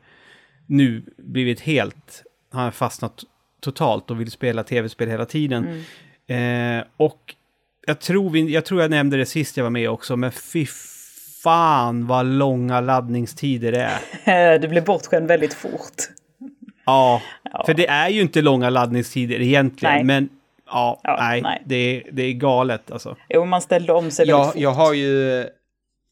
nu 0.66 1.02
blivit 1.16 1.60
helt, 1.60 2.22
han 2.52 2.64
har 2.64 2.70
fastnat 2.70 3.24
totalt 3.60 4.10
och 4.10 4.20
vill 4.20 4.30
spela 4.30 4.64
tv-spel 4.64 5.08
hela 5.08 5.24
tiden. 5.26 5.84
Mm. 6.28 6.78
Eh, 6.78 6.84
och 6.96 7.34
jag 7.86 8.00
tror, 8.00 8.30
vi, 8.30 8.52
jag 8.52 8.64
tror 8.64 8.80
jag 8.80 8.90
nämnde 8.90 9.16
det 9.16 9.26
sist 9.26 9.56
jag 9.56 9.64
var 9.64 9.70
med 9.70 9.90
också, 9.90 10.16
men 10.16 10.32
fy 10.32 10.66
fan 11.42 12.06
vad 12.06 12.26
långa 12.26 12.80
laddningstider 12.80 13.72
det 13.72 13.90
är. 14.24 14.58
du 14.58 14.68
blir 14.68 14.80
bortskämd 14.80 15.28
väldigt 15.28 15.54
fort. 15.54 15.94
Ja, 16.88 17.22
för 17.66 17.74
det 17.74 17.88
är 17.88 18.08
ju 18.08 18.20
inte 18.20 18.42
långa 18.42 18.70
laddningstider 18.70 19.40
egentligen, 19.40 19.94
Nej. 19.94 20.04
men 20.04 20.28
ja, 20.66 21.00
Ja, 21.02 21.16
nej, 21.20 21.42
nej. 21.42 21.62
Det, 21.66 21.76
är, 21.76 22.02
det 22.12 22.22
är 22.22 22.32
galet 22.32 22.90
alltså. 22.90 23.16
Jo, 23.28 23.44
man 23.44 23.60
ställde 23.62 23.92
om 23.92 24.10
sig 24.10 24.22
väldigt 24.26 24.30
Jag, 24.38 24.52
fort. 24.52 24.60
jag 24.62 24.70
har 24.72 24.94
ju... 24.94 25.44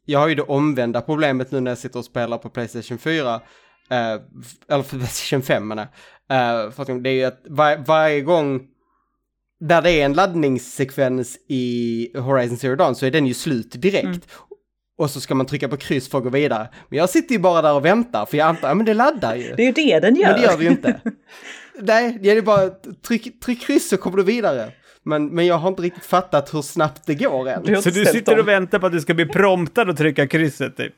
Jag 0.08 0.18
har 0.18 0.28
ju 0.28 0.34
det 0.34 0.42
omvända 0.42 1.00
problemet 1.00 1.50
nu 1.50 1.60
när 1.60 1.70
jag 1.70 1.78
sitter 1.78 1.98
och 1.98 2.04
spelar 2.04 2.38
på 2.38 2.48
Playstation 2.48 2.98
4. 2.98 3.34
eh, 3.34 3.40
eller 4.70 4.82
Playstation 4.82 5.42
5 5.42 5.68
menar 5.68 5.86
jag. 6.28 6.64
Eh, 6.64 6.70
för 6.70 7.00
det 7.00 7.10
är 7.10 7.14
ju 7.14 7.24
att 7.24 7.40
var, 7.44 7.76
varje 7.76 8.20
gång 8.20 8.60
där 9.60 9.82
det 9.82 9.90
är 9.90 10.04
en 10.04 10.12
laddningssekvens 10.12 11.38
i 11.48 12.08
Horizon 12.18 12.56
Zero 12.56 12.76
Dawn 12.76 12.94
så 12.94 13.06
är 13.06 13.10
den 13.10 13.26
ju 13.26 13.34
slut 13.34 13.82
direkt. 13.82 14.04
Mm. 14.04 14.20
Och 14.98 15.10
så 15.10 15.20
ska 15.20 15.34
man 15.34 15.46
trycka 15.46 15.68
på 15.68 15.76
kryss 15.76 16.10
för 16.10 16.18
att 16.18 16.24
gå 16.24 16.30
vidare. 16.30 16.68
Men 16.88 16.98
jag 16.98 17.10
sitter 17.10 17.32
ju 17.32 17.38
bara 17.38 17.62
där 17.62 17.74
och 17.74 17.84
väntar 17.84 18.26
för 18.26 18.36
jag 18.36 18.48
antar, 18.48 18.68
ja 18.68 18.74
men 18.74 18.86
det 18.86 18.94
laddar 18.94 19.34
ju. 19.34 19.54
Det 19.56 19.62
är 19.62 19.66
ju 19.66 19.72
det 19.72 20.00
den 20.00 20.16
gör. 20.16 20.28
Men 20.32 20.40
det 20.40 20.46
gör 20.46 20.58
det 20.58 20.64
ju 20.64 20.70
inte. 20.70 21.00
Nej, 21.80 22.18
det 22.22 22.30
är 22.30 22.42
bara 22.42 22.70
tryck, 23.06 23.40
tryck 23.40 23.60
kryss 23.66 23.88
så 23.88 23.96
kommer 23.96 24.16
du 24.16 24.22
vidare. 24.22 24.72
Men, 25.02 25.26
men 25.26 25.46
jag 25.46 25.58
har 25.58 25.68
inte 25.68 25.82
riktigt 25.82 26.04
fattat 26.04 26.54
hur 26.54 26.62
snabbt 26.62 27.02
det 27.06 27.14
går 27.14 27.48
än. 27.48 27.62
Du 27.62 27.82
Så 27.82 27.90
du 27.90 28.04
sitter 28.04 28.34
om. 28.34 28.40
och 28.40 28.48
väntar 28.48 28.78
på 28.78 28.86
att 28.86 28.92
du 28.92 29.00
ska 29.00 29.14
bli 29.14 29.26
promptad 29.26 29.82
och 29.90 29.96
trycka 29.96 30.26
krysset 30.26 30.76
typ? 30.76 30.92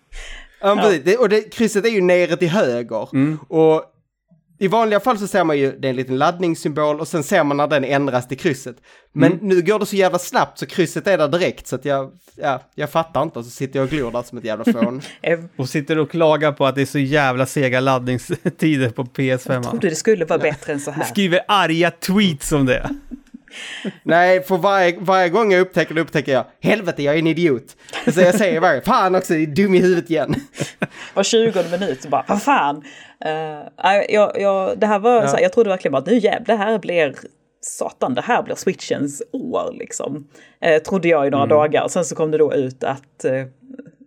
Ja, 0.61 0.75
men 0.75 0.85
precis. 0.85 1.05
Det, 1.05 1.17
och 1.17 1.29
det, 1.29 1.41
krysset 1.41 1.85
är 1.85 1.91
ju 1.91 2.01
nere 2.01 2.37
till 2.37 2.49
höger. 2.49 3.09
Mm. 3.13 3.39
Och 3.49 3.85
i 4.59 4.69
vanliga 4.69 5.01
fall 5.01 5.19
så 5.19 5.27
ser 5.27 5.45
man 5.45 5.59
ju, 5.59 5.73
det 5.79 5.89
är 5.89 5.91
en 5.91 5.97
liten 5.97 6.19
laddningssymbol 6.19 7.01
och 7.01 7.09
sen 7.09 7.23
ser 7.23 7.45
man 7.45 7.57
när 7.57 7.67
den 7.67 7.85
ändras 7.85 8.29
till 8.29 8.39
krysset. 8.39 8.77
Men 9.13 9.33
Mm. 9.33 9.49
nu 9.49 9.63
går 9.63 9.79
det 9.79 9.87
så 9.87 9.97
jävla 9.97 10.19
snabbt 10.19 10.59
så 10.59 10.67
krysset 10.67 11.07
är 11.07 11.19
där 11.19 11.29
direkt 11.29 11.67
så 11.67 11.75
att 11.77 11.85
jag, 11.85 12.11
ja, 12.37 12.63
jag 12.75 12.91
fattar 12.91 13.23
inte 13.23 13.39
och 13.39 13.45
så 13.45 13.51
sitter 13.51 13.79
jag 13.79 13.85
och 13.85 13.91
glor 13.91 14.11
där 14.11 14.23
som 14.23 14.39
ett 14.39 14.45
jävla 14.45 14.73
fån. 14.73 15.01
Jag 15.21 15.49
Och 15.57 15.69
sitter 15.69 15.99
och 15.99 16.11
klagar 16.11 16.53
på 16.53 16.67
att 16.67 16.75
det 16.75 16.83
är 16.83 16.87
så 16.87 16.99
jävla 16.99 17.47
sega 17.47 17.81
laddningstider 17.81 18.91
på 18.91 19.05
PS5. 19.05 19.63
trodde 19.71 19.89
det 19.89 19.95
skulle 19.97 20.25
vara 20.25 20.39
bättre 20.39 20.73
än 20.73 20.81
så 20.81 20.91
här. 20.91 21.05
Skriver 21.05 21.41
arga 21.49 21.91
tweets 21.91 22.53
om 22.53 22.67
det. 22.67 22.91
Nej, 24.03 24.43
för 24.43 24.57
varje, 24.57 24.97
varje 25.01 25.29
gång 25.29 25.53
jag 25.53 25.61
upptäcker 25.61 25.95
det 25.95 26.01
upptäcker 26.01 26.33
jag, 26.33 26.45
helvete 26.61 27.03
jag 27.03 27.15
är 27.15 27.19
en 27.19 27.27
idiot. 27.27 27.77
Så 28.15 28.21
jag 28.21 28.35
säger 28.35 28.61
varje, 28.61 28.81
fan 28.81 29.15
också, 29.15 29.35
jag 29.35 29.43
är 29.43 29.47
dum 29.47 29.75
i 29.75 29.79
huvudet 29.79 30.11
igen. 30.11 30.35
Var 31.15 31.23
20 31.23 31.65
minut 31.71 32.07
bara, 32.07 32.25
vad 32.29 32.43
fan. 32.43 32.77
Uh, 33.27 34.03
jag, 34.09 34.41
jag, 34.41 34.79
det 34.79 34.87
här 34.87 34.99
var, 34.99 35.27
så 35.27 35.37
här, 35.37 35.43
jag 35.43 35.53
trodde 35.53 35.71
verkligen 35.71 35.93
bara 35.93 35.99
att 35.99 36.07
nu 36.07 36.19
jävlar, 36.19 36.57
det 36.57 36.65
här 36.65 36.79
blir 36.79 37.15
satan, 37.61 38.15
det 38.15 38.21
här 38.21 38.43
blir 38.43 38.55
switchens 38.55 39.23
år 39.33 39.75
liksom. 39.79 40.29
Eh, 40.61 40.83
trodde 40.83 41.09
jag 41.09 41.27
i 41.27 41.31
några 41.31 41.47
dagar. 41.47 41.89
Sen 41.89 42.05
så 42.05 42.15
kom 42.15 42.31
det 42.31 42.39
då 42.39 42.55
ut 42.55 42.85
att 42.85 43.25
eh, 43.25 43.45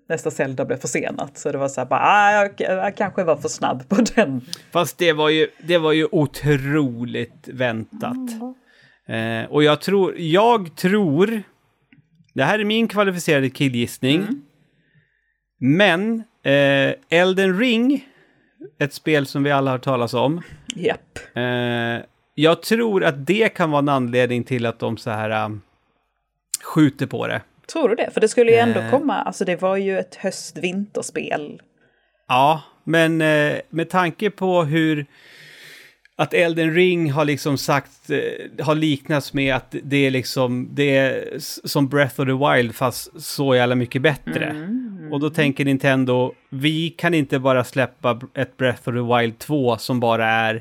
nästa 0.09 0.31
Zelda 0.31 0.65
blev 0.65 0.77
försenat. 0.77 1.37
Så 1.37 1.51
det 1.51 1.57
var 1.57 1.67
så 1.67 1.81
här 1.81 1.85
bara, 1.85 1.99
ah, 1.99 2.31
jag, 2.31 2.51
jag 2.57 2.97
kanske 2.97 3.23
var 3.23 3.35
för 3.35 3.49
snabb 3.49 3.89
på 3.89 3.95
den. 3.95 4.41
Fast 4.71 4.97
det 4.97 5.13
var 5.13 5.29
ju, 5.29 5.47
det 5.63 5.77
var 5.77 5.91
ju 5.91 6.07
otroligt 6.11 7.47
väntat. 7.47 8.29
Eh, 9.11 9.45
och 9.51 9.63
jag 9.63 9.81
tror, 9.81 10.15
jag 10.17 10.75
tror, 10.75 11.43
det 12.33 12.43
här 12.43 12.59
är 12.59 12.63
min 12.63 12.87
kvalificerade 12.87 13.49
killgissning. 13.49 14.27
Men 15.59 16.23
eh, 16.43 16.93
Elden 17.09 17.59
Ring, 17.59 18.05
ett 18.79 18.93
spel 18.93 19.25
som 19.25 19.43
vi 19.43 19.51
alla 19.51 19.71
har 19.71 19.77
talas 19.77 20.13
om. 20.13 20.41
Japp. 20.75 21.19
Eh, 21.33 22.05
jag 22.35 22.61
tror 22.63 23.03
att 23.03 23.27
det 23.27 23.49
kan 23.49 23.71
vara 23.71 23.79
en 23.79 23.89
anledning 23.89 24.43
till 24.43 24.65
att 24.65 24.79
de 24.79 24.97
så 24.97 25.09
här 25.09 25.45
um, 25.45 25.61
skjuter 26.63 27.05
på 27.07 27.27
det. 27.27 27.41
Tror 27.73 27.89
du 27.89 27.95
det? 27.95 28.09
För 28.13 28.21
det 28.21 28.27
skulle 28.27 28.51
ju 28.51 28.57
ändå 28.57 28.79
Eh. 28.79 28.89
komma, 28.89 29.13
alltså 29.13 29.45
det 29.45 29.61
var 29.61 29.77
ju 29.77 29.99
ett 29.99 30.15
höst-vinterspel. 30.15 31.61
Ja, 32.27 32.61
men 32.83 33.21
eh, 33.21 33.57
med 33.69 33.89
tanke 33.89 34.29
på 34.29 34.63
hur 34.63 35.05
att 36.21 36.33
Elden 36.33 36.73
Ring 36.73 37.11
har 37.11 37.25
liksom 37.25 37.57
sagt, 37.57 38.09
eh, 38.09 38.65
har 38.65 38.75
liknats 38.75 39.33
med 39.33 39.55
att 39.55 39.75
det 39.83 39.97
är 39.97 40.11
liksom, 40.11 40.69
det 40.71 40.97
är 40.97 41.39
som 41.67 41.87
Breath 41.87 42.21
of 42.21 42.27
the 42.27 42.55
Wild 42.55 42.75
fast 42.75 43.21
så 43.21 43.55
jävla 43.55 43.75
mycket 43.75 44.01
bättre. 44.01 44.69
Och 45.11 45.19
då 45.19 45.29
tänker 45.29 45.65
Nintendo, 45.65 46.33
vi 46.49 46.89
kan 46.89 47.13
inte 47.13 47.39
bara 47.39 47.63
släppa 47.63 48.19
ett 48.33 48.57
Breath 48.57 48.89
of 48.89 48.95
the 48.95 49.17
Wild 49.17 49.39
2 49.39 49.77
som 49.77 49.99
bara 49.99 50.29
är 50.29 50.55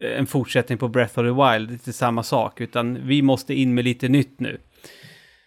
eh, 0.00 0.18
en 0.18 0.26
fortsättning 0.26 0.78
på 0.78 0.88
Breath 0.88 1.18
of 1.18 1.24
the 1.26 1.52
Wild, 1.52 1.68
det 1.84 1.88
är 1.88 1.92
samma 1.92 2.22
sak, 2.22 2.60
utan 2.60 3.06
vi 3.06 3.22
måste 3.22 3.54
in 3.54 3.74
med 3.74 3.84
lite 3.84 4.08
nytt 4.08 4.40
nu. 4.40 4.58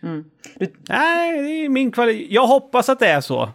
Du- 0.01 0.73
Nej, 0.89 1.41
det 1.43 1.65
är 1.65 1.69
min 1.69 1.91
kvalitet. 1.91 2.27
Jag 2.33 2.47
hoppas 2.47 2.89
att 2.89 2.99
det 2.99 3.07
är 3.07 3.21
så. 3.21 3.49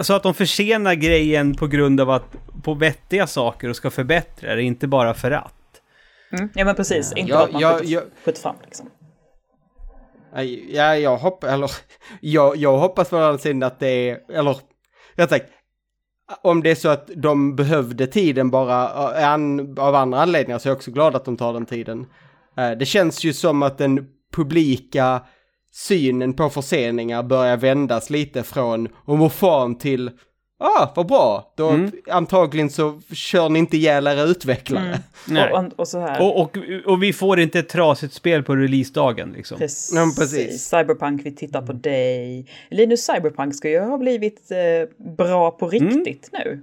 Så 0.00 0.14
att 0.14 0.22
de 0.22 0.34
försenar 0.34 0.94
grejen 0.94 1.54
på 1.54 1.66
grund 1.66 2.00
av 2.00 2.10
att 2.10 2.36
på 2.62 2.74
vettiga 2.74 3.26
saker 3.26 3.68
och 3.68 3.76
ska 3.76 3.90
förbättra 3.90 4.54
det, 4.54 4.62
inte 4.62 4.86
bara 4.88 5.14
för 5.14 5.30
att. 5.30 5.54
Mm. 6.32 6.48
Ja 6.54 6.64
men 6.64 6.74
precis, 6.74 7.12
inte 7.16 7.32
Ja, 7.32 7.44
att 7.44 7.52
man 7.52 7.62
ja, 7.62 7.78
skjuter, 7.78 7.92
ja. 7.94 8.00
skjuter 8.24 8.40
fram 8.42 8.56
liksom. 8.64 8.90
Ja, 10.68 10.96
jag 10.96 11.16
hoppas, 11.16 11.50
eller 11.50 11.70
jag, 12.20 12.56
jag 12.56 12.78
hoppas 12.78 13.08
på 13.10 13.16
den 13.20 13.38
sidan 13.38 13.62
att 13.62 13.78
det 13.80 14.10
är, 14.10 14.18
eller 14.32 14.56
rätt 15.14 15.30
sagt, 15.30 15.46
om 16.42 16.62
det 16.62 16.70
är 16.70 16.74
så 16.74 16.88
att 16.88 17.10
de 17.16 17.56
behövde 17.56 18.06
tiden 18.06 18.50
bara 18.50 18.84
eh, 19.20 19.28
an, 19.32 19.78
av 19.78 19.94
andra 19.94 20.20
anledningar 20.22 20.58
så 20.58 20.68
är 20.68 20.70
jag 20.70 20.76
också 20.76 20.90
glad 20.90 21.16
att 21.16 21.24
de 21.24 21.36
tar 21.36 21.52
den 21.52 21.66
tiden. 21.66 22.06
Eh, 22.56 22.70
Det 22.70 22.86
känns 22.86 23.24
ju 23.24 23.32
som 23.32 23.62
att 23.62 23.78
den 23.78 24.06
publika 24.32 25.22
synen 25.72 26.32
på 26.32 26.50
förseningar 26.50 27.22
börjar 27.22 27.56
vändas 27.56 28.10
lite 28.10 28.42
från 28.42 28.88
om 29.04 29.18
vad 29.18 29.32
fan 29.32 29.78
till 29.78 30.10
ah, 30.60 30.92
vad 30.96 31.06
bra, 31.06 31.52
då 31.56 31.88
antagligen 32.08 32.70
så 32.70 33.00
kör 33.12 33.48
ni 33.48 33.58
inte 33.58 33.76
ihjäl 33.76 34.06
era 34.06 34.22
utvecklare. 34.22 35.00
Nej. 35.28 35.52
Och, 35.52 35.58
och, 35.58 35.72
och 35.76 35.88
så 35.88 36.00
här. 36.00 36.22
Och, 36.22 36.40
och, 36.40 36.58
och 36.86 37.02
vi 37.02 37.12
får 37.12 37.40
inte 37.40 37.58
ett 37.58 37.68
trasigt 37.68 38.14
spel 38.14 38.42
på 38.42 38.56
releasedagen 38.56 39.32
liksom. 39.32 39.58
Precis. 39.58 39.94
Ja, 39.94 40.12
precis. 40.18 40.68
Cyberpunk, 40.68 41.26
vi 41.26 41.34
tittar 41.34 41.62
på 41.62 41.72
dig. 41.72 42.46
Linus, 42.70 43.04
Cyberpunk 43.04 43.54
ska 43.54 43.70
ju 43.70 43.80
ha 43.80 43.98
blivit 43.98 44.50
eh, 44.50 45.06
bra 45.16 45.50
på 45.50 45.68
riktigt 45.68 46.30
nu. 46.32 46.62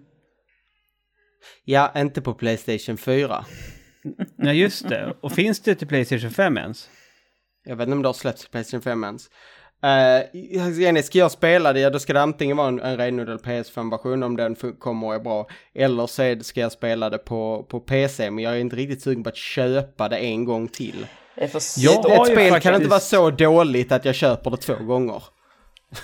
Ja, 1.65 1.91
inte 1.95 2.21
på 2.21 2.33
Playstation 2.33 2.97
4. 2.97 3.45
Nej, 4.35 4.59
just 4.59 4.89
det. 4.89 5.13
Och 5.21 5.31
finns 5.31 5.59
det 5.59 5.75
till 5.75 5.87
Playstation 5.87 6.31
5 6.31 6.57
ens? 6.57 6.89
Jag 7.67 7.75
vet 7.75 7.87
inte 7.87 7.95
om 7.95 8.01
det 8.01 8.07
har 8.07 8.13
släppts 8.13 8.45
på 8.45 8.51
Playstation 8.51 8.81
5 8.81 9.03
ens. 9.03 9.29
Uh, 9.83 11.01
ska 11.01 11.17
jag 11.17 11.31
spela 11.31 11.73
det, 11.73 11.79
ja 11.79 11.89
då 11.89 11.99
ska 11.99 12.13
det 12.13 12.21
antingen 12.21 12.57
vara 12.57 12.67
en, 12.67 12.79
en 12.79 12.97
renodlad 12.97 13.41
PS5-version 13.41 14.23
om 14.23 14.37
den 14.37 14.55
kommer 14.55 15.07
och 15.07 15.15
är 15.15 15.19
bra. 15.19 15.47
Eller 15.73 16.07
så 16.07 16.43
ska 16.43 16.61
jag 16.61 16.71
spela 16.71 17.09
det 17.09 17.17
på, 17.17 17.65
på 17.69 17.79
PC, 17.79 18.31
men 18.31 18.43
jag 18.43 18.53
är 18.53 18.57
inte 18.57 18.75
riktigt 18.75 19.01
sugen 19.01 19.23
på 19.23 19.29
att 19.29 19.37
köpa 19.37 20.09
det 20.09 20.17
en 20.17 20.45
gång 20.45 20.67
till. 20.67 21.07
För... 21.35 21.57
ett, 21.57 21.63
spel 21.63 21.85
faktiskt... 21.85 22.63
kan 22.63 22.75
inte 22.75 22.87
vara 22.87 22.99
så 22.99 23.29
dåligt 23.29 23.91
att 23.91 24.05
jag 24.05 24.15
köper 24.15 24.51
det 24.51 24.57
två 24.57 24.75
gånger. 24.75 25.23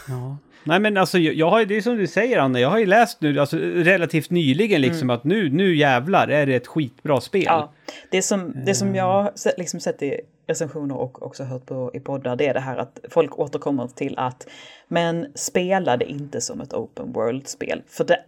Ja. 0.07 0.37
Nej 0.63 0.79
men 0.79 0.97
alltså 0.97 1.17
jag 1.17 1.49
har 1.49 1.65
det 1.65 1.77
är 1.77 1.81
som 1.81 1.97
du 1.97 2.07
säger 2.07 2.39
Anna, 2.39 2.59
jag 2.59 2.69
har 2.69 2.79
ju 2.79 2.85
läst 2.85 3.21
nu 3.21 3.39
alltså, 3.39 3.57
relativt 3.57 4.29
nyligen 4.29 4.81
liksom 4.81 5.05
mm. 5.09 5.15
att 5.15 5.23
nu, 5.23 5.49
nu 5.49 5.75
jävlar 5.75 6.27
är 6.27 6.45
det 6.45 6.55
ett 6.55 6.67
skitbra 6.67 7.21
spel. 7.21 7.43
Ja, 7.45 7.73
det 8.11 8.21
som, 8.21 8.53
det 8.65 8.75
som 8.75 8.95
jag 8.95 9.03
har 9.03 9.31
liksom 9.57 9.79
sett 9.79 10.01
i 10.01 10.19
recensioner 10.47 10.95
och 10.95 11.23
också 11.23 11.43
hört 11.43 11.65
på 11.65 11.91
i 11.93 11.99
poddar 11.99 12.35
det 12.35 12.47
är 12.47 12.53
det 12.53 12.59
här 12.59 12.77
att 12.77 12.99
folk 13.09 13.39
återkommer 13.39 13.87
till 13.87 14.13
att 14.17 14.47
men 14.87 15.27
spela 15.35 15.97
det 15.97 16.05
inte 16.05 16.41
som 16.41 16.61
ett 16.61 16.73
open 16.73 17.11
world-spel 17.11 17.81
för 17.87 18.03
det 18.03 18.19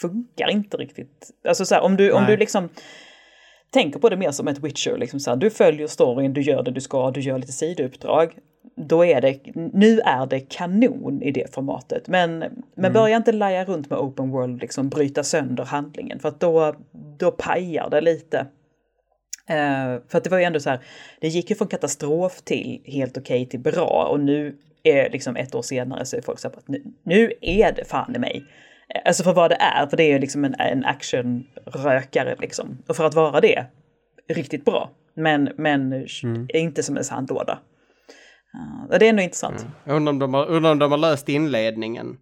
funkar 0.00 0.50
inte 0.50 0.76
riktigt. 0.76 1.30
Alltså 1.48 1.64
så 1.64 1.74
här, 1.74 1.82
om 1.82 1.96
du, 1.96 2.12
om 2.12 2.24
du 2.26 2.36
liksom 2.36 2.68
tänker 3.70 3.98
på 3.98 4.08
det 4.08 4.16
mer 4.16 4.30
som 4.30 4.48
ett 4.48 4.58
Witcher, 4.58 4.96
liksom 4.96 5.20
så 5.20 5.30
här, 5.30 5.36
du 5.36 5.50
följer 5.50 5.86
storyn, 5.86 6.32
du 6.32 6.42
gör 6.42 6.62
det 6.62 6.70
du 6.70 6.80
ska, 6.80 7.10
du 7.10 7.20
gör 7.20 7.38
lite 7.38 7.52
sidouppdrag 7.52 8.34
då 8.76 9.04
är 9.04 9.20
det, 9.20 9.40
nu 9.54 10.00
är 10.00 10.26
det 10.26 10.40
kanon 10.40 11.22
i 11.22 11.30
det 11.30 11.54
formatet. 11.54 12.08
Men, 12.08 12.38
men 12.38 12.52
mm. 12.78 12.92
börja 12.92 13.16
inte 13.16 13.32
laja 13.32 13.64
runt 13.64 13.90
med 13.90 13.98
open 13.98 14.30
world, 14.30 14.60
liksom 14.60 14.88
bryta 14.88 15.24
sönder 15.24 15.64
handlingen 15.64 16.18
för 16.18 16.28
att 16.28 16.40
då, 16.40 16.74
då 17.18 17.30
pajar 17.30 17.90
det 17.90 18.00
lite. 18.00 18.46
Uh, 19.50 20.02
för 20.08 20.18
att 20.18 20.24
det 20.24 20.30
var 20.30 20.38
ju 20.38 20.44
ändå 20.44 20.60
så 20.60 20.70
här, 20.70 20.80
det 21.20 21.28
gick 21.28 21.50
ju 21.50 21.56
från 21.56 21.68
katastrof 21.68 22.42
till 22.42 22.82
helt 22.84 23.18
okej 23.18 23.42
okay 23.42 23.50
till 23.50 23.60
bra 23.60 24.08
och 24.10 24.20
nu 24.20 24.56
är 24.82 25.10
liksom 25.10 25.36
ett 25.36 25.54
år 25.54 25.62
senare 25.62 26.04
så 26.04 26.16
är 26.16 26.20
folk 26.20 26.38
så 26.38 26.48
här 26.48 26.56
att 26.56 26.68
nu, 26.68 26.82
nu 27.02 27.32
är 27.40 27.72
det 27.72 27.84
fan 27.84 28.16
i 28.16 28.18
mig. 28.18 28.44
Alltså 29.04 29.22
för 29.22 29.32
vad 29.32 29.50
det 29.50 29.56
är, 29.60 29.86
för 29.86 29.96
det 29.96 30.12
är 30.12 30.18
liksom 30.18 30.44
en, 30.44 30.54
en 30.54 30.84
actionrökare 30.84 32.36
liksom. 32.38 32.78
Och 32.86 32.96
för 32.96 33.04
att 33.04 33.14
vara 33.14 33.40
det, 33.40 33.66
riktigt 34.28 34.64
bra. 34.64 34.90
Men, 35.14 35.48
men 35.56 35.92
mm. 35.92 36.46
inte 36.48 36.82
som 36.82 36.96
en 36.96 37.04
sandlåda. 37.04 37.58
Uh, 38.54 38.98
det 38.98 39.06
är 39.06 39.10
ändå 39.10 39.22
intressant. 39.22 39.60
Mm. 39.60 39.72
Jag 39.84 39.96
undrar 39.96 40.12
om, 40.12 40.18
de 40.18 40.34
har, 40.34 40.46
undrar 40.46 40.72
om 40.72 40.78
de 40.78 40.90
har 40.90 40.98
löst 40.98 41.28
inledningen. 41.28 42.16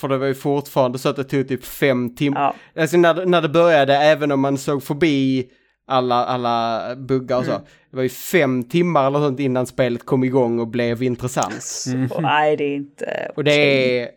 För 0.00 0.08
det 0.08 0.18
var 0.18 0.26
ju 0.26 0.34
fortfarande 0.34 0.98
så 0.98 1.08
att 1.08 1.16
det 1.16 1.24
tog 1.24 1.48
typ 1.48 1.64
fem 1.64 2.14
timmar. 2.14 2.40
Ja. 2.74 2.82
Alltså 2.82 2.96
när, 2.96 3.26
när 3.26 3.42
det 3.42 3.48
började, 3.48 3.96
även 3.96 4.32
om 4.32 4.40
man 4.40 4.58
såg 4.58 4.82
förbi 4.82 5.48
alla, 5.88 6.24
alla 6.24 6.96
buggar 6.96 7.38
och 7.38 7.44
så. 7.44 7.50
Mm. 7.50 7.62
Det 7.90 7.96
var 7.96 8.02
ju 8.02 8.08
fem 8.08 8.62
timmar 8.62 9.06
eller 9.06 9.18
sånt 9.18 9.40
innan 9.40 9.66
spelet 9.66 10.06
kom 10.06 10.24
igång 10.24 10.58
och 10.58 10.68
blev 10.68 11.02
intressant. 11.02 11.84
Mm. 11.86 12.10
Nej, 12.20 12.56
det 12.56 12.64
är 12.64 12.76
inte. 12.76 13.32
Och 13.36 13.44
det 13.44 14.00
är... 14.00 14.10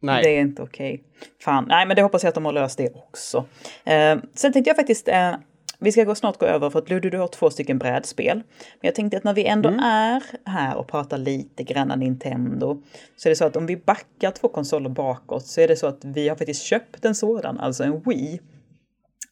Nej. 0.00 0.22
Det 0.22 0.30
är 0.30 0.40
inte 0.40 0.62
okej. 0.62 0.94
Okay. 0.94 1.04
Fan, 1.40 1.64
nej 1.68 1.86
men 1.86 1.96
det 1.96 2.02
hoppas 2.02 2.22
jag 2.22 2.28
att 2.28 2.34
de 2.34 2.44
har 2.44 2.52
löst 2.52 2.78
det 2.78 2.90
också. 2.94 3.38
Uh, 3.38 4.22
sen 4.34 4.52
tänkte 4.52 4.70
jag 4.70 4.76
faktiskt 4.76 5.08
uh, 5.08 5.34
vi 5.82 5.92
ska 5.92 6.04
gå 6.04 6.14
snart 6.14 6.38
gå 6.38 6.46
över 6.46 6.70
för 6.70 6.78
att 6.78 6.90
Ludde, 6.90 7.10
du 7.10 7.18
har 7.18 7.28
två 7.28 7.50
stycken 7.50 7.78
brädspel. 7.78 8.36
Men 8.36 8.88
jag 8.88 8.94
tänkte 8.94 9.16
att 9.16 9.24
när 9.24 9.34
vi 9.34 9.44
ändå 9.44 9.68
mm. 9.68 9.80
är 9.80 10.22
här 10.44 10.76
och 10.76 10.88
pratar 10.88 11.18
lite 11.18 11.62
granna 11.62 11.96
Nintendo 11.96 12.82
så 13.16 13.28
är 13.28 13.30
det 13.30 13.36
så 13.36 13.44
att 13.44 13.56
om 13.56 13.66
vi 13.66 13.76
backar 13.76 14.30
två 14.30 14.48
konsoler 14.48 14.90
bakåt 14.90 15.46
så 15.46 15.60
är 15.60 15.68
det 15.68 15.76
så 15.76 15.86
att 15.86 16.04
vi 16.04 16.28
har 16.28 16.36
faktiskt 16.36 16.62
köpt 16.62 17.04
en 17.04 17.14
sådan, 17.14 17.60
alltså 17.60 17.84
en 17.84 18.02
Wii. 18.06 18.40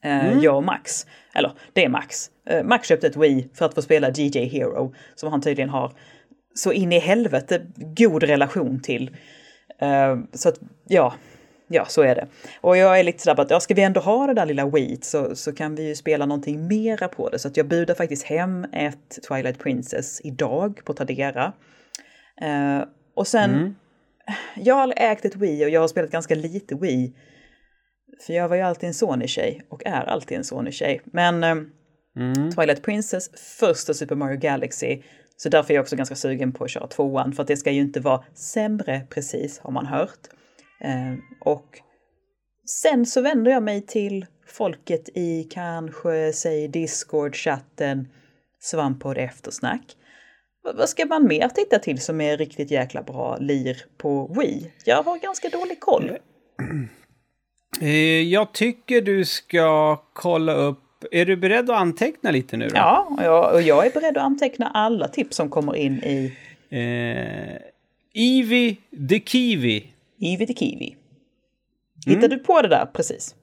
Eh, 0.05 0.27
mm. 0.27 0.41
Jag 0.41 0.57
och 0.57 0.65
Max. 0.65 1.07
Eller 1.35 1.53
det 1.73 1.85
är 1.85 1.89
Max. 1.89 2.31
Eh, 2.47 2.65
Max 2.65 2.89
köpte 2.89 3.07
ett 3.07 3.17
Wii 3.17 3.49
för 3.55 3.65
att 3.65 3.75
få 3.75 3.83
spela 3.83 4.11
DJ 4.11 4.39
Hero 4.39 4.95
som 5.15 5.31
han 5.31 5.41
tydligen 5.41 5.71
har 5.71 5.93
så 6.55 6.73
in 6.73 6.93
i 6.93 6.99
helvete 6.99 7.67
god 7.77 8.23
relation 8.23 8.83
till. 8.83 9.17
Eh, 9.79 10.19
så 10.33 10.49
att 10.49 10.61
ja, 10.89 11.15
Ja, 11.73 11.85
så 11.85 12.03
är 12.03 12.15
det. 12.15 12.27
Och 12.61 12.77
jag 12.77 13.01
är 13.01 13.05
lite 13.05 13.23
sådär 13.23 13.43
att, 13.43 13.51
ja, 13.51 13.61
ska 13.61 13.75
vi 13.75 13.83
ändå 13.83 14.01
ha 14.01 14.27
det 14.27 14.35
där 14.35 14.47
lilla 14.47 14.67
Wheat 14.67 15.05
så, 15.05 15.37
så 15.37 15.53
kan 15.53 15.75
vi 15.75 15.89
ju 15.89 15.95
spela 15.95 16.27
någonting 16.27 16.67
mera 16.67 17.09
på 17.09 17.29
det. 17.29 17.39
Så 17.39 17.49
att 17.49 17.57
jag 17.57 17.67
budar 17.67 17.95
faktiskt 17.95 18.23
hem 18.23 18.65
ett 18.73 19.19
Twilight 19.29 19.59
Princess 19.59 20.21
idag 20.25 20.81
på 20.85 20.95
Tradera. 20.95 21.53
Uh, 22.43 22.85
och 23.15 23.27
sen, 23.27 23.51
mm. 23.51 23.75
jag 24.57 24.75
har 24.75 24.93
ägt 24.97 25.25
ett 25.25 25.37
Wii 25.37 25.65
och 25.65 25.71
jag 25.71 25.81
har 25.81 25.89
spelat 25.89 26.11
ganska 26.11 26.35
lite 26.35 26.75
Wii. 26.75 27.13
För 28.27 28.33
jag 28.33 28.49
var 28.49 28.57
ju 28.57 28.63
alltid 28.63 28.87
en 28.87 28.95
Sony-tjej 28.95 29.63
och 29.69 29.87
är 29.87 30.09
alltid 30.09 30.39
en 30.39 30.45
Sony-tjej. 30.45 31.01
Men 31.05 31.45
uh, 31.45 31.65
mm. 32.17 32.51
Twilight 32.51 32.83
Princess, 32.83 33.31
första 33.59 33.95
Super 33.95 34.15
Mario 34.15 34.39
Galaxy, 34.39 35.03
så 35.37 35.49
därför 35.49 35.71
är 35.71 35.75
jag 35.75 35.83
också 35.83 35.97
ganska 35.97 36.15
sugen 36.15 36.53
på 36.53 36.65
att 36.65 36.71
köra 36.71 36.87
tvåan, 36.87 37.33
för 37.33 37.43
att 37.43 37.49
det 37.49 37.57
ska 37.57 37.71
ju 37.71 37.81
inte 37.81 38.01
vara 38.01 38.25
sämre 38.35 39.07
precis, 39.11 39.59
har 39.59 39.71
man 39.71 39.87
hört. 39.87 40.29
Eh, 40.81 41.15
och 41.41 41.79
sen 42.67 43.07
så 43.07 43.21
vänder 43.21 43.51
jag 43.51 43.63
mig 43.63 43.87
till 43.87 44.27
folket 44.47 45.09
i 45.15 45.45
kanske, 45.45 46.33
säg 46.33 46.69
Discord-chatten, 46.69 48.09
Svamppodd 48.61 49.19
eftersnack. 49.19 49.97
Vad 50.63 50.89
ska 50.89 51.07
man 51.07 51.27
mer 51.27 51.49
titta 51.49 51.79
till 51.79 52.01
som 52.01 52.21
är 52.21 52.37
riktigt 52.37 52.71
jäkla 52.71 53.03
bra 53.03 53.37
lir 53.41 53.85
på 53.97 54.35
Wii? 54.39 54.73
Jag 54.85 55.03
har 55.03 55.19
ganska 55.19 55.49
dålig 55.49 55.81
koll. 55.81 56.19
Eh, 57.81 58.23
jag 58.23 58.53
tycker 58.53 59.01
du 59.01 59.25
ska 59.25 59.97
kolla 60.13 60.53
upp 60.53 60.79
är 61.11 61.27
du 61.27 61.37
beredd 61.37 61.71
att 61.71 61.77
anteckna 61.77 62.31
lite 62.31 62.57
nu? 62.57 62.69
Då? 62.69 62.77
Ja, 62.77 63.51
och 63.55 63.63
jag 63.63 63.87
är 63.87 63.91
beredd 63.91 64.17
att 64.17 64.25
anteckna 64.25 64.67
alla 64.67 65.09
tips 65.09 65.37
som 65.37 65.51
kommer 65.51 65.77
in 65.77 65.95
i... 66.05 66.37
Eh, 66.71 67.57
Eevee 68.15 68.77
the 69.09 69.21
Kiwi 69.21 69.93
Ivy 70.21 70.47
the 70.47 70.55
Kiwi. 70.55 70.97
Hittade 72.07 72.27
mm. 72.27 72.39
du 72.39 72.45
på 72.45 72.63
det 72.63 72.69
där 72.69 72.87
precis? 72.93 73.35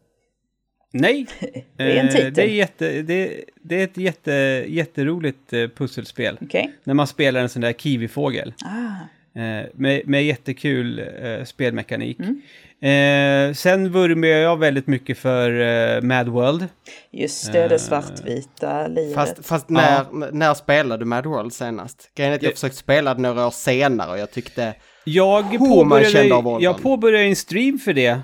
Nej. 0.91 1.27
det 1.75 1.83
är 1.83 2.03
en 2.03 2.09
titel. 2.09 2.33
Det 2.33 2.41
är, 2.41 2.47
jätte, 2.47 3.01
det, 3.01 3.43
det 3.61 3.75
är 3.75 3.83
ett 3.83 3.97
jätte, 3.97 4.31
jätteroligt 4.67 5.53
eh, 5.53 5.67
pusselspel. 5.67 6.37
Okay. 6.41 6.67
När 6.83 6.93
man 6.93 7.07
spelar 7.07 7.41
en 7.41 7.49
sån 7.49 7.61
där 7.61 7.73
kiwifågel. 7.73 8.53
Ah. 8.65 9.07
Eh, 9.37 9.65
med, 9.73 10.07
med 10.07 10.25
jättekul 10.25 10.99
eh, 10.99 11.43
spelmekanik. 11.43 12.19
Mm. 12.19 12.41
Eh, 12.81 13.53
sen 13.53 13.91
vurmar 13.91 14.27
jag 14.27 14.59
väldigt 14.59 14.87
mycket 14.87 15.17
för 15.17 15.59
eh, 15.59 16.01
Mad 16.01 16.27
World. 16.27 16.67
Just 17.11 17.53
det, 17.53 17.67
det 17.67 17.75
eh, 17.75 17.79
svartvita 17.79 18.87
livet. 18.87 19.15
Fast, 19.15 19.45
fast 19.45 19.69
när, 19.69 19.91
ja. 19.91 20.29
när 20.31 20.53
spelade 20.53 21.01
du 21.01 21.05
Mad 21.05 21.25
World 21.25 21.53
senast? 21.53 22.11
Grejen 22.15 22.33
är 22.33 22.37
att 22.37 22.43
jag 22.43 22.53
försökt 22.53 22.75
spela 22.75 23.13
det 23.13 23.21
några 23.21 23.47
år 23.47 23.51
senare 23.51 24.11
och 24.11 24.17
jag 24.17 24.31
tyckte 24.31 24.73
jag 25.03 25.57
påbörjade, 25.57 26.63
jag 26.63 26.81
påbörjade 26.81 27.25
en 27.25 27.35
stream 27.35 27.79
för 27.79 27.93
det, 27.93 28.19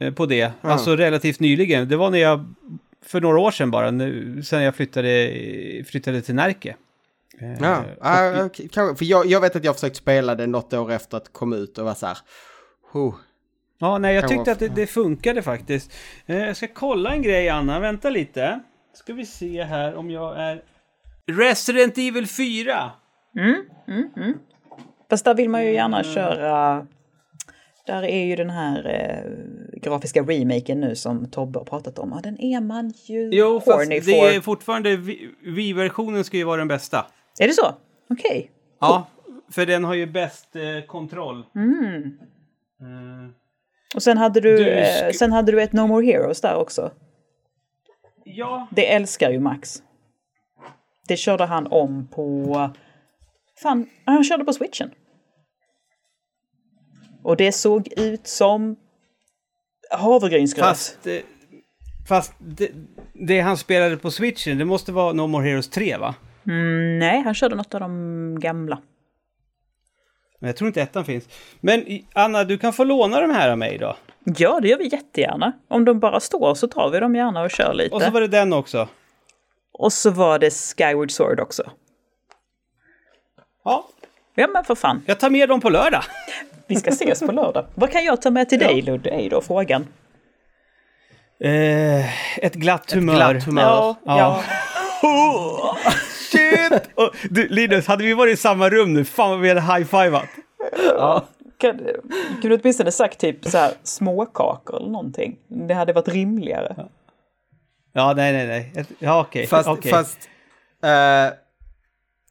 eh, 0.00 0.14
på 0.14 0.26
det, 0.26 0.40
mm. 0.40 0.52
alltså 0.60 0.96
relativt 0.96 1.40
nyligen. 1.40 1.88
Det 1.88 1.96
var 1.96 2.10
när 2.10 2.18
jag, 2.18 2.54
för 3.06 3.20
några 3.20 3.40
år 3.40 3.50
sedan 3.50 3.70
bara, 3.70 3.90
nu, 3.90 4.42
sen 4.42 4.62
jag 4.62 4.74
flyttade, 4.74 5.32
flyttade 5.86 6.22
till 6.22 6.34
Närke. 6.34 6.76
Ja, 7.60 7.84
och, 8.44 8.60
uh, 8.60 8.94
för 8.94 9.04
jag, 9.04 9.26
jag 9.26 9.40
vet 9.40 9.56
att 9.56 9.64
jag 9.64 9.74
försökt 9.74 9.96
spela 9.96 10.34
det 10.34 10.46
något 10.46 10.72
år 10.72 10.92
efter 10.92 11.16
att 11.16 11.32
kom 11.32 11.52
ut 11.52 11.78
och 11.78 11.84
var 11.84 11.94
så 11.94 12.06
här, 12.06 12.18
oh. 12.92 13.14
Ja, 13.78 13.98
nej, 13.98 14.14
jag 14.14 14.28
tyckte 14.28 14.52
att 14.52 14.58
det, 14.58 14.68
det 14.68 14.86
funkade 14.86 15.42
faktiskt. 15.42 15.92
Eh, 16.26 16.38
jag 16.38 16.56
ska 16.56 16.68
kolla 16.68 17.12
en 17.12 17.22
grej, 17.22 17.48
Anna. 17.48 17.80
Vänta 17.80 18.10
lite. 18.10 18.60
Ska 18.94 19.12
vi 19.12 19.26
se 19.26 19.62
här 19.62 19.94
om 19.94 20.10
jag 20.10 20.40
är... 20.40 20.62
Resident 21.26 21.98
Evil 21.98 22.26
4! 22.26 22.90
Mm, 23.36 23.54
mm, 23.88 24.08
mm. 24.16 24.34
Fast 25.10 25.24
där 25.24 25.34
vill 25.34 25.50
man 25.50 25.64
ju 25.64 25.72
gärna 25.72 26.00
mm. 26.00 26.14
köra... 26.14 26.86
Där 27.86 28.02
är 28.02 28.24
ju 28.24 28.36
den 28.36 28.50
här 28.50 28.88
eh, 28.88 29.80
grafiska 29.80 30.22
remaken 30.22 30.80
nu 30.80 30.96
som 30.96 31.30
Tobbe 31.30 31.58
har 31.58 31.64
pratat 31.64 31.98
om. 31.98 32.12
Ja, 32.14 32.20
den 32.22 32.40
är 32.40 32.60
man 32.60 32.92
ju 33.04 33.30
Jo, 33.32 33.60
fast 33.60 33.90
det 33.90 34.00
for. 34.00 34.12
är 34.12 34.40
fortfarande... 34.40 34.96
Wii-versionen 35.42 36.24
ska 36.24 36.36
ju 36.36 36.44
vara 36.44 36.56
den 36.56 36.68
bästa. 36.68 37.06
Är 37.38 37.48
det 37.48 37.54
så? 37.54 37.74
Okej. 38.10 38.38
Okay. 38.38 38.48
Ja, 38.80 39.06
för 39.50 39.66
den 39.66 39.84
har 39.84 39.94
ju 39.94 40.06
bäst 40.06 40.56
eh, 40.56 40.86
kontroll. 40.86 41.46
Mm. 41.54 42.18
Mm. 42.80 43.34
Och 43.94 44.02
sen 44.02 44.18
hade 44.18 44.40
du, 44.40 44.56
du 44.56 44.68
eh, 44.68 45.10
sen 45.10 45.32
hade 45.32 45.52
du 45.52 45.62
ett 45.62 45.72
No 45.72 45.86
More 45.86 46.06
Heroes 46.06 46.40
där 46.40 46.54
också. 46.54 46.90
Ja. 48.24 48.66
Det 48.70 48.92
älskar 48.92 49.30
ju 49.30 49.40
Max. 49.40 49.82
Det 51.08 51.16
körde 51.16 51.44
han 51.44 51.66
om 51.66 52.08
på 52.08 52.70
Fan, 53.62 53.88
han 54.04 54.24
körde 54.24 54.44
på 54.44 54.52
switchen. 54.52 54.90
Och 57.22 57.36
det 57.36 57.52
såg 57.52 57.88
ut 57.96 58.26
som 58.26 58.76
havregrynsgröt. 59.90 60.64
Fast, 60.64 61.06
eh, 61.06 61.20
fast 62.08 62.34
det, 62.38 62.70
det, 63.12 63.40
han 63.40 63.56
spelade 63.56 63.96
på 63.96 64.10
switchen, 64.10 64.58
det 64.58 64.64
måste 64.64 64.92
vara 64.92 65.12
No 65.12 65.26
More 65.26 65.48
Heroes 65.48 65.68
3 65.70 65.96
va? 65.96 66.14
Mm, 66.46 66.98
nej, 66.98 67.22
han 67.22 67.34
körde 67.34 67.54
något 67.54 67.74
av 67.74 67.80
de 67.80 68.40
gamla. 68.40 68.78
Men 70.38 70.48
jag 70.48 70.56
tror 70.56 70.68
inte 70.68 70.82
ettan 70.82 71.04
finns. 71.04 71.28
Men 71.60 71.84
Anna, 72.12 72.44
du 72.44 72.58
kan 72.58 72.72
få 72.72 72.84
låna 72.84 73.20
de 73.20 73.30
här 73.30 73.50
av 73.50 73.58
mig 73.58 73.78
då. 73.78 73.96
Ja, 74.24 74.60
det 74.60 74.68
gör 74.68 74.78
vi 74.78 74.88
jättegärna. 74.88 75.52
Om 75.68 75.84
de 75.84 76.00
bara 76.00 76.20
står 76.20 76.54
så 76.54 76.66
tar 76.68 76.90
vi 76.90 77.00
dem 77.00 77.16
gärna 77.16 77.42
och 77.42 77.50
kör 77.50 77.74
lite. 77.74 77.94
Och 77.94 78.02
så 78.02 78.10
var 78.10 78.20
det 78.20 78.28
den 78.28 78.52
också. 78.52 78.88
Och 79.72 79.92
så 79.92 80.10
var 80.10 80.38
det 80.38 80.50
Skyward 80.50 81.10
Sword 81.10 81.40
också. 81.40 81.70
Ja, 83.64 83.88
Ja 84.34 84.46
men 84.52 84.64
för 84.64 84.74
fan. 84.74 85.02
Jag 85.06 85.20
tar 85.20 85.30
med 85.30 85.48
dem 85.48 85.60
på 85.60 85.70
lördag. 85.70 86.04
Vi 86.66 86.76
ska 86.76 86.90
ses 86.90 87.20
på 87.20 87.32
lördag. 87.32 87.66
Vad 87.74 87.92
kan 87.92 88.04
jag 88.04 88.22
ta 88.22 88.30
med 88.30 88.48
till 88.48 88.58
dig 88.58 88.82
Ludde, 88.82 89.10
är 89.10 89.30
då 89.30 89.40
frågan. 89.40 89.86
Eh, 91.40 92.38
ett 92.44 92.54
glatt 92.54 92.92
humör. 92.92 93.14
glatt 93.14 93.44
humör. 93.44 93.62
Ja, 93.62 93.96
Ja. 94.04 94.42
ja. 95.02 95.76
Shit! 96.30 96.90
Och, 96.94 97.10
du, 97.30 97.48
Linus, 97.48 97.86
hade 97.86 98.04
vi 98.04 98.12
varit 98.14 98.34
i 98.34 98.36
samma 98.36 98.68
rum 98.70 98.92
nu, 98.92 99.04
fan 99.04 99.30
vad 99.30 99.40
vi 99.40 99.48
hade 99.48 99.60
high-fivat. 99.60 100.28
Ja. 100.96 101.24
Kan, 101.58 101.78
kan 102.42 102.50
du 102.50 102.54
åtminstone 102.54 102.92
sagt 102.92 103.18
typ 103.18 103.44
så 103.44 103.58
här 103.58 103.72
småkakor 103.82 104.76
eller 104.76 104.88
någonting? 104.90 105.36
Det 105.68 105.74
hade 105.74 105.92
varit 105.92 106.08
rimligare. 106.08 106.86
Ja, 107.92 108.12
nej, 108.16 108.32
nej, 108.32 108.46
nej. 108.46 108.72
Ett- 108.76 108.92
Ja, 108.98 109.20
okej. 109.20 109.46
Fast, 109.46 109.68
okej. 109.68 109.90
fast 109.92 110.18
eh, 110.82 111.32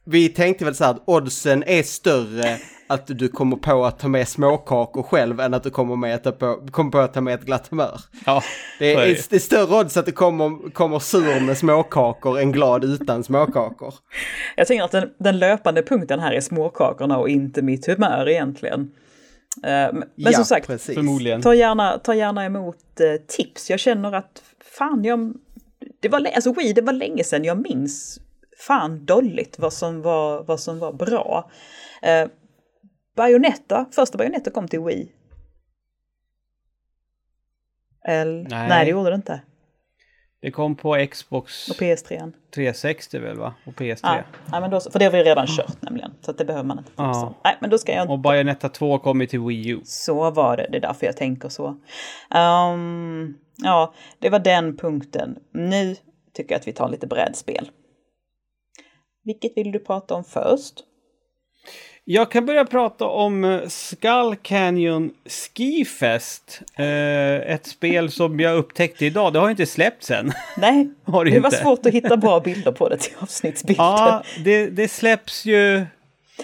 vi 0.05 0.29
tänkte 0.29 0.65
väl 0.65 0.75
så 0.75 0.83
här 0.83 0.91
att 0.91 1.03
oddsen 1.05 1.63
är 1.67 1.83
större 1.83 2.57
att 2.87 3.07
du 3.07 3.27
kommer 3.27 3.55
på 3.57 3.85
att 3.85 3.99
ta 3.99 4.07
med 4.07 4.27
småkakor 4.27 5.03
själv 5.03 5.39
än 5.39 5.53
att 5.53 5.63
du 5.63 5.69
kommer, 5.69 5.95
med 5.95 6.15
att 6.15 6.23
ta 6.23 6.31
på, 6.31 6.67
kommer 6.71 6.91
på 6.91 6.97
att 6.99 7.13
ta 7.13 7.21
med 7.21 7.33
ett 7.33 7.45
glatt 7.45 7.67
humör. 7.67 7.99
Ja, 8.25 8.43
Det 8.79 8.93
är, 8.93 9.01
är 9.01 9.05
det. 9.29 9.35
är 9.35 9.39
större 9.39 9.79
odds 9.79 9.97
att 9.97 10.05
du 10.05 10.11
kommer, 10.11 10.69
kommer 10.71 10.99
sur 10.99 11.39
med 11.39 11.57
småkakor 11.57 12.39
än 12.39 12.51
glad 12.51 12.83
utan 12.83 13.23
småkakor. 13.23 13.93
Jag 14.55 14.67
tänker 14.67 14.85
att 14.85 14.91
den, 14.91 15.09
den 15.19 15.39
löpande 15.39 15.83
punkten 15.83 16.19
här 16.19 16.31
är 16.33 16.41
småkakorna 16.41 17.17
och 17.17 17.29
inte 17.29 17.61
mitt 17.61 17.87
humör 17.87 18.29
egentligen. 18.29 18.79
Eh, 19.63 19.93
Men, 19.93 20.03
ja, 20.15 20.31
som 20.31 20.45
sagt, 20.45 20.67
precis. 20.67 20.95
förmodligen. 20.95 21.41
ta 21.41 21.53
gärna, 21.55 21.97
ta 21.97 22.15
gärna 22.15 22.45
emot 22.45 22.99
eh, 22.99 23.25
tips. 23.27 23.69
Jag 23.69 23.79
känner 23.79 24.11
att 24.11 24.41
fan, 24.77 25.03
jag, 25.03 25.33
det 26.01 26.09
var, 26.09 26.27
alltså 26.35 26.51
det 26.75 26.81
var 26.81 26.93
länge 26.93 27.23
sedan 27.23 27.43
jag 27.43 27.61
minns 27.69 28.19
fan 28.57 29.05
dåligt 29.05 29.59
vad 29.59 29.73
som 29.73 30.01
var, 30.01 30.43
vad 30.43 30.59
som 30.59 30.79
var 30.79 30.93
bra. 30.93 31.51
Eh, 32.01 32.27
Bayonetta, 33.15 33.85
första 33.91 34.17
Bayonetta 34.17 34.51
kom 34.51 34.67
till 34.67 34.79
Wii. 34.79 35.11
Eller, 38.07 38.49
nej. 38.49 38.69
Nej. 38.69 38.85
det 38.85 38.91
gjorde 38.91 39.09
det 39.09 39.15
inte. 39.15 39.41
Det 40.41 40.51
kom 40.51 40.75
på 40.75 41.07
Xbox 41.11 41.69
Och 41.69 41.75
PS3. 41.75 42.31
360 42.55 43.19
väl, 43.19 43.37
va? 43.37 43.53
Och 43.65 43.73
PS3. 43.73 43.99
Ja, 44.03 44.23
nej, 44.51 44.61
men 44.61 44.69
då, 44.69 44.79
för 44.79 44.99
det 44.99 45.05
har 45.05 45.11
vi 45.11 45.23
redan 45.23 45.47
kört 45.47 45.81
nämligen. 45.81 46.13
Så 46.21 46.31
att 46.31 46.37
det 46.37 46.45
behöver 46.45 46.65
man 46.67 46.77
inte 46.77 46.89
tipsa 46.89 47.03
Ja. 47.03 47.25
om. 47.25 47.33
Nej, 47.43 47.57
men 47.61 47.69
då 47.69 47.77
ska 47.77 47.91
jag 47.93 48.09
Och 48.11 48.19
Bayonetta 48.19 48.69
2 48.69 48.99
kom 48.99 49.21
ju 49.21 49.27
till 49.27 49.39
Wii 49.39 49.67
U. 49.69 49.79
Så 49.83 50.31
var 50.31 50.57
det, 50.57 50.67
det 50.71 50.77
är 50.77 50.81
därför 50.81 51.05
jag 51.05 51.17
tänker 51.17 51.49
så. 51.49 51.77
Ehm, 52.29 53.37
ja, 53.55 53.93
det 54.19 54.29
var 54.29 54.39
den 54.39 54.77
punkten. 54.77 55.39
Nu 55.51 55.95
tycker 56.33 56.51
jag 56.55 56.59
att 56.59 56.67
vi 56.67 56.73
tar 56.73 56.89
lite 56.89 57.07
brädspel. 57.07 57.69
Vilket 59.25 59.57
vill 59.57 59.71
du 59.71 59.79
prata 59.79 60.13
om 60.15 60.23
först? 60.23 60.73
Jag 62.03 62.31
kan 62.31 62.45
börja 62.45 62.65
prata 62.65 63.05
om 63.05 63.43
eh, 63.43 63.67
Skull 63.67 64.35
Canyon 64.41 65.11
Ski 65.25 65.85
Fest. 65.85 66.61
Eh, 66.73 67.53
ett 67.53 67.65
spel 67.67 68.11
som 68.11 68.39
jag 68.39 68.57
upptäckte 68.57 69.05
idag. 69.05 69.33
Det 69.33 69.39
har 69.39 69.49
inte 69.49 69.65
släppts 69.65 70.11
än. 70.11 70.31
Nej, 70.57 70.89
Har 71.03 71.25
det 71.25 71.31
det 71.31 71.39
var 71.39 71.49
inte. 71.49 71.57
svårt 71.61 71.85
att 71.85 71.93
hitta 71.93 72.17
bra 72.17 72.39
bilder 72.45 72.71
på 72.71 72.89
det 72.89 72.97
till 72.97 73.13
avsnittsbilder. 73.19 73.83
Ja, 73.83 74.23
det, 74.43 74.67
det 74.67 74.87
släpps 74.87 75.45
ju 75.45 75.85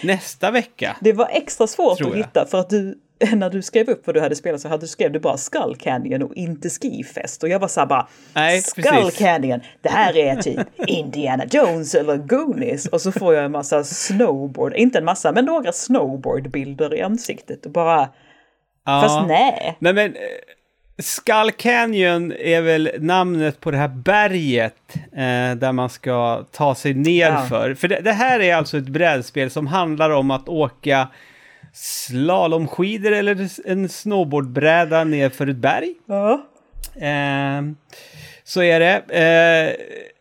nästa 0.04 0.52
vecka. 0.52 0.98
Det 1.02 1.14
var 1.14 1.28
extra 1.32 1.68
svårt 1.68 2.02
att 2.02 2.16
hitta 2.16 2.46
för 2.46 2.58
att 2.58 2.70
du, 2.70 3.00
när 3.36 3.50
du 3.50 3.62
skrev 3.62 3.90
upp 3.90 4.08
vad 4.08 4.16
du 4.16 4.22
hade 4.22 4.36
spelat 4.36 4.62
så 4.62 4.68
hade 4.68 4.84
du 4.84 4.88
skrev 4.88 5.12
du 5.12 5.20
bara 5.20 5.38
Skull 5.38 5.76
Canyon 5.80 6.24
och 6.24 6.36
inte 6.36 6.70
Skifest. 6.70 7.44
Och 7.44 7.50
jag 7.50 7.60
var 7.60 7.68
så 7.68 7.80
här 7.80 7.88
bara, 7.88 8.08
Nej, 8.34 8.62
Skull 8.62 8.84
precis. 8.84 9.20
Canyon, 9.20 9.60
det 9.82 9.90
här 9.90 10.18
är 10.18 10.36
typ 10.36 10.60
Indiana 10.88 11.44
Jones 11.52 11.96
eller 11.96 12.18
Goonies. 12.18 12.86
Och 12.88 13.02
så 13.02 13.12
får 13.12 13.34
jag 13.34 13.46
en 13.46 13.52
massa 13.52 13.84
snowboard, 13.84 14.74
inte 14.76 14.98
en 14.98 15.06
massa, 15.06 15.32
men 15.32 15.46
några 15.46 15.72
snowboardbilder 15.72 16.94
i 16.96 17.02
ansiktet. 17.02 17.66
Och 17.66 17.72
bara, 17.72 18.10
Ja. 18.86 19.02
fast 19.02 19.28
nej. 19.28 19.76
Nej 19.80 19.94
men, 19.94 20.06
eh, 20.16 20.22
Skull 21.00 21.52
Canyon 21.52 22.32
är 22.32 22.62
väl 22.62 22.92
namnet 23.00 23.60
på 23.60 23.72
det 23.72 23.78
här 23.78 23.88
berget 23.88 24.96
eh, 24.96 25.56
där 25.58 25.72
man 25.72 25.90
ska 25.90 26.46
ta 26.52 26.76
sig 26.76 26.94
ner 26.94 27.30
Ja. 27.32 27.42
för. 27.50 27.74
För 27.74 27.88
det, 27.88 28.00
det 28.00 28.12
här 28.12 28.40
är 28.40 28.56
alltså 28.56 28.78
ett 28.78 28.88
brädspel 28.88 29.50
som 29.50 29.68
handlar 29.68 30.10
om 30.10 30.32
att 30.32 30.50
åka 30.50 31.08
slalomskidor 31.74 33.12
eller 33.12 33.50
en 33.70 33.90
snowboardbräda 33.90 35.04
ner 35.04 35.30
för 35.30 35.48
ett 35.48 35.58
berg. 35.58 35.94
Ja. 36.06 36.46
Eh, 36.96 37.62
så 38.44 38.64
är 38.64 38.80
det. 38.80 38.96
Eh, 38.98 39.76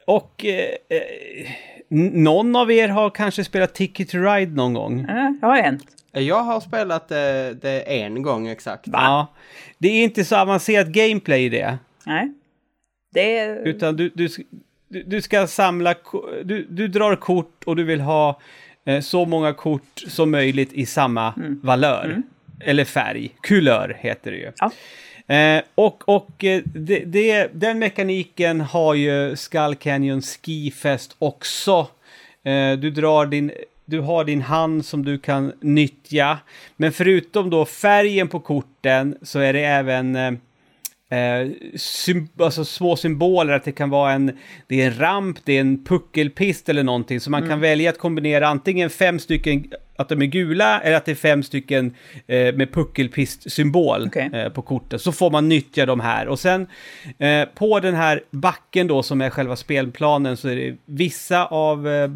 och 0.07 0.45
eh, 0.45 0.75
eh, 0.89 1.51
någon 1.89 2.57
av 2.57 2.73
er 2.73 2.89
har 2.89 3.11
kanske 3.11 3.45
spelat 3.45 3.75
Ticket 3.75 4.09
to 4.09 4.19
Ride 4.19 4.53
någon 4.53 4.75
gång. 4.75 5.07
Ja, 5.09 5.35
jag 5.41 5.49
har 5.49 5.57
en. 5.57 5.81
Jag 6.13 6.43
har 6.43 6.61
spelat 6.61 7.09
det, 7.09 7.55
det 7.63 7.81
en 7.81 8.23
gång 8.23 8.49
exakt. 8.49 8.87
Ja. 8.93 9.27
Det 9.79 9.89
är 9.89 10.05
inte 10.05 10.25
så 10.25 10.37
avancerat 10.37 10.87
gameplay 10.87 11.45
i 11.45 11.49
det. 11.49 11.79
Nej. 12.07 12.33
Det 13.13 13.39
är... 13.39 13.57
Utan 13.57 13.97
du, 13.97 14.11
du, 14.15 14.29
du 14.89 15.23
ska 15.23 15.47
samla, 15.47 15.95
du, 16.45 16.67
du 16.71 16.89
drar 16.89 17.17
kort 17.17 17.65
och 17.67 17.77
du 17.77 17.85
vill 17.85 18.01
ha 18.01 18.29
eh, 18.31 18.37
så 19.01 19.25
många 19.25 19.53
kort 19.53 20.03
som 20.09 20.31
möjligt 20.31 20.73
i 20.73 20.87
samma 20.87 21.35
valör. 21.63 22.23
Eller 22.61 22.85
färg. 22.85 23.31
Kulör 23.41 23.97
heter 24.01 24.31
det 24.31 24.37
ju. 24.37 24.53
Ja. 24.57 24.71
Eh, 25.35 25.63
och 25.75 26.09
och 26.09 26.45
eh, 26.45 26.63
det, 26.65 26.99
det, 26.99 27.51
den 27.53 27.79
mekaniken 27.79 28.61
har 28.61 28.95
ju 28.95 29.37
Skull 29.37 29.75
Canyon 29.75 30.23
Ski 30.23 30.71
Fest 30.71 31.17
också. 31.19 31.87
Eh, 32.43 32.73
du 32.73 32.91
drar 32.91 33.27
din... 33.27 33.53
Du 33.85 34.01
har 34.01 34.25
din 34.25 34.43
hand 34.43 34.85
som 34.85 35.05
du 35.05 35.19
kan 35.19 35.53
nyttja. 35.61 36.39
Men 36.77 36.93
förutom 36.93 37.51
då 37.51 37.65
färgen 37.65 38.29
på 38.29 38.41
korten 38.41 39.17
så 39.23 39.39
är 39.39 39.53
det 39.53 39.65
även 39.65 40.39
eh, 41.11 41.51
sym- 41.77 42.29
alltså 42.39 42.65
små 42.65 42.97
symboler, 42.97 43.53
att 43.53 43.65
det 43.65 43.73
kan 43.73 43.91
vara 43.91 44.13
en, 44.13 44.33
det 44.67 44.83
är 44.83 44.87
en 44.87 44.99
ramp, 44.99 45.39
det 45.45 45.53
är 45.57 45.61
en 45.61 45.85
puckelpist 45.85 46.69
eller 46.69 46.83
någonting. 46.83 47.21
Så 47.21 47.31
man 47.31 47.49
kan 47.49 47.61
välja 47.61 47.91
att 47.91 47.99
kombinera 47.99 48.49
antingen 48.49 48.91
fem 48.91 49.19
stycken, 49.19 49.73
att 49.97 50.09
de 50.09 50.23
är 50.23 50.27
gula, 50.27 50.81
eller 50.81 50.97
att 50.97 51.05
det 51.05 51.11
är 51.11 51.15
fem 51.15 51.43
stycken 51.43 51.95
eh, 52.27 52.55
med 52.55 52.73
puckelpist-symbol 52.73 54.07
Okej. 54.07 54.31
eh, 54.33 54.49
på 54.49 54.63
kortet. 54.63 55.01
Så 55.03 55.13
får 55.13 55.31
man 55.31 55.49
nyttja 55.49 55.87
de 55.87 56.01
här. 56.01 56.29
Och 56.29 56.39
sen 56.39 56.67
eh, 57.19 57.45
på 57.55 57.81
den 57.81 57.95
här 57.95 58.23
backen 58.31 58.87
då, 58.87 59.03
som 59.03 59.21
är 59.21 59.31
själva 59.31 59.57
spelplanen, 59.57 60.37
så 60.37 60.49
är 60.49 60.57
det 60.57 60.77
vissa 60.85 61.47
av 61.47 61.89
eh, 61.89 62.11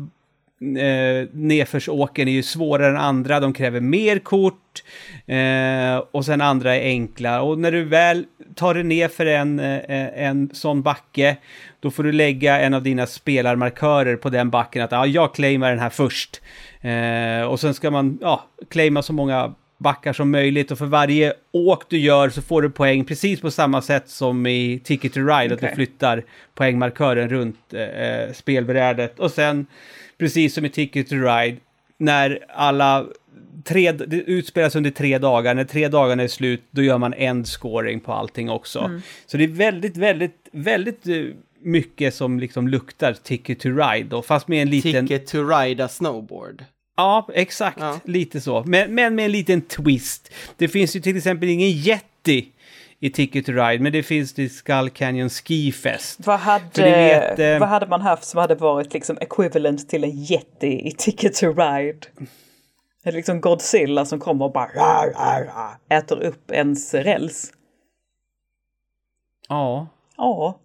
eh, 0.86 1.28
nedförsåken 1.32 2.28
är 2.28 2.32
ju 2.32 2.42
svårare 2.42 2.88
än 2.90 2.96
andra, 2.96 3.40
de 3.40 3.52
kräver 3.52 3.80
mer 3.80 4.18
kort 4.18 4.82
eh, 5.26 5.96
och 6.10 6.24
sen 6.24 6.40
andra 6.40 6.76
är 6.76 6.80
enkla. 6.82 7.42
Och 7.42 7.58
när 7.58 7.72
du 7.72 7.84
väl 7.84 8.24
tar 8.54 8.74
dig 8.74 8.82
ner 8.84 9.08
för 9.08 9.26
en, 9.26 9.60
eh, 9.60 10.08
en 10.14 10.50
sån 10.52 10.82
backe, 10.82 11.36
då 11.80 11.90
får 11.90 12.02
du 12.02 12.12
lägga 12.12 12.60
en 12.60 12.74
av 12.74 12.82
dina 12.82 13.06
spelarmarkörer 13.06 14.16
på 14.16 14.30
den 14.30 14.50
backen, 14.50 14.82
att 14.82 14.92
ja, 14.92 15.06
jag 15.06 15.34
claimar 15.34 15.70
den 15.70 15.78
här 15.78 15.90
först. 15.90 16.40
Eh, 16.80 17.48
och 17.50 17.60
sen 17.60 17.74
ska 17.74 17.90
man 17.90 18.18
ja, 18.20 18.44
claima 18.70 19.02
så 19.02 19.12
många 19.12 19.54
backar 19.78 20.12
som 20.12 20.30
möjligt 20.30 20.70
och 20.70 20.78
för 20.78 20.86
varje 20.86 21.32
åk 21.52 21.88
du 21.88 21.98
gör 21.98 22.28
så 22.28 22.42
får 22.42 22.62
du 22.62 22.70
poäng 22.70 23.04
precis 23.04 23.40
på 23.40 23.50
samma 23.50 23.82
sätt 23.82 24.08
som 24.08 24.46
i 24.46 24.80
Ticket 24.84 25.12
to 25.12 25.20
Ride, 25.20 25.54
att 25.54 25.58
Okej. 25.58 25.68
du 25.68 25.74
flyttar 25.74 26.24
poängmarkören 26.54 27.28
runt 27.28 27.74
eh, 27.74 28.32
spelbrädet. 28.34 29.18
Och 29.18 29.30
sen, 29.30 29.66
precis 30.18 30.54
som 30.54 30.64
i 30.64 30.68
Ticket 30.68 31.08
to 31.08 31.14
Ride, 31.14 31.56
när 31.98 32.38
alla 32.48 33.06
tre, 33.64 33.92
det 33.92 34.16
utspelas 34.16 34.76
under 34.76 34.90
tre 34.90 35.18
dagar, 35.18 35.54
när 35.54 35.64
tre 35.64 35.88
dagarna 35.88 36.22
är 36.22 36.28
slut, 36.28 36.62
då 36.70 36.82
gör 36.82 36.98
man 36.98 37.14
end 37.14 37.46
scoring 37.46 38.00
på 38.00 38.12
allting 38.12 38.50
också. 38.50 39.00
Så 39.26 39.36
det 39.36 39.44
är 39.44 39.48
väldigt, 39.48 39.96
väldigt, 39.96 40.48
väldigt 40.52 41.08
eh, 41.08 41.24
mycket 41.62 42.14
som 42.14 42.40
liksom 42.40 42.68
luktar 42.68 43.12
Ticket 43.12 43.60
to 43.60 43.68
Ride 43.68 44.08
då, 44.08 44.22
fast 44.22 44.48
med 44.48 44.62
en 44.62 44.70
liten... 44.70 45.06
Ticket 45.06 45.26
to 45.26 45.48
ride 45.48 45.84
a 45.84 45.88
snowboard. 45.88 46.64
Ja, 46.96 47.28
exakt. 47.34 47.78
Ja. 47.80 48.00
Lite 48.04 48.40
så. 48.40 48.64
Men, 48.66 48.94
men 48.94 49.14
med 49.14 49.24
en 49.24 49.32
liten 49.32 49.60
twist. 49.60 50.32
Det 50.56 50.68
finns 50.68 50.96
ju 50.96 51.00
till 51.00 51.16
exempel 51.16 51.48
ingen 51.48 51.68
Yeti 51.68 52.48
i 53.00 53.10
Ticket 53.10 53.46
to 53.46 53.52
Ride, 53.52 53.82
men 53.82 53.92
det 53.92 54.02
finns 54.02 54.32
det 54.32 54.42
i 54.42 54.48
Skull 54.48 54.90
Canyon 54.90 55.30
Ski 55.30 55.72
Fest. 55.72 56.20
Vad 56.26 56.38
hade, 56.38 56.82
vet, 56.82 57.38
eh, 57.38 57.58
vad 57.58 57.68
hade 57.68 57.86
man 57.86 58.00
haft 58.00 58.24
som 58.24 58.40
hade 58.40 58.54
varit 58.54 58.94
liksom 58.94 59.18
equivalent 59.20 59.88
till 59.88 60.04
en 60.04 60.24
jätte 60.24 60.66
i 60.66 60.94
Ticket 60.98 61.34
to 61.34 61.46
Ride? 61.46 61.98
Är 63.06 63.12
det 63.12 63.16
liksom 63.16 63.40
Godzilla 63.40 64.04
som 64.04 64.20
kommer 64.20 64.44
och 64.44 64.52
bara 64.52 64.66
rar, 64.66 65.06
rar, 65.06 65.44
rar, 65.44 65.98
äter 65.98 66.22
upp 66.22 66.50
ens 66.50 66.94
räls? 66.94 67.52
Ja, 69.48 69.86
Ja, 70.16 70.58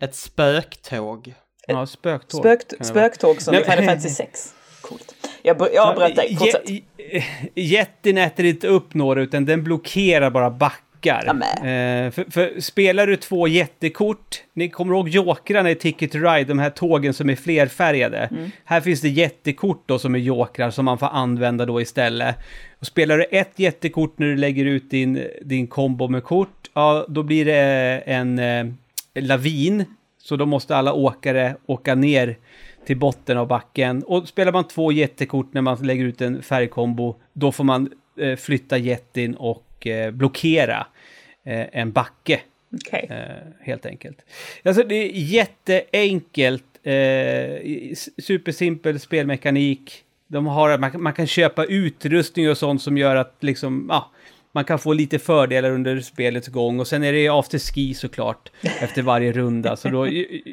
Ett 0.00 0.14
spöktåg. 0.14 1.34
ja 1.66 1.86
spöktåg. 1.86 2.40
Spökt, 2.40 2.86
spöktåg 2.86 3.42
som 3.42 3.54
i 3.54 3.64
Final 3.64 3.84
Fantasy 3.84 4.08
6. 4.08 4.54
Coolt. 4.80 5.14
Jag, 5.42 5.68
jag 5.74 5.88
avbröt 5.88 6.16
dig, 6.16 6.36
fortsätt. 6.36 6.64
Jätten 7.54 8.18
äter 8.18 8.44
inte 8.46 8.68
upp 8.68 8.94
några, 8.94 9.22
utan 9.22 9.44
den 9.44 9.64
blockerar 9.64 10.30
bara 10.30 10.50
backen 10.50 10.83
backar. 11.04 11.26
Eh, 11.56 12.10
för, 12.10 12.30
för 12.30 12.60
spelar 12.60 13.06
du 13.06 13.16
två 13.16 13.48
jättekort, 13.48 14.42
ni 14.52 14.68
kommer 14.68 14.94
ihåg 14.94 15.08
jokrarna 15.08 15.70
i 15.70 15.74
Ticket 15.74 16.12
to 16.12 16.18
Ride, 16.18 16.44
de 16.44 16.58
här 16.58 16.70
tågen 16.70 17.14
som 17.14 17.30
är 17.30 17.36
flerfärgade. 17.36 18.18
Mm. 18.18 18.50
Här 18.64 18.80
finns 18.80 19.00
det 19.00 19.08
jättekort 19.08 19.82
då 19.86 19.98
som 19.98 20.14
är 20.14 20.18
jokrar 20.18 20.70
som 20.70 20.84
man 20.84 20.98
får 20.98 21.06
använda 21.06 21.66
då 21.66 21.80
istället. 21.80 22.36
Och 22.78 22.86
spelar 22.86 23.18
du 23.18 23.24
ett 23.24 23.58
jättekort 23.58 24.18
när 24.18 24.26
du 24.26 24.36
lägger 24.36 24.64
ut 24.64 24.90
din, 24.90 25.26
din 25.42 25.66
kombo 25.66 26.08
med 26.08 26.24
kort, 26.24 26.70
ja 26.74 27.06
då 27.08 27.22
blir 27.22 27.44
det 27.44 28.02
en 28.06 28.38
eh, 28.38 28.66
lavin. 29.14 29.84
Så 30.18 30.36
då 30.36 30.46
måste 30.46 30.76
alla 30.76 30.92
åkare 30.92 31.56
åka 31.66 31.94
ner 31.94 32.36
till 32.86 32.96
botten 32.96 33.38
av 33.38 33.48
backen. 33.48 34.02
Och 34.02 34.28
spelar 34.28 34.52
man 34.52 34.68
två 34.68 34.92
jättekort 34.92 35.54
när 35.54 35.62
man 35.62 35.76
lägger 35.76 36.04
ut 36.04 36.20
en 36.20 36.42
färgkombo, 36.42 37.16
då 37.32 37.52
får 37.52 37.64
man 37.64 37.90
eh, 38.18 38.36
flytta 38.36 38.78
jättin 38.78 39.34
och 39.34 39.86
eh, 39.86 40.10
blockera 40.10 40.86
en 41.44 41.92
backe. 41.92 42.40
Okay. 42.74 43.06
Eh, 43.16 43.26
helt 43.60 43.86
enkelt. 43.86 44.18
Alltså 44.64 44.82
det 44.82 44.94
är 44.94 45.10
jätteenkelt, 45.12 46.64
eh, 46.82 47.94
supersimpel 48.22 49.00
spelmekanik. 49.00 50.04
De 50.26 50.46
har, 50.46 50.78
man, 50.78 51.02
man, 51.02 51.12
kan 51.12 51.26
köpa 51.26 51.64
utrustning 51.64 52.50
och 52.50 52.58
sånt 52.58 52.82
som 52.82 52.98
gör 52.98 53.16
att 53.16 53.36
liksom, 53.40 53.86
ja, 53.88 54.10
man 54.52 54.64
kan 54.64 54.78
få 54.78 54.92
lite 54.92 55.18
fördelar 55.18 55.70
under 55.70 56.00
spelets 56.00 56.48
gång 56.48 56.80
och 56.80 56.86
sen 56.86 57.04
är 57.04 57.12
det 57.12 57.28
afterski 57.28 57.94
såklart 57.94 58.50
efter 58.80 59.02
varje 59.02 59.32
runda 59.32 59.76
så 59.76 59.88
då 59.88 60.08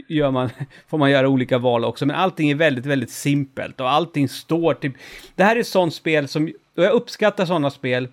gör 0.07 0.31
man, 0.31 0.49
får 0.87 0.97
man 0.97 1.11
göra 1.11 1.29
olika 1.29 1.57
val 1.57 1.85
också. 1.85 2.05
Men 2.05 2.15
allting 2.15 2.49
är 2.49 2.55
väldigt, 2.55 2.85
väldigt 2.85 3.11
simpelt 3.11 3.79
och 3.79 3.91
allting 3.91 4.29
står 4.29 4.73
typ... 4.73 4.93
Det 5.35 5.43
här 5.43 5.55
är 5.55 5.59
ett 5.59 5.67
sånt 5.67 5.93
spel 5.93 6.27
som, 6.27 6.51
och 6.75 6.83
jag 6.83 6.93
uppskattar 6.93 7.45
sådana 7.45 7.69
spel 7.69 8.07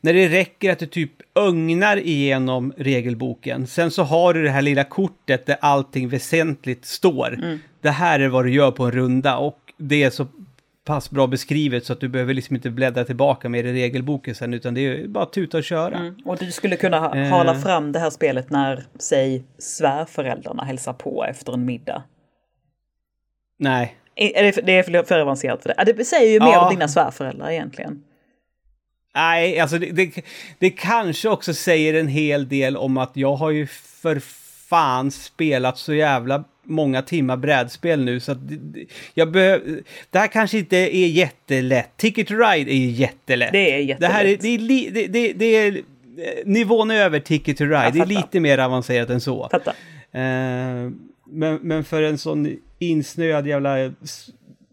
när 0.00 0.12
det 0.12 0.28
räcker 0.28 0.72
att 0.72 0.78
du 0.78 0.86
typ 0.86 1.12
ögnar 1.34 1.96
igenom 1.96 2.72
regelboken. 2.76 3.66
Sen 3.66 3.90
så 3.90 4.02
har 4.02 4.34
du 4.34 4.42
det 4.42 4.50
här 4.50 4.62
lilla 4.62 4.84
kortet 4.84 5.46
där 5.46 5.56
allting 5.60 6.08
väsentligt 6.08 6.84
står. 6.84 7.34
Mm. 7.34 7.58
Det 7.80 7.90
här 7.90 8.20
är 8.20 8.28
vad 8.28 8.44
du 8.44 8.52
gör 8.52 8.70
på 8.70 8.84
en 8.84 8.90
runda 8.90 9.36
och 9.36 9.58
det 9.76 10.02
är 10.02 10.10
så 10.10 10.26
pass 10.84 11.10
bra 11.10 11.26
beskrivet 11.26 11.86
så 11.86 11.92
att 11.92 12.00
du 12.00 12.08
behöver 12.08 12.34
liksom 12.34 12.56
inte 12.56 12.70
bläddra 12.70 13.04
tillbaka 13.04 13.48
med 13.48 13.66
i 13.66 13.72
regelboken 13.72 14.34
sen 14.34 14.54
utan 14.54 14.74
det 14.74 14.80
är 14.80 15.08
bara 15.08 15.24
att 15.24 15.32
tuta 15.32 15.58
och 15.58 15.64
köra. 15.64 15.98
Mm. 15.98 16.16
Och 16.24 16.38
du 16.38 16.52
skulle 16.52 16.76
kunna 16.76 16.96
eh. 16.96 17.30
hala 17.30 17.54
fram 17.54 17.92
det 17.92 17.98
här 17.98 18.10
spelet 18.10 18.50
när, 18.50 18.84
säg, 18.98 19.44
svärföräldrarna 19.58 20.64
hälsar 20.64 20.92
på 20.92 21.24
efter 21.24 21.52
en 21.52 21.64
middag? 21.64 22.02
Nej. 23.58 23.96
Är 24.16 24.42
det, 24.42 24.66
det 24.66 24.72
är 24.72 25.02
för 25.02 25.20
avancerat 25.20 25.62
för 25.62 25.74
det? 25.84 25.92
Det 25.92 26.04
säger 26.04 26.32
ju 26.32 26.40
mer 26.40 26.52
ja. 26.52 26.66
om 26.66 26.74
dina 26.74 26.88
svärföräldrar 26.88 27.50
egentligen. 27.50 28.02
Nej, 29.14 29.58
alltså 29.60 29.78
det, 29.78 29.92
det, 29.92 30.24
det 30.58 30.70
kanske 30.70 31.28
också 31.28 31.54
säger 31.54 31.94
en 31.94 32.08
hel 32.08 32.48
del 32.48 32.76
om 32.76 32.96
att 32.96 33.10
jag 33.14 33.36
har 33.36 33.50
ju 33.50 33.66
för 34.02 34.20
fan 34.68 35.10
spelat 35.10 35.78
så 35.78 35.94
jävla 35.94 36.44
många 36.62 37.02
timmar 37.02 37.36
brädspel 37.36 38.04
nu 38.04 38.20
så 38.20 38.32
att 38.32 38.38
jag 39.14 39.32
behöver... 39.32 39.82
Det 40.10 40.18
här 40.18 40.26
kanske 40.26 40.58
inte 40.58 40.76
är 40.76 41.08
jättelätt. 41.08 41.96
Ticket 41.96 42.28
to 42.28 42.34
Ride 42.34 42.72
är 42.72 42.90
jättelätt. 42.90 43.52
Det 43.52 43.74
är 43.74 43.78
jättelätt. 43.78 44.00
Det 44.00 44.06
här 44.06 44.24
är, 44.24 44.36
det 44.40 44.48
är, 44.48 44.90
det, 44.90 45.06
det, 45.06 45.32
det 45.32 45.56
är 45.56 45.82
nivån 46.44 46.90
över 46.90 47.20
Ticket 47.20 47.58
to 47.58 47.64
Ride. 47.64 47.90
Det 47.92 48.00
är 48.00 48.06
lite 48.06 48.40
mer 48.40 48.58
avancerat 48.58 49.10
än 49.10 49.20
så. 49.20 49.50
Uh, 49.52 49.60
men, 51.26 51.58
men 51.62 51.84
för 51.84 52.02
en 52.02 52.18
sån 52.18 52.56
insnöad 52.78 53.46
jävla 53.46 53.92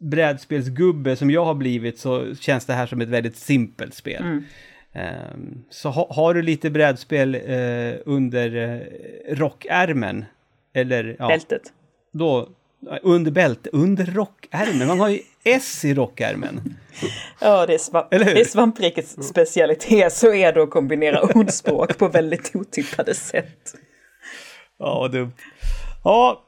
brädspelsgubbe 0.01 1.15
som 1.15 1.31
jag 1.31 1.45
har 1.45 1.53
blivit 1.53 1.99
så 1.99 2.35
känns 2.35 2.65
det 2.65 2.73
här 2.73 2.85
som 2.85 3.01
ett 3.01 3.09
väldigt 3.09 3.35
simpelt 3.35 3.93
spel. 3.93 4.23
Mm. 4.23 4.43
Um, 5.33 5.63
så 5.69 5.89
ha, 5.89 6.13
har 6.13 6.33
du 6.33 6.41
lite 6.41 6.69
brädspel 6.69 7.35
uh, 7.35 7.95
under 8.05 8.55
uh, 8.55 8.79
rockärmen, 9.35 10.25
eller 10.73 11.15
ja, 11.19 11.27
Bältet 11.27 11.73
då 12.11 12.49
under 13.01 13.31
bälte, 13.31 13.69
under 13.73 14.05
rockärmen. 14.05 14.87
Man 14.87 14.99
har 14.99 15.09
ju 15.09 15.19
S 15.43 15.85
i 15.85 15.93
rockärmen. 15.93 16.61
Ja, 17.39 17.65
det 17.65 17.73
är, 17.73 17.77
svamp, 17.77 18.09
det 18.09 18.39
är 18.39 18.45
svamprikets 18.45 19.27
specialitet, 19.27 20.13
så 20.13 20.33
är 20.33 20.53
det 20.53 20.63
att 20.63 20.69
kombinera 20.69 21.21
ordspråk 21.35 21.97
på 21.97 22.07
väldigt 22.07 22.55
otippade 22.55 23.13
sätt. 23.13 23.75
Ja, 24.79 25.07
dumt. 25.07 25.31
Ja, 26.03 26.43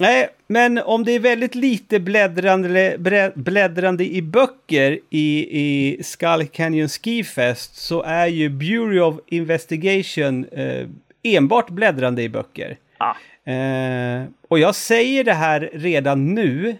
nej, 0.00 0.28
men 0.46 0.78
om 0.78 1.04
det 1.04 1.12
är 1.12 1.20
väldigt 1.20 1.54
lite 1.54 2.00
bläddrande, 2.00 2.98
bläddrande 3.34 4.04
i 4.04 4.22
böcker 4.22 4.98
i, 5.10 5.58
i 5.60 6.02
Skull 6.02 6.46
Canyon 6.46 6.88
Ski 6.88 7.24
Fest 7.24 7.76
så 7.76 8.02
är 8.02 8.26
ju 8.26 8.48
Bureau 8.48 9.08
of 9.08 9.20
Investigation 9.26 10.44
eh, 10.44 10.88
enbart 11.22 11.70
bläddrande 11.70 12.22
i 12.22 12.28
böcker. 12.28 12.76
Ah. 12.98 13.14
Eh, 13.52 14.24
och 14.48 14.58
jag 14.58 14.74
säger 14.74 15.24
det 15.24 15.32
här 15.32 15.70
redan 15.72 16.34
nu. 16.34 16.76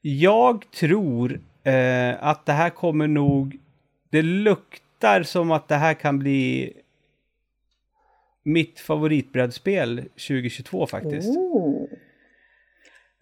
Jag 0.00 0.70
tror 0.70 1.40
eh, 1.64 2.24
att 2.24 2.46
det 2.46 2.52
här 2.52 2.70
kommer 2.70 3.08
nog... 3.08 3.58
Det 4.10 4.22
luktar 4.22 5.22
som 5.22 5.50
att 5.50 5.68
det 5.68 5.74
här 5.74 5.94
kan 5.94 6.18
bli 6.18 6.72
mitt 8.44 8.80
favoritbrädspel 8.80 9.96
2022 10.02 10.86
faktiskt. 10.86 11.28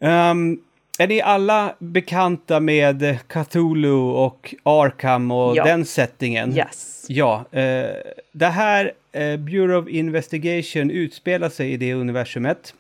Um, 0.03 0.59
är 0.99 1.07
ni 1.07 1.21
alla 1.21 1.75
bekanta 1.79 2.61
med 2.61 3.19
Cthulhu 3.29 3.93
och 3.95 4.55
Arkham 4.63 5.31
och 5.31 5.57
ja. 5.57 5.65
den 5.65 5.85
settingen? 5.85 6.57
Yes. 6.57 7.07
Ja. 7.09 7.45
Uh, 7.57 7.91
det 8.33 8.47
här 8.47 8.93
uh, 9.17 9.37
Bureau 9.37 9.83
of 9.83 9.89
Investigation 9.89 10.91
utspelar 10.91 11.49
sig 11.49 11.73
i 11.73 11.77
det 11.77 11.95
universumet. 11.95 12.75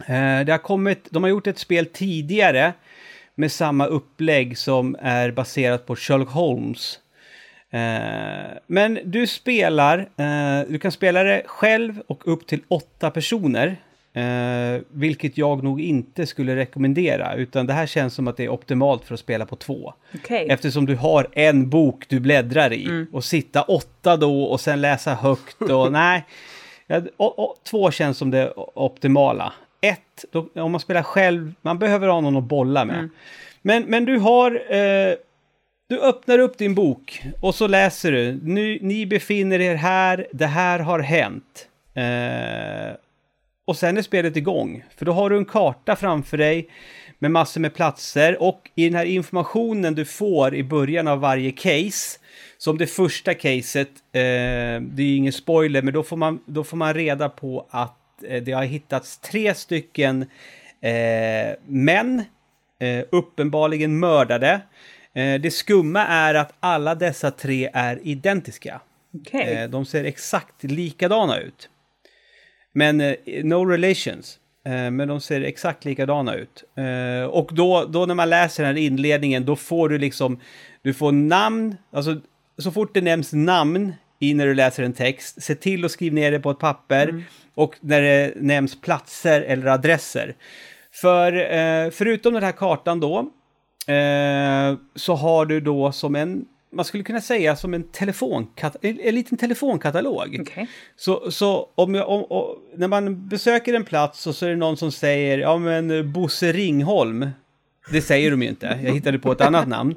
Uh, 0.00 0.44
det 0.44 0.52
har 0.52 0.58
kommit, 0.58 1.08
de 1.10 1.22
har 1.22 1.30
gjort 1.30 1.46
ett 1.46 1.58
spel 1.58 1.86
tidigare 1.86 2.72
med 3.34 3.52
samma 3.52 3.86
upplägg 3.86 4.58
som 4.58 4.96
är 5.00 5.30
baserat 5.30 5.86
på 5.86 5.96
Sherlock 5.96 6.30
Holmes. 6.30 6.98
men 8.66 8.98
du 9.04 9.26
spelar, 9.26 10.08
du 10.68 10.78
kan 10.78 10.92
spela 10.92 11.22
det 11.22 11.42
själv 11.46 12.02
och 12.06 12.32
upp 12.32 12.46
till 12.46 12.60
åtta 12.68 13.10
personer. 13.10 13.76
Eh, 14.12 14.80
vilket 14.90 15.38
jag 15.38 15.62
nog 15.62 15.80
inte 15.80 16.26
skulle 16.26 16.56
rekommendera, 16.56 17.34
utan 17.34 17.66
det 17.66 17.72
här 17.72 17.86
känns 17.86 18.14
som 18.14 18.28
att 18.28 18.36
det 18.36 18.44
är 18.44 18.48
optimalt 18.48 19.04
för 19.04 19.14
att 19.14 19.20
spela 19.20 19.46
på 19.46 19.56
två. 19.56 19.94
Okay. 20.14 20.46
Eftersom 20.46 20.86
du 20.86 20.96
har 20.96 21.28
en 21.32 21.70
bok 21.70 22.04
du 22.08 22.20
bläddrar 22.20 22.72
i 22.72 22.84
mm. 22.84 23.06
och 23.12 23.24
sitta 23.24 23.62
åtta 23.62 24.16
då 24.16 24.42
och 24.42 24.60
sen 24.60 24.80
läsa 24.80 25.14
högt 25.14 25.62
och 25.62 25.92
nej. 25.92 26.24
Och, 27.16 27.38
och, 27.38 27.56
två 27.64 27.90
känns 27.90 28.18
som 28.18 28.30
det 28.30 28.52
optimala. 28.56 29.52
Ett, 29.80 30.24
då, 30.32 30.48
om 30.54 30.72
man 30.72 30.80
spelar 30.80 31.02
själv, 31.02 31.52
man 31.62 31.78
behöver 31.78 32.08
ha 32.08 32.20
någon 32.20 32.36
att 32.36 32.44
bolla 32.44 32.84
med. 32.84 32.98
Mm. 32.98 33.10
Men, 33.62 33.82
men 33.82 34.04
du 34.04 34.18
har... 34.18 34.74
Eh, 34.74 35.14
du 35.88 36.00
öppnar 36.00 36.38
upp 36.38 36.58
din 36.58 36.74
bok 36.74 37.22
och 37.40 37.54
så 37.54 37.66
läser 37.66 38.12
du. 38.12 38.40
Nu, 38.42 38.78
ni 38.82 39.06
befinner 39.06 39.60
er 39.60 39.74
här, 39.74 40.26
det 40.32 40.46
här 40.46 40.78
har 40.78 40.98
hänt. 40.98 41.68
Eh, 41.94 42.96
och 43.70 43.76
sen 43.76 43.96
är 43.96 44.02
spelet 44.02 44.36
igång. 44.36 44.84
För 44.96 45.04
då 45.04 45.12
har 45.12 45.30
du 45.30 45.36
en 45.36 45.44
karta 45.44 45.96
framför 45.96 46.36
dig 46.36 46.68
med 47.18 47.30
massor 47.30 47.60
med 47.60 47.74
platser 47.74 48.42
och 48.42 48.70
i 48.74 48.84
den 48.84 48.94
här 48.94 49.04
informationen 49.04 49.94
du 49.94 50.04
får 50.04 50.54
i 50.54 50.64
början 50.64 51.08
av 51.08 51.20
varje 51.20 51.52
case, 51.52 52.18
som 52.58 52.78
det 52.78 52.86
första 52.86 53.34
caset, 53.34 53.88
eh, 53.88 54.20
det 54.80 55.02
är 55.02 55.06
ju 55.06 55.16
ingen 55.16 55.32
spoiler, 55.32 55.82
men 55.82 55.94
då 55.94 56.02
får 56.02 56.16
man, 56.16 56.40
då 56.46 56.64
får 56.64 56.76
man 56.76 56.94
reda 56.94 57.28
på 57.28 57.66
att 57.70 58.24
eh, 58.28 58.42
det 58.42 58.52
har 58.52 58.64
hittats 58.64 59.18
tre 59.18 59.54
stycken 59.54 60.22
eh, 60.80 61.56
män, 61.66 62.24
eh, 62.80 63.04
uppenbarligen 63.10 63.98
mördade. 63.98 64.60
Eh, 65.14 65.40
det 65.40 65.50
skumma 65.50 66.06
är 66.06 66.34
att 66.34 66.52
alla 66.60 66.94
dessa 66.94 67.30
tre 67.30 67.70
är 67.72 68.00
identiska. 68.02 68.80
Okay. 69.12 69.40
Eh, 69.40 69.70
de 69.70 69.86
ser 69.86 70.04
exakt 70.04 70.64
likadana 70.64 71.38
ut. 71.38 71.68
Men 72.74 73.00
eh, 73.00 73.14
no 73.44 73.64
relations. 73.64 74.38
Eh, 74.66 74.90
men 74.90 75.08
de 75.08 75.20
ser 75.20 75.40
exakt 75.40 75.84
likadana 75.84 76.34
ut. 76.34 76.64
Eh, 76.76 77.30
och 77.30 77.50
då, 77.52 77.84
då 77.84 78.06
när 78.06 78.14
man 78.14 78.30
läser 78.30 78.64
den 78.64 78.76
här 78.76 78.82
inledningen, 78.82 79.44
då 79.44 79.56
får 79.56 79.88
du 79.88 79.98
liksom, 79.98 80.40
du 80.82 80.94
får 80.94 81.12
namn, 81.12 81.76
alltså 81.92 82.20
så 82.58 82.70
fort 82.70 82.94
det 82.94 83.00
nämns 83.00 83.32
namn 83.32 83.92
i 84.18 84.34
när 84.34 84.46
du 84.46 84.54
läser 84.54 84.82
en 84.82 84.92
text, 84.92 85.42
se 85.42 85.54
till 85.54 85.84
att 85.84 85.90
skriva 85.90 86.14
ner 86.14 86.30
det 86.30 86.40
på 86.40 86.50
ett 86.50 86.58
papper. 86.58 87.08
Mm. 87.08 87.22
Och 87.54 87.74
när 87.80 88.02
det 88.02 88.32
nämns 88.36 88.80
platser 88.80 89.42
eller 89.42 89.66
adresser. 89.66 90.34
För 90.92 91.32
eh, 91.32 91.90
förutom 91.90 92.34
den 92.34 92.42
här 92.42 92.52
kartan 92.52 93.00
då, 93.00 93.18
eh, 93.94 94.78
så 94.94 95.14
har 95.14 95.46
du 95.46 95.60
då 95.60 95.92
som 95.92 96.16
en 96.16 96.44
man 96.72 96.84
skulle 96.84 97.04
kunna 97.04 97.20
säga 97.20 97.56
som 97.56 97.74
en, 97.74 97.82
telefonkat 97.82 98.76
en, 98.82 99.00
en 99.00 99.14
liten 99.14 99.38
telefonkatalog. 99.38 100.38
Okay. 100.40 100.66
Så, 100.96 101.30
så 101.30 101.68
om, 101.74 101.94
jag, 101.94 102.08
om, 102.08 102.24
om, 102.24 102.58
när 102.76 102.88
man 102.88 103.28
besöker 103.28 103.74
en 103.74 103.84
plats 103.84 104.26
och 104.26 104.34
så 104.34 104.46
är 104.46 104.50
det 104.50 104.56
någon 104.56 104.76
som 104.76 104.92
säger, 104.92 105.38
ja 105.38 105.58
men 105.58 106.12
Bosse 106.12 106.52
Ringholm, 106.52 107.30
Det 107.90 108.02
säger 108.02 108.30
de 108.30 108.42
ju 108.42 108.48
inte. 108.48 108.78
Jag 108.82 108.92
hittade 108.92 109.18
på 109.18 109.32
ett 109.32 109.40
annat 109.40 109.68
namn. 109.68 109.94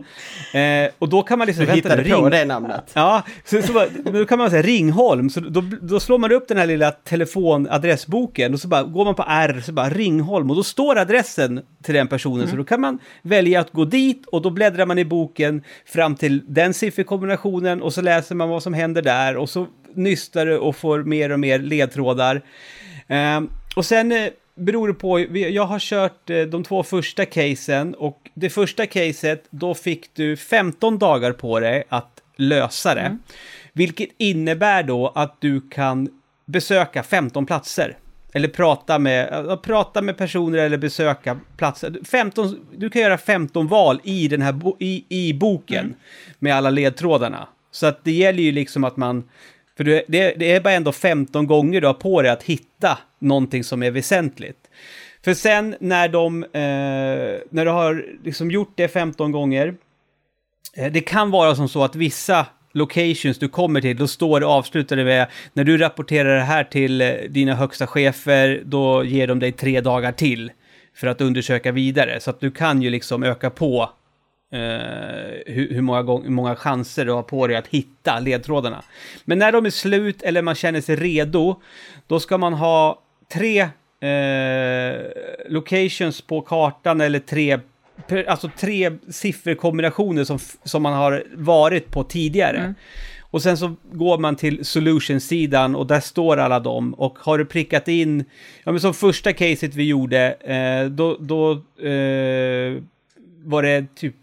Eh, 0.53 0.91
och 0.99 1.09
då 1.09 1.21
kan 1.21 1.37
man 1.37 1.47
liksom... 1.47 1.65
Du 1.65 1.71
hittade 1.71 2.03
på 2.03 2.29
det 2.29 2.45
namnet. 2.45 2.91
Ja, 2.93 3.23
så, 3.45 3.61
så 3.61 3.85
då 4.03 4.25
kan 4.25 4.37
man 4.37 4.49
säga 4.49 4.61
Ringholm, 4.61 5.29
så 5.29 5.39
då, 5.39 5.63
då 5.81 5.99
slår 5.99 6.17
man 6.17 6.31
upp 6.31 6.47
den 6.47 6.57
här 6.57 6.65
lilla 6.65 6.91
telefonadressboken 6.91 8.53
och 8.53 8.59
så 8.59 8.67
bara 8.67 8.83
går 8.83 9.05
man 9.05 9.15
på 9.15 9.25
R, 9.27 9.61
så 9.65 9.71
bara 9.71 9.89
Ringholm 9.89 10.49
och 10.49 10.55
då 10.55 10.63
står 10.63 10.97
adressen 10.97 11.61
till 11.83 11.93
den 11.93 12.07
personen. 12.07 12.37
Mm. 12.37 12.49
Så 12.49 12.55
då 12.55 12.63
kan 12.63 12.81
man 12.81 12.99
välja 13.21 13.59
att 13.59 13.71
gå 13.71 13.85
dit 13.85 14.25
och 14.25 14.41
då 14.41 14.49
bläddrar 14.49 14.85
man 14.85 14.99
i 14.99 15.05
boken 15.05 15.63
fram 15.85 16.15
till 16.15 16.41
den 16.47 16.73
sifferkombinationen 16.73 17.81
och 17.81 17.93
så 17.93 18.01
läser 18.01 18.35
man 18.35 18.49
vad 18.49 18.63
som 18.63 18.73
händer 18.73 19.01
där 19.01 19.37
och 19.37 19.49
så 19.49 19.67
nystar 19.95 20.45
det 20.45 20.57
och 20.57 20.75
får 20.75 21.03
mer 21.03 21.31
och 21.31 21.39
mer 21.39 21.59
ledtrådar. 21.59 22.41
Eh, 23.07 23.41
och 23.75 23.85
sen 23.85 24.11
eh, 24.11 24.27
beror 24.55 24.87
det 24.87 24.93
på, 24.93 25.19
jag 25.37 25.65
har 25.65 25.79
kört 25.79 26.29
eh, 26.29 26.41
de 26.41 26.63
två 26.63 26.83
första 26.83 27.25
casen 27.25 27.93
och 27.93 28.29
det 28.33 28.49
första 28.49 28.85
caset, 28.85 29.43
då 29.49 29.73
fick 29.73 30.15
du 30.15 30.37
15 30.37 30.97
dagar 30.97 31.31
på 31.31 31.59
dig 31.59 31.83
att 31.89 32.21
lösa 32.35 32.95
det. 32.95 33.01
Mm. 33.01 33.19
Vilket 33.73 34.09
innebär 34.17 34.83
då 34.83 35.11
att 35.15 35.41
du 35.41 35.61
kan 35.69 36.09
besöka 36.45 37.03
15 37.03 37.45
platser. 37.45 37.97
Eller 38.33 38.47
prata 38.47 38.99
med, 38.99 39.61
prata 39.63 40.01
med 40.01 40.17
personer 40.17 40.57
eller 40.57 40.77
besöka 40.77 41.39
platser. 41.57 41.99
15, 42.05 42.59
du 42.77 42.89
kan 42.89 43.01
göra 43.01 43.17
15 43.17 43.67
val 43.67 44.01
i, 44.03 44.27
den 44.27 44.41
här 44.41 44.55
i, 44.79 45.05
i 45.09 45.33
boken 45.33 45.85
mm. 45.85 45.95
med 46.39 46.55
alla 46.55 46.69
ledtrådarna. 46.69 47.47
Så 47.71 47.85
att 47.85 48.03
det 48.03 48.11
gäller 48.11 48.43
ju 48.43 48.51
liksom 48.51 48.83
att 48.83 48.97
man 48.97 49.23
för 49.77 49.83
det, 49.83 50.03
det 50.07 50.51
är 50.51 50.61
bara 50.61 50.73
ändå 50.73 50.91
15 50.91 51.47
gånger 51.47 51.81
du 51.81 51.87
har 51.87 51.93
på 51.93 52.21
dig 52.21 52.31
att 52.31 52.43
hitta 52.43 52.97
någonting 53.23 53.63
som 53.63 53.83
är 53.83 53.91
väsentligt. 53.91 54.69
För 55.23 55.33
sen 55.33 55.75
när 55.79 56.07
de, 56.07 56.43
eh, 56.43 56.49
när 57.49 57.65
du 57.65 57.71
har 57.71 58.05
liksom 58.23 58.51
gjort 58.51 58.73
det 58.75 58.87
15 58.87 59.31
gånger, 59.31 59.75
eh, 60.77 60.91
det 60.91 61.01
kan 61.01 61.31
vara 61.31 61.55
som 61.55 61.69
så 61.69 61.83
att 61.83 61.95
vissa 61.95 62.45
locations 62.73 63.39
du 63.39 63.49
kommer 63.49 63.81
till, 63.81 63.97
då 63.97 64.07
står 64.07 64.39
det 64.39 64.45
avslutade 64.45 65.03
med 65.03 65.27
när 65.53 65.63
du 65.63 65.77
rapporterar 65.77 66.35
det 66.35 66.43
här 66.43 66.63
till 66.63 67.01
eh, 67.01 67.13
dina 67.29 67.55
högsta 67.55 67.87
chefer, 67.87 68.61
då 68.65 69.03
ger 69.03 69.27
de 69.27 69.39
dig 69.39 69.51
tre 69.51 69.81
dagar 69.81 70.11
till 70.11 70.51
för 70.95 71.07
att 71.07 71.21
undersöka 71.21 71.71
vidare. 71.71 72.19
Så 72.19 72.29
att 72.29 72.39
du 72.39 72.51
kan 72.51 72.81
ju 72.81 72.89
liksom 72.89 73.23
öka 73.23 73.49
på 73.49 73.89
eh, 74.53 74.59
hur, 75.45 75.73
hur, 75.73 75.81
många 75.81 76.03
gång, 76.03 76.23
hur 76.23 76.31
många 76.31 76.55
chanser 76.55 77.05
du 77.05 77.11
har 77.11 77.23
på 77.23 77.47
dig 77.47 77.55
att 77.55 77.67
hitta 77.67 78.19
ledtrådarna. 78.19 78.83
Men 79.25 79.39
när 79.39 79.51
de 79.51 79.65
är 79.65 79.69
slut 79.69 80.21
eller 80.21 80.41
man 80.41 80.55
känner 80.55 80.81
sig 80.81 80.95
redo, 80.95 81.61
då 82.07 82.19
ska 82.19 82.37
man 82.37 82.53
ha 82.53 83.02
tre 83.33 83.63
uh, 83.63 85.01
locations 85.49 86.21
på 86.21 86.41
kartan 86.41 87.01
eller 87.01 87.19
tre, 87.19 87.59
alltså 88.27 88.49
tre 88.57 88.91
sifferkombinationer 89.09 90.23
som, 90.23 90.39
som 90.63 90.83
man 90.83 90.93
har 90.93 91.23
varit 91.33 91.91
på 91.91 92.03
tidigare. 92.03 92.57
Mm. 92.57 92.75
Och 93.33 93.41
sen 93.41 93.57
så 93.57 93.75
går 93.91 94.17
man 94.17 94.35
till 94.35 94.65
solution-sidan 94.65 95.75
och 95.75 95.87
där 95.87 95.99
står 95.99 96.37
alla 96.37 96.59
dem. 96.59 96.93
Och 96.93 97.19
har 97.19 97.37
du 97.37 97.45
prickat 97.45 97.87
in, 97.87 98.25
ja 98.63 98.71
men 98.71 98.81
som 98.81 98.93
första 98.93 99.33
caset 99.33 99.75
vi 99.75 99.83
gjorde, 99.83 100.31
eh, 100.33 100.89
då, 100.89 101.17
då 101.19 101.51
eh, 101.87 102.81
var 103.43 103.63
det 103.63 103.95
typ 103.95 104.15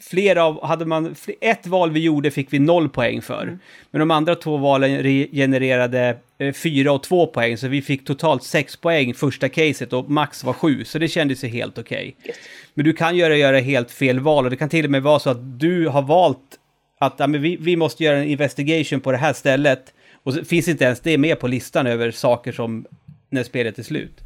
flera 0.00 0.44
av, 0.44 0.66
hade 0.66 0.84
man, 0.84 1.14
ett 1.40 1.66
val 1.66 1.90
vi 1.90 2.00
gjorde 2.00 2.30
fick 2.30 2.52
vi 2.52 2.58
noll 2.58 2.88
poäng 2.88 3.22
för. 3.22 3.42
Mm. 3.42 3.58
Men 3.90 3.98
de 3.98 4.10
andra 4.10 4.34
två 4.34 4.56
valen 4.56 5.02
genererade 5.32 6.18
eh, 6.38 6.52
fyra 6.52 6.92
och 6.92 7.02
två 7.02 7.26
poäng, 7.26 7.56
så 7.56 7.68
vi 7.68 7.82
fick 7.82 8.04
totalt 8.04 8.42
sex 8.42 8.76
poäng 8.76 9.14
första 9.14 9.48
caset 9.48 9.92
och 9.92 10.10
max 10.10 10.44
var 10.44 10.52
sju, 10.52 10.84
så 10.84 10.98
det 10.98 11.08
kändes 11.08 11.44
ju 11.44 11.48
helt 11.48 11.78
okej. 11.78 12.16
Okay. 12.18 12.28
Yes. 12.28 12.36
Men 12.74 12.84
du 12.84 12.92
kan 12.92 13.16
göra, 13.16 13.36
göra 13.36 13.58
helt 13.58 13.90
fel 13.90 14.20
val 14.20 14.44
och 14.44 14.50
det 14.50 14.56
kan 14.56 14.68
till 14.68 14.84
och 14.84 14.90
med 14.90 15.02
vara 15.02 15.18
så 15.18 15.30
att 15.30 15.60
du 15.60 15.88
har 15.88 16.02
valt 16.02 16.58
att 16.98 17.14
ja, 17.16 17.26
men 17.26 17.42
vi, 17.42 17.56
vi 17.56 17.76
måste 17.76 18.04
göra 18.04 18.18
en 18.18 18.28
investigation 18.28 19.00
på 19.00 19.12
det 19.12 19.18
här 19.18 19.32
stället 19.32 19.94
och 20.22 20.34
så 20.34 20.44
finns 20.44 20.68
inte 20.68 20.84
ens 20.84 21.00
det 21.00 21.18
med 21.18 21.40
på 21.40 21.46
listan 21.48 21.86
över 21.86 22.10
saker 22.10 22.52
som 22.52 22.86
när 23.30 23.42
spelet 23.42 23.78
är 23.78 23.82
slut. 23.82 24.20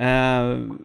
Uh, 0.00 0.06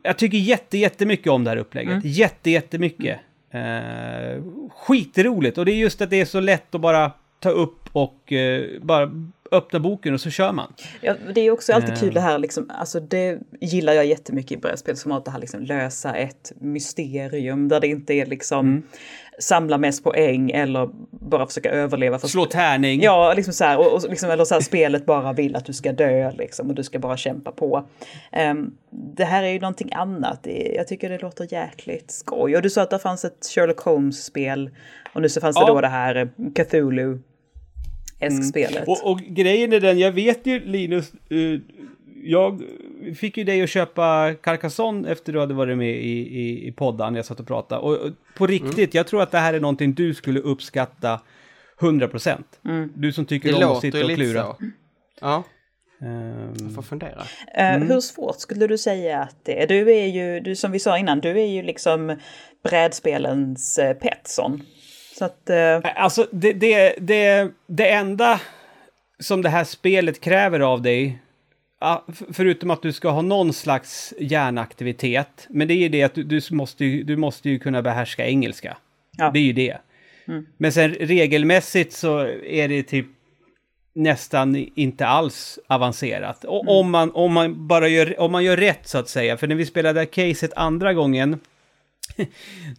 jag 0.04 0.18
tycker 0.18 0.38
jätte, 0.38 0.78
jättemycket 0.78 1.28
om 1.28 1.44
det 1.44 1.50
här 1.50 1.58
upplägget. 1.58 1.92
Mm. 1.92 2.02
Jätte, 2.06 2.52
jättemycket. 2.52 3.20
Eh, 3.52 4.44
skitroligt. 4.70 5.58
Och 5.58 5.66
det 5.66 5.72
är 5.72 5.76
just 5.76 6.02
att 6.02 6.10
det 6.10 6.22
är 6.22 6.26
så 6.26 6.40
lätt 6.40 6.76
att 6.76 6.82
bara 6.82 7.12
ta 7.40 7.50
upp 7.50 7.90
och 7.92 8.34
eh, 8.34 8.82
bara 8.82 9.12
öppna 9.52 9.80
boken 9.80 10.14
och 10.14 10.22
så 10.22 10.30
kör 10.30 10.52
man. 10.52 10.74
Ja, 11.02 11.16
det 11.36 11.42
är 11.42 11.52
också 11.52 11.74
alltid 11.74 12.00
kul 12.00 12.14
det 12.14 12.22
här 12.22 12.40
liksom, 12.40 12.70
alltså 12.70 13.00
det 13.00 13.40
gillar 13.62 13.94
jag 13.94 14.06
jättemycket 14.06 14.52
i 14.52 14.58
brädspel 14.58 14.98
som 14.98 15.12
att 15.12 15.26
det 15.26 15.32
här 15.32 15.40
liksom 15.40 15.62
lösa 15.62 16.16
ett 16.16 16.52
mysterium 16.60 17.68
där 17.68 17.80
det 17.80 17.88
inte 17.88 18.14
är 18.14 18.26
liksom 18.26 18.68
mm 18.68 18.84
samla 19.40 19.78
mest 19.78 20.04
poäng 20.04 20.52
eller 20.52 20.90
bara 21.12 21.48
försöka 21.48 21.72
överleva. 21.72 22.20
För 22.20 22.28
Slå 22.28 22.46
tärning. 22.46 23.02
Ja, 23.02 23.34
liksom 23.34 23.54
så 23.54 23.64
här, 23.64 23.80
och, 23.80 23.94
och 23.94 24.10
liksom, 24.10 24.30
eller 24.30 24.46
så 24.46 24.54
här, 24.54 24.62
spelet 24.62 25.06
bara 25.06 25.34
vill 25.34 25.56
att 25.56 25.66
du 25.66 25.74
ska 25.74 25.92
dö 25.92 26.32
liksom 26.32 26.70
och 26.70 26.76
du 26.76 26.84
ska 26.84 27.00
bara 27.00 27.18
kämpa 27.18 27.52
på. 27.52 27.88
Um, 28.52 28.78
det 28.92 29.26
här 29.26 29.44
är 29.44 29.52
ju 29.52 29.60
någonting 29.60 29.94
annat. 29.94 30.48
Jag 30.76 30.88
tycker 30.88 31.10
det 31.10 31.22
låter 31.22 31.54
jäkligt 31.54 32.12
skoj. 32.12 32.56
Och 32.56 32.62
du 32.62 32.70
sa 32.70 32.82
att 32.82 32.90
det 32.90 33.00
fanns 33.00 33.26
ett 33.26 33.46
Sherlock 33.56 33.80
Holmes-spel 33.80 34.70
och 35.14 35.22
nu 35.22 35.30
så 35.30 35.42
fanns 35.42 35.56
ja. 35.60 35.66
det 35.66 35.72
då 35.72 35.82
det 35.82 35.88
här 35.88 36.16
eh, 36.16 36.28
Cthulhu. 36.56 37.20
Mm. 38.22 38.84
Och, 38.88 39.12
och, 39.12 39.20
grejen 39.20 39.74
är 39.74 39.80
den, 39.80 40.00
jag 40.00 40.12
vet 40.12 40.46
ju 40.46 40.66
Linus, 40.66 41.12
uh, 41.32 41.60
jag 42.24 42.64
fick 43.16 43.38
ju 43.38 43.44
dig 43.44 43.62
att 43.62 43.70
köpa 43.70 44.34
Carcassonne 44.42 45.12
efter 45.12 45.34
du 45.34 45.40
hade 45.40 45.54
varit 45.54 45.78
med 45.78 45.96
i, 45.96 46.40
i, 46.40 46.68
i 46.68 46.72
podden, 46.72 47.16
jag 47.16 47.26
satt 47.26 47.40
och 47.40 47.48
pratade. 47.48 47.82
Och, 47.82 47.98
och 47.98 48.12
på 48.36 48.48
riktigt, 48.48 48.78
mm. 48.78 48.90
jag 48.92 49.08
tror 49.08 49.22
att 49.22 49.32
det 49.32 49.38
här 49.38 49.54
är 49.54 49.60
någonting 49.60 49.94
du 49.94 50.14
skulle 50.14 50.40
uppskatta 50.40 51.22
100%. 51.80 52.44
Mm. 52.66 52.92
Du 52.96 53.14
som 53.14 53.26
tycker 53.26 53.54
det 53.54 53.66
om 53.66 53.72
att 53.72 53.82
sitta 53.82 54.06
och 54.06 54.12
klura. 54.12 54.44
Så. 54.44 54.56
Ja. 55.22 55.44
Um, 56.02 56.54
jag 56.60 56.76
får 56.76 56.82
fundera. 56.82 57.24
Eh, 57.56 57.76
mm. 57.76 57.88
hur 57.88 58.00
svårt 58.00 58.40
skulle 58.40 58.68
du 58.68 58.78
säga 58.78 59.20
att 59.20 59.36
det 59.44 59.64
är? 59.64 59.68
Du 59.68 59.92
är 59.92 60.08
ju, 60.08 60.40
du, 60.40 60.56
som 60.56 60.72
vi 60.72 60.80
sa 60.80 60.98
innan, 60.98 61.20
du 61.20 61.30
är 61.30 61.46
ju 61.46 61.62
liksom 61.62 62.18
brädspelens 62.64 63.78
eh, 63.78 63.94
Petson. 63.94 64.62
Så 65.20 65.26
att, 65.26 65.50
uh... 65.50 65.92
Alltså 65.96 66.28
det, 66.32 66.54
det, 66.54 66.96
det, 67.00 67.52
det 67.68 67.90
enda 67.90 68.42
som 69.20 69.42
det 69.42 69.50
här 69.50 69.64
spelet 69.64 70.22
kräver 70.22 70.60
av 70.60 70.82
dig 70.82 71.22
förutom 72.32 72.72
att 72.72 72.82
du 72.82 72.94
ska 72.94 73.10
ha 73.10 73.22
någon 73.22 73.54
slags 73.54 74.14
hjärnaktivitet, 74.20 75.48
men 75.50 75.68
det 75.68 75.74
är 75.74 75.78
ju 75.78 75.90
det 75.90 76.04
att 76.04 76.14
du, 76.14 76.24
du 76.24 76.42
måste, 76.52 76.84
du 76.84 77.18
måste 77.18 77.50
ju 77.50 77.60
kunna 77.60 77.82
behärska 77.82 78.28
engelska. 78.28 78.78
Ja. 79.18 79.32
Det 79.34 79.40
är 79.40 79.44
ju 79.44 79.54
det. 79.54 79.78
Mm. 80.28 80.46
Men 80.58 80.72
sen 80.72 80.94
regelmässigt 80.94 81.94
så 81.94 82.20
är 82.46 82.68
det 82.68 82.84
typ 82.84 83.06
nästan 83.94 84.56
inte 84.76 85.08
alls 85.08 85.60
avancerat. 85.68 86.44
Och 86.44 86.64
mm. 86.64 86.76
om, 86.76 86.92
man, 86.92 87.12
om 87.12 87.34
man 87.34 87.68
bara 87.68 87.88
gör, 87.88 88.20
om 88.20 88.32
man 88.32 88.44
gör 88.44 88.58
rätt 88.58 88.88
så 88.88 88.98
att 88.98 89.10
säga, 89.10 89.38
för 89.38 89.48
när 89.48 89.56
vi 89.56 89.66
spelade 89.66 90.06
caset 90.06 90.54
andra 90.56 90.94
gången, 90.94 91.40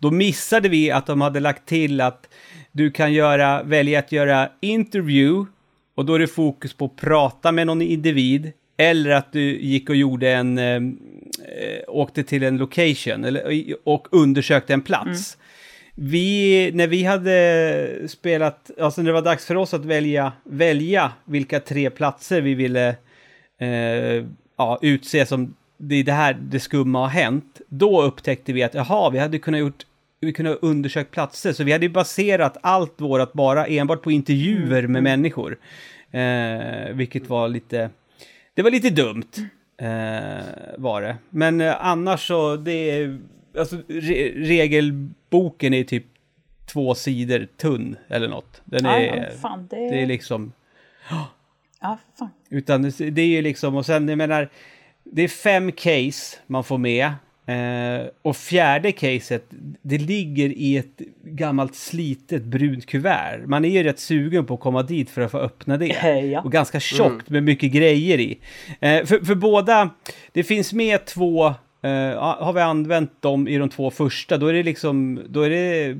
då 0.01 0.11
missade 0.11 0.69
vi 0.69 0.91
att 0.91 1.07
de 1.07 1.21
hade 1.21 1.41
lagt 1.41 1.67
till 1.67 2.01
att 2.01 2.29
du 2.73 2.91
kan 2.91 3.13
göra, 3.13 3.63
välja 3.63 3.99
att 3.99 4.13
göra 4.13 4.51
interview, 4.61 5.51
och 5.95 6.05
då 6.05 6.15
är 6.15 6.19
det 6.19 6.27
fokus 6.27 6.75
på 6.75 6.85
att 6.85 6.97
prata 6.97 7.53
med 7.53 7.67
någon 7.67 7.83
individ, 7.83 8.53
eller 8.81 9.11
att 9.11 9.33
du 9.33 9.61
gick 9.61 9.91
och 9.91 9.97
gjorde 9.97 10.31
en, 10.31 10.59
eh, 10.59 10.75
eh, 10.75 11.81
åkte 11.89 12.23
till 12.23 12.43
en 12.43 12.57
location 12.57 13.25
eller, 13.25 13.75
och 13.85 14.09
undersökte 14.11 14.75
en 14.75 14.83
plats. 14.83 15.37
Mm. 15.37 16.11
Vi, 16.11 16.71
när 16.75 16.87
vi 16.87 17.05
hade 17.05 18.09
spelat, 18.09 18.71
alltså 18.81 19.03
när 19.03 19.07
det 19.07 19.15
var 19.15 19.23
dags 19.23 19.47
för 19.47 19.57
oss 19.57 19.75
att 19.75 19.85
välja, 19.85 20.33
välja 20.45 21.13
vilka 21.25 21.61
tre 21.61 21.91
platser 21.91 22.41
vi 22.41 22.55
ville 22.55 22.89
eh, 23.59 24.25
ja, 24.57 24.79
utse 24.83 25.27
som 25.27 25.55
det 25.77 25.95
är 25.95 26.05
det 26.05 26.13
här 26.13 26.37
det 26.41 26.61
skumma 26.61 26.99
har 26.99 27.09
hänt. 27.09 27.61
Då 27.69 28.03
upptäckte 28.03 28.53
vi 28.53 28.63
att 28.63 28.75
jaha, 28.75 29.11
vi 29.11 29.19
hade 29.19 29.39
kunnat 29.39 29.61
gjort 29.61 29.87
vi 30.21 30.33
kunde 30.33 30.51
ha 30.51 30.59
undersökt 30.63 31.11
platser, 31.11 31.53
så 31.53 31.65
vi 31.65 31.73
hade 31.73 31.89
baserat 31.89 32.57
allt 32.61 33.01
vårat 33.01 33.33
bara 33.33 33.67
enbart 33.67 34.03
på 34.03 34.11
intervjuer 34.11 34.79
mm. 34.79 34.93
med 34.93 35.03
människor. 35.03 35.59
Eh, 36.11 36.95
vilket 36.95 37.29
var 37.29 37.49
lite 37.49 37.91
det 38.61 38.65
var 38.65 38.71
lite 38.71 38.91
dumt, 38.91 39.33
eh, 39.77 40.45
var 40.79 41.03
det. 41.03 41.17
Men 41.31 41.61
eh, 41.61 41.87
annars 41.87 42.27
så, 42.27 42.57
det 42.57 42.91
är, 42.91 43.21
alltså 43.59 43.77
re 43.89 44.33
regelboken 44.37 45.75
är 45.75 45.85
typ 45.85 46.05
två 46.73 46.95
sidor 46.95 47.49
tunn 47.57 47.97
eller 48.09 48.29
något. 48.29 48.63
Den 48.65 48.87
är, 48.87 49.01
ja, 49.01 49.31
fan, 49.43 49.67
det... 49.71 49.77
det 49.77 50.03
är 50.03 50.07
liksom... 50.07 50.53
Ja, 51.81 51.99
fan. 52.19 52.31
Utan 52.49 52.83
det 52.83 53.23
är 53.23 53.27
ju 53.27 53.43
liksom, 53.43 53.77
och 53.77 53.87
sen 53.87 54.09
jag 54.09 54.19
menar, 54.19 54.49
det 55.05 55.23
är 55.23 55.29
fem 55.29 55.73
case 55.73 56.39
man 56.47 56.65
får 56.65 56.79
med. 56.79 57.13
Eh, 57.51 58.07
och 58.23 58.37
fjärde 58.37 58.93
caset, 58.93 59.45
det 59.83 59.99
ligger 59.99 60.49
i 60.49 60.77
ett 60.77 61.01
gammalt 61.25 61.75
slitet 61.75 62.45
brunt 62.45 62.87
kuvert. 62.87 63.47
Man 63.47 63.65
är 63.65 63.69
ju 63.69 63.83
rätt 63.83 63.99
sugen 63.99 64.47
på 64.47 64.55
att 64.55 64.61
komma 64.61 64.83
dit 64.83 65.11
för 65.11 65.21
att 65.21 65.31
få 65.31 65.39
öppna 65.39 65.77
det. 65.77 65.87
Ja. 66.33 66.41
Och 66.41 66.53
ganska 66.53 66.81
tjockt 66.81 67.09
mm. 67.09 67.25
med 67.27 67.43
mycket 67.43 67.73
grejer 67.73 68.21
i. 68.21 68.39
Eh, 68.81 69.05
för, 69.05 69.25
för 69.25 69.35
båda, 69.35 69.91
det 70.33 70.45
finns 70.45 70.73
med 70.73 71.05
två 71.05 71.47
eh, 71.83 72.19
har 72.19 72.53
vi 72.53 72.61
använt 72.61 73.23
dem 73.23 73.49
i 73.49 73.59
de 73.59 73.69
två 73.69 73.91
första, 73.91 74.37
då 74.37 74.47
är 74.47 74.53
det 74.53 74.63
liksom, 74.63 75.21
då 75.29 75.43
är 75.43 75.51
det 75.51 75.97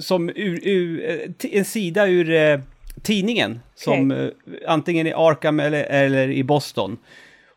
som 0.00 0.28
ur, 0.28 0.68
ur, 0.68 1.10
eh, 1.10 1.58
en 1.58 1.64
sida 1.64 2.08
ur 2.08 2.30
eh, 2.30 2.60
tidningen. 3.02 3.60
Som 3.74 4.10
eh, 4.10 4.28
antingen 4.66 5.06
i 5.06 5.12
Arkham 5.12 5.60
eller, 5.60 5.84
eller 5.84 6.30
i 6.30 6.44
Boston. 6.44 6.98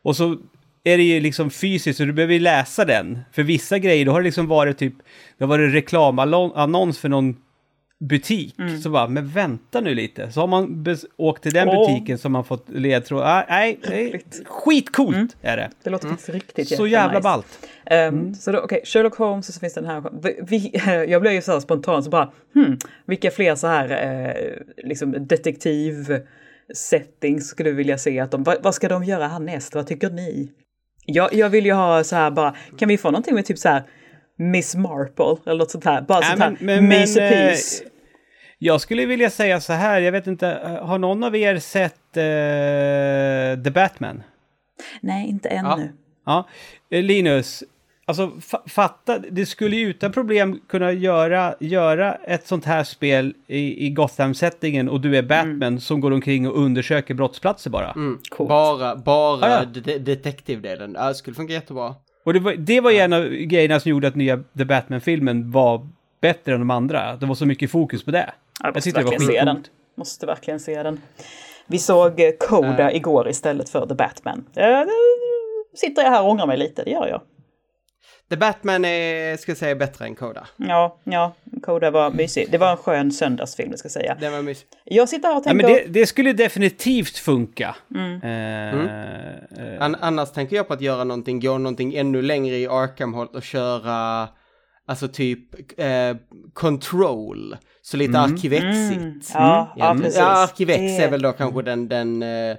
Och 0.02 0.16
så 0.16 0.38
är 0.84 0.98
det 0.98 1.04
ju 1.04 1.20
liksom 1.20 1.50
fysiskt, 1.52 1.98
så 1.98 2.06
du 2.06 2.14
behöver 2.14 2.34
ju 2.34 2.40
läsa 2.40 2.86
den. 2.86 3.20
För 3.32 3.44
vissa 3.44 3.80
grejer, 3.80 4.06
då 4.06 4.12
har 4.12 4.20
det 4.22 4.26
liksom 4.26 4.48
varit 4.48 4.78
typ, 4.78 4.94
det 5.38 5.44
har 5.44 5.50
varit 5.50 5.74
reklamannons 5.74 7.00
för 7.00 7.10
någon 7.10 7.36
butik. 8.10 8.56
Så 8.84 8.90
bara, 8.90 9.08
men 9.08 9.28
vänta 9.28 9.82
nu 9.82 9.96
lite. 9.96 10.32
Så 10.32 10.40
har 10.40 10.48
man 10.48 10.86
åkt 11.18 11.44
till 11.44 11.54
den 11.54 11.68
Åh. 11.70 11.88
butiken 11.94 12.18
som 12.18 12.32
man 12.32 12.44
fått 12.44 12.70
ledtråd. 12.70 13.22
Ah, 13.24 13.46
nej, 13.50 13.80
nej, 13.90 14.24
skitcoolt 14.46 15.38
är 15.42 15.58
det. 15.58 15.70
Det 15.84 15.90
låter 15.90 16.08
faktiskt 16.08 16.30
riktigt 16.30 16.78
Så 16.78 16.88
jävla 16.88 17.18
nice. 17.18 17.24
ballt. 17.24 17.68
Ehm, 17.86 18.34
Så 18.34 18.52
då, 18.52 18.60
okej, 18.60 18.82
Sherlock 18.86 19.16
Holmes 19.18 19.50
och 19.50 19.54
så 19.54 19.60
finns 19.60 19.74
den 19.74 19.86
här. 19.86 20.04
Vi, 20.24 20.40
vi, 20.48 20.72
jag 21.12 21.22
blev 21.22 21.34
ju 21.34 21.42
så 21.42 21.52
här 21.52 21.60
spontant 21.60 22.04
så 22.06 22.10
bara, 22.10 22.32
hmm, 22.54 22.78
vilka 23.06 23.32
fler 23.32 23.56
så 23.56 23.68
här 23.68 23.90
eh, 23.90 24.86
liksom 24.86 25.28
detektiv 25.28 26.20
settings 26.74 27.48
skulle 27.48 27.70
du 27.70 27.76
vilja 27.76 27.98
se 27.98 28.20
att 28.20 28.32
de, 28.32 28.44
vad, 28.44 28.64
vad 28.64 28.76
ska 28.76 28.88
de 28.90 29.04
göra 29.04 29.28
härnäst? 29.28 29.76
Vad 29.76 29.88
tycker 29.88 30.10
ni? 30.10 30.52
Jag, 31.06 31.34
jag 31.34 31.50
vill 31.50 31.66
ju 31.66 31.74
ha 31.74 32.04
så 32.04 32.16
här 32.16 32.32
bara, 32.32 32.56
kan 32.78 32.88
vi 32.90 32.98
få 32.98 33.12
någonting 33.12 33.36
med 33.36 33.46
typ 33.46 33.58
så 33.58 33.70
här 33.70 33.84
Miss 34.38 34.76
Marple 34.76 35.36
eller 35.46 35.58
något 35.60 35.72
sånt 35.72 35.86
här? 35.86 36.02
Bara 36.02 36.22
sånt 36.22 36.40
här 36.40 36.50
men- 36.60 36.76
men, 36.76 36.88
mysepys. 36.88 37.82
eh, 37.82 37.88
Jag 38.60 38.82
skulle 38.82 39.06
vilja 39.06 39.30
säga 39.30 39.60
så 39.62 39.74
här, 39.74 40.02
jag 40.02 40.12
vet 40.12 40.28
inte, 40.28 40.48
eh, 40.52 40.86
har 40.86 40.98
någon 40.98 41.24
av 41.24 41.36
er 41.36 41.58
sett 41.60 42.18
eh, 42.18 43.64
The 43.64 43.72
Batman? 43.72 44.24
Nej, 45.02 45.30
inte 45.30 45.50
ännu. 45.50 45.92
Ja, 46.26 46.48
eh, 46.92 47.04
Linus, 47.04 47.64
alltså 48.06 48.26
fa- 48.28 48.70
fatta, 48.70 49.20
det 49.20 49.46
skulle 49.46 49.76
ju 49.76 49.88
utan 49.90 50.12
problem 50.12 50.60
kunna 50.70 50.92
göra, 50.92 51.56
göra 51.60 52.14
ett 52.16 52.48
sånt 52.48 52.66
här 52.66 52.84
spel 52.84 53.34
i, 53.48 53.86
i 53.88 53.90
Gotham-settingen 53.90 54.90
och 54.90 55.02
du 55.02 55.18
är 55.18 55.24
Batman 55.24 55.80
som 55.80 56.02
går 56.02 56.12
omkring 56.12 56.48
och 56.50 56.58
undersöker 56.58 57.14
brottsplatser 57.14 57.70
bara. 57.70 57.92
Mm. 57.92 58.20
Bara, 58.38 58.96
bara 58.96 59.46
Ah, 59.46 59.60
ja. 59.76 59.82
de- 59.82 59.98
detektivdelen. 60.00 60.96
Ja, 61.00 61.08
det 61.08 61.16
skulle 61.16 61.36
funka 61.36 61.54
jättebra. 61.54 61.96
Och 62.26 62.34
det 62.34 62.40
var, 62.40 62.54
det 62.54 62.82
var 62.82 62.92
ju 62.92 62.98
en 62.98 63.14
av 63.14 63.24
grejerna 63.30 63.80
som 63.80 63.90
gjorde 63.90 64.08
att 64.08 64.16
nya 64.16 64.40
The 64.58 64.66
Batman-filmen 64.66 65.52
var 65.52 65.88
bättre 66.22 66.54
än 66.54 66.60
de 66.60 66.72
andra. 66.72 67.16
Det 67.16 67.26
var 67.26 67.36
så 67.36 67.46
mycket 67.46 67.72
fokus 67.72 68.06
på 68.06 68.12
det. 68.12 68.32
Jag 68.64 68.68
Jag 68.68 68.76
måste 68.76 68.92
var 68.92 69.02
verkligen 69.04 69.28
se 69.34 69.44
den. 69.46 69.64
Måste 69.98 70.26
verkligen 70.26 70.60
se 70.60 70.84
den. 70.84 71.02
Vi 71.68 71.78
såg 71.78 72.20
eh, 72.20 72.30
Coda 72.40 72.92
igår 72.92 73.30
istället 73.30 73.70
för 73.70 73.86
The 73.88 73.94
Batman. 73.96 74.46
Eh, 74.56 74.82
sitter 75.76 76.02
jag 76.04 76.10
här 76.12 76.24
och 76.24 76.30
ångrar 76.30 76.48
mig 76.48 76.58
lite, 76.58 76.84
det 76.84 76.92
gör 76.92 77.08
jag. 77.08 77.22
The 78.34 78.38
Batman 78.38 78.86
är, 78.86 79.38
ska 79.38 79.52
jag 79.52 79.58
säga, 79.58 79.76
bättre 79.76 80.06
än 80.06 80.16
Koda. 80.16 80.48
Ja, 80.58 80.98
ja, 81.04 81.34
Coda 81.64 81.92
var 81.92 82.12
mysig. 82.12 82.48
Det 82.52 82.58
var 82.58 82.72
en 82.72 82.78
skön 82.78 83.12
söndagsfilm, 83.12 83.78
ska 83.78 83.86
jag 83.86 83.92
säga. 83.92 84.18
Den 84.20 84.32
var 84.34 84.42
mysig. 84.42 84.68
Jag 84.84 85.10
sitter 85.10 85.28
här 85.28 85.36
och 85.36 85.42
Ja, 85.46 85.50
tänker... 85.52 85.68
men 85.68 85.74
det, 85.76 86.00
det 86.00 86.06
skulle 86.06 86.34
definitivt 86.34 87.18
funka. 87.18 87.76
Mm. 87.96 88.22
Eh, 88.22 88.80
eh, 89.74 89.82
An 89.82 89.96
annars 90.02 90.32
tänker 90.32 90.56
jag 90.56 90.68
på 90.68 90.74
att 90.74 90.82
göra 90.82 91.04
någonting, 91.04 91.40
gå 91.40 91.58
någonting 91.58 91.96
ännu 91.96 92.22
längre 92.22 92.56
i 92.58 92.68
Arkham-hållet 92.68 93.36
och 93.36 93.44
köra, 93.44 94.28
alltså 94.88 95.08
typ, 95.08 95.80
eh, 95.80 96.16
Control. 96.54 97.58
Så 97.82 97.98
lite 97.98 98.20
arkivexigt. 98.20 99.02
Mm. 99.02 99.20
Ja, 99.34 99.74
ja, 99.78 99.90
Mm. 99.92 100.04
precis. 100.04 100.20
Ja, 100.20 100.44
Arkivex 100.44 100.80
Det- 100.80 101.04
är 101.04 101.12
väl 101.12 101.22
då 101.22 101.32
kanske 101.32 101.62
den, 101.62 101.88
den 101.88 102.24
eh, 102.24 102.56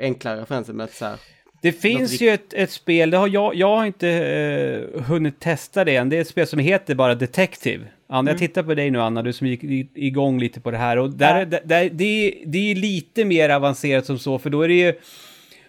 enklare 0.00 0.40
referensen 0.40 0.76
med 0.76 0.84
att 0.84 0.92
så 0.92 1.04
här. 1.04 1.16
Det 1.62 1.72
finns 1.72 2.20
ju 2.20 2.28
ett, 2.30 2.54
ett 2.54 2.70
spel, 2.70 3.10
det 3.10 3.16
har 3.16 3.28
jag, 3.28 3.54
jag 3.54 3.76
har 3.76 3.86
inte 3.86 4.08
eh, 4.08 5.02
hunnit 5.02 5.40
testa 5.40 5.84
det 5.84 5.96
än. 5.96 6.08
Det 6.08 6.16
är 6.16 6.20
ett 6.20 6.28
spel 6.28 6.46
som 6.46 6.58
heter 6.58 6.94
bara 6.94 7.14
Detective. 7.14 7.84
Anna, 8.08 8.18
Mm. 8.20 8.30
jag 8.30 8.38
tittar 8.38 8.62
på 8.62 8.74
dig 8.74 8.90
nu 8.90 9.00
Anna, 9.00 9.22
du 9.22 9.32
som 9.32 9.46
gick 9.46 9.60
igång 9.94 10.40
lite 10.40 10.60
på 10.60 10.70
det 10.70 10.76
här. 10.76 10.96
Och 10.96 11.10
där, 11.10 11.38
Ja. 11.38 11.44
där, 11.44 11.60
där, 11.64 11.90
det, 11.92 12.04
är, 12.04 12.34
det 12.46 12.70
är 12.70 12.74
lite 12.74 13.24
mer 13.24 13.48
avancerat 13.48 14.06
som 14.06 14.18
så, 14.18 14.38
för 14.38 14.50
då 14.50 14.62
är 14.62 14.68
det 14.68 14.74
ju... 14.74 14.94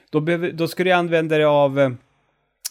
Då, 0.09 0.19
behöver, 0.19 0.51
då 0.51 0.67
ska 0.67 0.83
du 0.83 0.91
använda 0.91 1.35
dig 1.37 1.45
av 1.45 1.79
eh, 1.79 1.89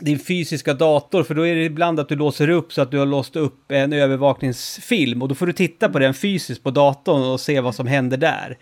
din 0.00 0.18
fysiska 0.18 0.74
dator, 0.74 1.22
för 1.22 1.34
då 1.34 1.46
är 1.46 1.54
det 1.54 1.64
ibland 1.64 2.00
att 2.00 2.08
du 2.08 2.16
låser 2.16 2.48
upp 2.50 2.72
så 2.72 2.82
att 2.82 2.90
du 2.90 2.98
har 2.98 3.06
låst 3.06 3.36
upp 3.36 3.72
en 3.72 3.92
övervakningsfilm 3.92 5.22
och 5.22 5.28
då 5.28 5.34
får 5.34 5.46
du 5.46 5.52
titta 5.52 5.88
på 5.88 5.98
den 5.98 6.14
fysiskt 6.14 6.62
på 6.62 6.70
datorn 6.70 7.22
och 7.22 7.40
se 7.40 7.60
vad 7.60 7.74
som 7.74 7.86
händer 7.86 8.16
där. 8.16 8.56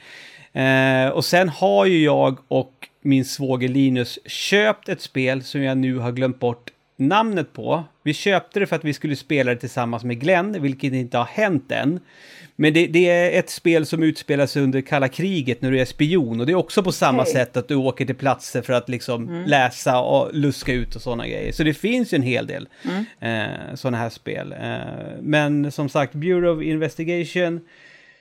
Eh, 0.52 1.10
och 1.10 1.24
sen 1.24 1.48
har 1.48 1.86
ju 1.86 2.04
jag 2.04 2.38
och 2.48 2.72
min 3.02 3.24
svåger 3.24 3.68
Linus 3.68 4.18
köpt 4.26 4.88
ett 4.88 5.00
spel 5.00 5.42
som 5.42 5.62
jag 5.62 5.78
nu 5.78 5.96
har 5.96 6.12
glömt 6.12 6.38
bort 6.38 6.70
namnet 6.96 7.52
på. 7.52 7.84
Vi 8.02 8.14
köpte 8.14 8.60
det 8.60 8.66
för 8.66 8.76
att 8.76 8.84
vi 8.84 8.92
skulle 8.92 9.16
spela 9.16 9.54
det 9.54 9.60
tillsammans 9.60 10.04
med 10.04 10.20
Glenn, 10.20 10.62
vilket 10.62 10.92
inte 10.92 11.18
har 11.18 11.24
hänt 11.24 11.72
än. 11.72 12.00
Men 12.56 12.72
det, 12.72 12.86
det 12.86 13.08
är 13.08 13.38
ett 13.38 13.50
spel 13.50 13.86
som 13.86 14.02
utspelar 14.02 14.46
sig 14.46 14.62
under 14.62 14.80
kalla 14.80 15.08
kriget 15.08 15.62
när 15.62 15.70
du 15.70 15.80
är 15.80 15.84
spion 15.84 16.40
och 16.40 16.46
det 16.46 16.52
är 16.52 16.56
också 16.56 16.82
på 16.82 16.92
samma 16.92 17.22
Okej. 17.22 17.32
sätt 17.32 17.56
att 17.56 17.68
du 17.68 17.74
åker 17.74 18.06
till 18.06 18.14
platser 18.14 18.62
för 18.62 18.72
att 18.72 18.88
liksom 18.88 19.44
läsa 19.46 20.00
och 20.00 20.34
luska 20.34 20.72
ut 20.72 20.96
och 20.96 21.02
sådana 21.02 21.28
grejer. 21.28 21.52
Så 21.52 21.62
det 21.62 21.74
finns 21.74 22.12
ju 22.12 22.16
en 22.16 22.22
hel 22.22 22.46
del 22.46 22.68
eh, 23.20 23.74
sådana 23.74 23.96
här 23.96 24.08
spel. 24.08 24.52
Eh, 24.52 24.78
men 25.20 25.72
som 25.72 25.88
sagt, 25.88 26.14
Bureau 26.14 26.56
of 26.56 26.62
Investigation, 26.62 27.60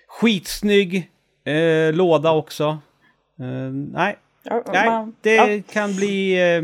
skitsnygg 0.08 1.10
eh, 1.44 1.94
låda 1.94 2.32
också. 2.32 2.80
Eh, 3.40 3.72
nej, 3.94 4.16
nej 4.44 4.90
man- 4.90 5.16
det 5.22 5.36
ja. 5.36 5.62
kan 5.72 5.96
bli... 5.96 6.34
Eh, 6.56 6.62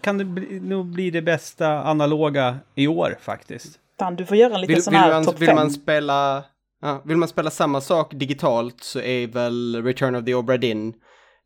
kan 0.00 0.18
det 0.18 0.24
bli, 0.24 0.60
nog 0.60 0.86
bli 0.86 1.10
det 1.10 1.22
bästa 1.22 1.82
analoga 1.82 2.58
i 2.74 2.86
år 2.86 3.16
faktiskt. 3.20 3.78
Fan, 3.98 4.16
du 4.16 4.26
får 4.26 4.36
göra 4.36 4.54
en 4.54 4.60
liten 4.60 4.74
Vill, 4.74 4.82
sån 4.82 4.92
vill, 4.92 5.00
här 5.00 5.10
man, 5.12 5.24
topp 5.24 5.40
vill 5.40 5.46
fem. 5.48 5.56
man 5.56 5.70
spela, 5.70 6.44
ja, 6.82 7.00
vill 7.04 7.16
man 7.16 7.28
spela 7.28 7.50
samma 7.50 7.80
sak 7.80 8.10
digitalt 8.14 8.82
så 8.84 9.00
är 9.00 9.26
väl 9.26 9.82
Return 9.84 10.14
of 10.14 10.24
the 10.24 10.34
Obra 10.34 10.56
Dinn 10.56 10.94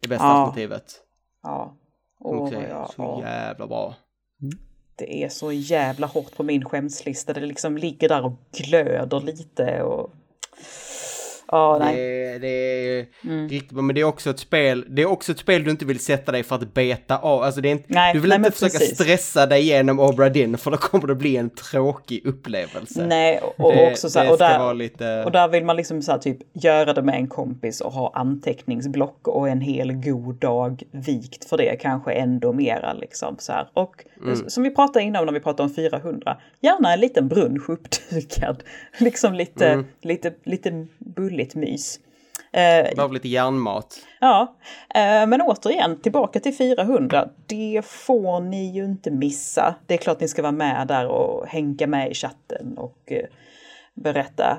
det 0.03 0.09
bästa 0.09 0.25
Ja. 0.25 0.31
alternativet. 0.31 0.85
Ja. 1.43 1.77
Åh, 2.21 2.53
är 2.55 2.69
jag, 2.69 2.91
så 2.91 3.03
åh. 3.03 3.21
jävla 3.21 3.67
bra. 3.67 3.95
Det 4.97 5.25
är 5.25 5.29
så 5.29 5.53
jävla 5.53 6.07
hårt 6.07 6.37
på 6.37 6.43
min 6.43 6.65
skämslista. 6.65 7.33
Det 7.33 7.41
liksom 7.41 7.77
ligger 7.79 8.09
där 8.09 8.25
och 8.25 8.33
glöder 8.53 9.21
lite 9.21 9.83
och... 9.83 10.11
Ja, 11.51 11.77
nej. 11.81 11.97
Det, 11.97 12.39
det 12.39 12.49
är 12.49 13.07
Mm. 13.25 13.49
riktigt 13.49 13.73
men 13.73 13.95
det 13.95 14.01
är 14.01 14.05
också 14.05 14.31
ett 14.31 14.39
spel, 14.39 14.85
det 14.89 15.03
är 15.03 15.07
också 15.07 15.33
ett 15.33 15.39
spel 15.39 15.65
du 15.65 15.71
inte 15.71 15.85
vill 15.85 15.99
sätta 15.99 16.33
dig 16.33 16.43
för 16.43 16.55
att 16.55 16.75
beta 16.75 17.19
av. 17.19 17.43
Alltså 17.43 17.61
det 17.61 17.69
är 17.69 17.73
inte, 17.73 17.85
Nej, 17.89 18.15
du 18.15 18.21
vill 18.21 18.29
nej, 18.29 18.37
inte 18.39 18.51
försöka 18.51 18.79
precis. 18.79 18.95
stressa 18.99 19.47
dig 19.47 19.61
igenom 19.63 20.01
Obra 20.01 20.29
Dinn 20.29 20.59
för 20.59 20.71
då 20.71 20.77
kommer 20.77 21.07
det 21.07 21.15
bli 21.15 21.37
en 21.37 21.51
tråkig 21.51 22.27
upplevelse. 22.27 23.07
Nej, 23.07 23.39
och, 23.43 23.65
och 23.67 23.73
Det- 23.73 23.91
också 23.91 24.11
så 24.11 24.19
här, 24.19 24.33
och 24.33 24.39
där, 24.39 24.75
lite- 24.75 25.23
och 25.25 25.33
där 25.33 25.49
vill 25.49 25.65
man 25.65 25.77
liksom 25.77 26.03
så 26.03 26.13
här 26.13 26.19
typ 26.19 26.39
göra 26.53 26.93
det 26.93 27.03
med 27.03 27.15
en 27.15 27.27
kompis 27.29 27.81
och 27.81 27.93
ha 27.93 28.13
anteckningsblock 28.15 29.29
och 29.29 29.49
en 29.49 29.61
hel 29.61 29.93
god 29.93 30.35
dag 30.35 30.83
vikt 30.91 31.45
för 31.49 31.57
det 31.57 31.77
kanske 31.81 32.13
ändå 32.13 32.53
mera 32.53 32.93
liksom 32.93 33.37
så 33.39 33.53
här. 33.53 33.69
Och 33.75 33.95
Mm. 34.23 34.51
som 34.51 34.63
vi 34.63 34.71
pratade 34.71 35.05
innan 35.05 35.27
när 35.27 35.33
vi 35.33 35.41
pratade 35.41 35.63
om 35.69 35.75
400, 35.75 36.37
gärna 36.61 36.93
en 36.95 37.01
liten 37.01 37.29
brunch 37.29 37.71
uppdukad. 37.71 38.63
liksom 38.99 39.35
lite, 39.35 39.69
Mm. 39.69 39.87
lite, 40.03 40.33
lite 40.45 40.87
bulligt 40.99 41.55
mys. 41.55 42.01
Eh, 42.53 42.97
Bara 42.97 43.09
lite 43.09 43.29
järnmat. 43.29 43.99
Ja, 44.21 44.57
eh, 44.95 45.27
men 45.27 45.41
återigen 45.43 46.01
tillbaka 46.01 46.41
till 46.41 46.57
400. 46.57 47.29
Det 47.47 47.83
får 47.85 48.41
ni 48.41 48.71
ju 48.73 48.85
inte 48.85 49.11
missa. 49.11 49.75
Det 49.87 49.95
är 49.95 49.99
klart 49.99 50.21
ni 50.21 50.29
ska 50.29 50.43
vara 50.43 50.53
med 50.53 50.87
där 50.89 51.07
och 51.07 51.47
hänga 51.47 51.87
med 51.87 52.11
i 52.11 52.15
chatten 52.15 52.79
och 52.79 53.13
eh, 53.13 53.25
berätta, 53.95 54.59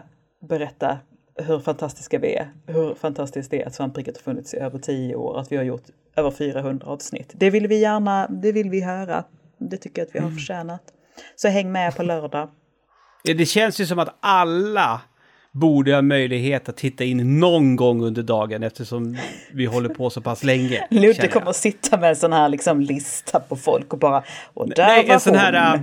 berätta 0.49 0.97
hur 1.35 1.59
fantastiska 1.59 2.19
vi 2.19 2.35
är. 2.35 2.49
Hur 2.67 2.93
fantastiskt 2.95 3.51
det 3.51 3.61
är 3.61 3.67
att 3.67 3.75
svampriket 3.75 4.17
har 4.17 4.21
funnits 4.21 4.53
i 4.53 4.57
över 4.57 4.79
10 4.79 5.15
år, 5.15 5.39
att 5.39 5.51
vi 5.51 5.57
har 5.57 5.63
gjort 5.63 5.83
över 6.15 6.31
400 6.31 6.87
avsnitt. 6.87 7.31
Det 7.33 7.49
vill 7.49 7.67
vi 7.67 7.79
gärna, 7.79 8.27
det 8.27 8.51
vill 8.51 8.69
vi 8.69 8.81
höra. 8.81 9.23
Det 9.59 9.77
tycker 9.77 10.01
jag 10.01 10.07
att 10.07 10.15
vi 10.15 10.19
har 10.19 10.31
förtjänat. 10.31 10.81
Så 11.35 11.47
häng 11.47 11.71
med 11.71 11.95
på 11.95 12.03
lördag. 12.03 12.49
Det 13.23 13.45
känns 13.45 13.81
ju 13.81 13.85
som 13.85 13.99
att 13.99 14.17
alla 14.19 15.01
borde 15.51 15.93
ha 15.95 16.01
möjlighet 16.01 16.69
att 16.69 16.77
titta 16.77 17.03
in 17.03 17.39
någon 17.39 17.75
gång 17.75 18.03
under 18.03 18.23
dagen 18.23 18.63
eftersom 18.63 19.17
vi 19.53 19.65
håller 19.65 19.89
på 19.89 20.09
så 20.09 20.21
pass 20.21 20.43
länge. 20.43 20.87
Ludde 20.91 21.27
kommer 21.27 21.49
att 21.49 21.55
sitta 21.55 21.97
med 21.97 22.09
en 22.09 22.15
sån 22.15 22.33
här 22.33 22.49
liksom 22.49 22.81
lista 22.81 23.39
på 23.39 23.55
folk 23.55 23.93
och 23.93 23.99
bara... 23.99 24.23
Och 24.53 24.69
där 24.69 24.87
Nej, 24.87 25.07
var 25.07 25.13
en 25.13 25.19
sån 25.19 25.33
hon. 25.33 25.39
här... 25.39 25.75
äh, 25.75 25.81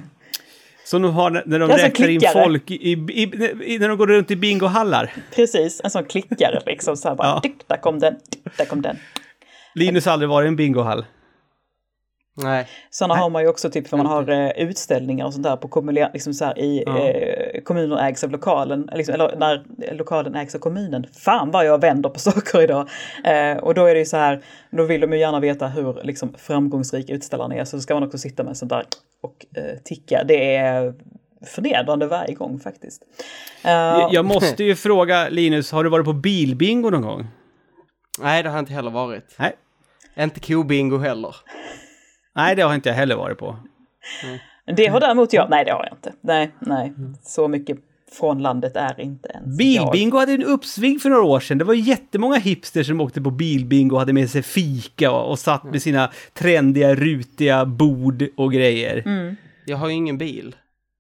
Som 0.85 1.03
de 1.03 1.15
har 1.15 1.31
när 1.47 1.59
de 1.59 1.69
räknar 1.69 2.09
in 2.09 2.21
folk 2.33 2.71
i, 2.71 2.75
i, 2.93 3.23
i, 3.75 3.79
när 3.79 3.89
de 3.89 3.99
går 3.99 4.07
runt 4.07 4.31
i 4.31 4.37
bingohallar. 4.37 5.13
Precis, 5.35 5.81
en 5.85 5.91
sån 5.91 6.05
klickare 6.05 6.61
liksom. 6.67 6.97
Så 6.97 7.09
här 7.09 7.15
bara, 7.15 7.41
Ja. 7.43 7.51
där 7.67 7.77
kom 7.77 7.99
den, 7.99 8.17
där 8.57 8.65
kom 8.65 8.83
den. 8.83 8.97
Linus 9.75 10.05
har 10.07 10.13
aldrig 10.13 10.29
varit 10.29 10.45
i 10.47 10.49
en 10.49 10.57
bingohall. 10.57 11.05
Nej. 12.39 12.67
Sådana 12.91 13.15
har 13.15 13.31
man 13.31 13.43
ju 13.43 13.49
också 13.49 13.71
typ 13.71 13.89
för 13.89 13.97
man 13.97 14.07
har 14.07 14.31
eh, 14.31 14.51
utställningar 14.51 15.27
och 15.27 15.33
sånt 15.33 15.45
där 15.45 15.57
på 15.57 15.69
kommuner, 15.69 16.11
liksom 16.13 16.35
så 16.35 16.45
här, 16.45 16.59
i 16.59 16.83
Ja. 16.87 16.99
eh, 17.09 17.61
kommuner 17.63 17.97
ägs 18.09 18.25
av 18.25 18.31
lokalen, 18.31 18.91
liksom, 18.95 19.15
eller 19.15 19.37
när 19.37 19.65
lokalen 19.95 20.35
ägs 20.35 20.55
av 20.55 20.59
kommunen. 20.59 21.07
Fan 21.19 21.51
vad 21.51 21.67
jag 21.67 21.81
vänder 21.81 22.09
på 22.09 22.19
saker 22.19 22.63
idag. 22.63 22.89
Eh, 23.25 23.57
och 23.57 23.75
då 23.75 23.85
är 23.87 23.95
det 23.95 23.99
ju 24.01 24.07
så 24.07 24.17
här, 24.17 24.43
då 24.71 24.85
vill 24.85 25.01
de 25.01 25.13
ju 25.13 25.19
gärna 25.19 25.41
veta 25.41 25.67
hur 25.69 26.01
liksom, 26.03 26.35
framgångsrik 26.39 27.11
utställaren 27.11 27.53
är, 27.53 27.65
så 27.65 27.81
ska 27.81 27.95
man 27.95 28.03
också 28.03 28.19
sitta 28.19 28.43
med 28.45 28.57
sånt 28.57 28.71
där 28.71 28.85
och 29.23 29.47
eh, 29.57 29.79
ticka. 29.85 30.25
Det 30.25 30.57
är 30.57 30.95
förnedrande 31.47 32.07
varje 32.07 32.35
gång 32.35 32.61
faktiskt. 32.61 33.03
Eh, 33.65 34.09
Jag 34.11 34.25
måste 34.25 34.65
ju 34.65 34.75
fråga 34.75 35.29
Linus, 35.29 35.73
har 35.73 35.85
du 35.85 35.91
varit 35.91 36.07
på 36.07 36.13
bilbingo 36.13 36.91
någon 36.91 37.03
gång? 37.03 37.27
Nej, 38.21 38.43
det 38.43 38.49
har 38.49 38.57
jag 38.57 38.63
inte 38.63 38.73
heller 38.73 38.91
varit. 38.91 39.35
Nej. 39.39 39.53
Inte 40.19 40.41
kobingo 40.41 40.99
heller. 40.99 41.37
Nej, 42.37 42.57
det 42.57 42.63
har 42.63 42.75
inte 42.75 42.89
jag 42.89 42.97
heller 42.97 43.17
varit 43.17 43.39
på. 43.39 43.57
Det 44.77 44.87
har 44.87 45.01
däremot 45.01 45.33
jag, 45.33 45.51
nej 45.51 45.65
det 45.65 45.71
har 45.71 45.85
jag 45.85 45.97
inte. 45.97 46.13
Nej, 46.21 46.51
nej, 46.59 46.93
så 47.23 47.49
mycket 47.49 47.79
från 48.19 48.43
landet 48.43 48.77
är 48.77 49.01
inte 49.01 49.29
ens 49.29 49.61
jag. 49.61 49.93
Bilbingo 49.93 50.19
hade 50.19 50.33
en 50.33 50.45
uppsving 50.45 50.99
för 50.99 51.11
några 51.11 51.23
år 51.23 51.41
sedan. 51.41 51.59
Det 51.59 51.65
var 51.65 51.75
jättemånga 51.75 52.37
hipsters 52.37 52.87
som 52.87 53.01
åkte 53.01 53.23
på 53.23 53.31
bilbingo 53.31 53.95
och 53.95 53.99
hade 53.99 54.13
med 54.13 54.31
sig 54.31 54.43
fika 54.43 55.11
och, 55.11 55.31
och 55.31 55.39
satt 55.39 55.65
med 55.65 55.83
sina 55.83 56.11
trendiga, 56.33 56.95
rutiga 56.95 57.65
bord 57.65 58.25
och 58.37 58.53
grejer. 58.53 59.05
Jag 59.65 59.77
har 59.77 59.89
ju 59.89 59.95
ingen 59.95 60.19
bil. 60.19 60.57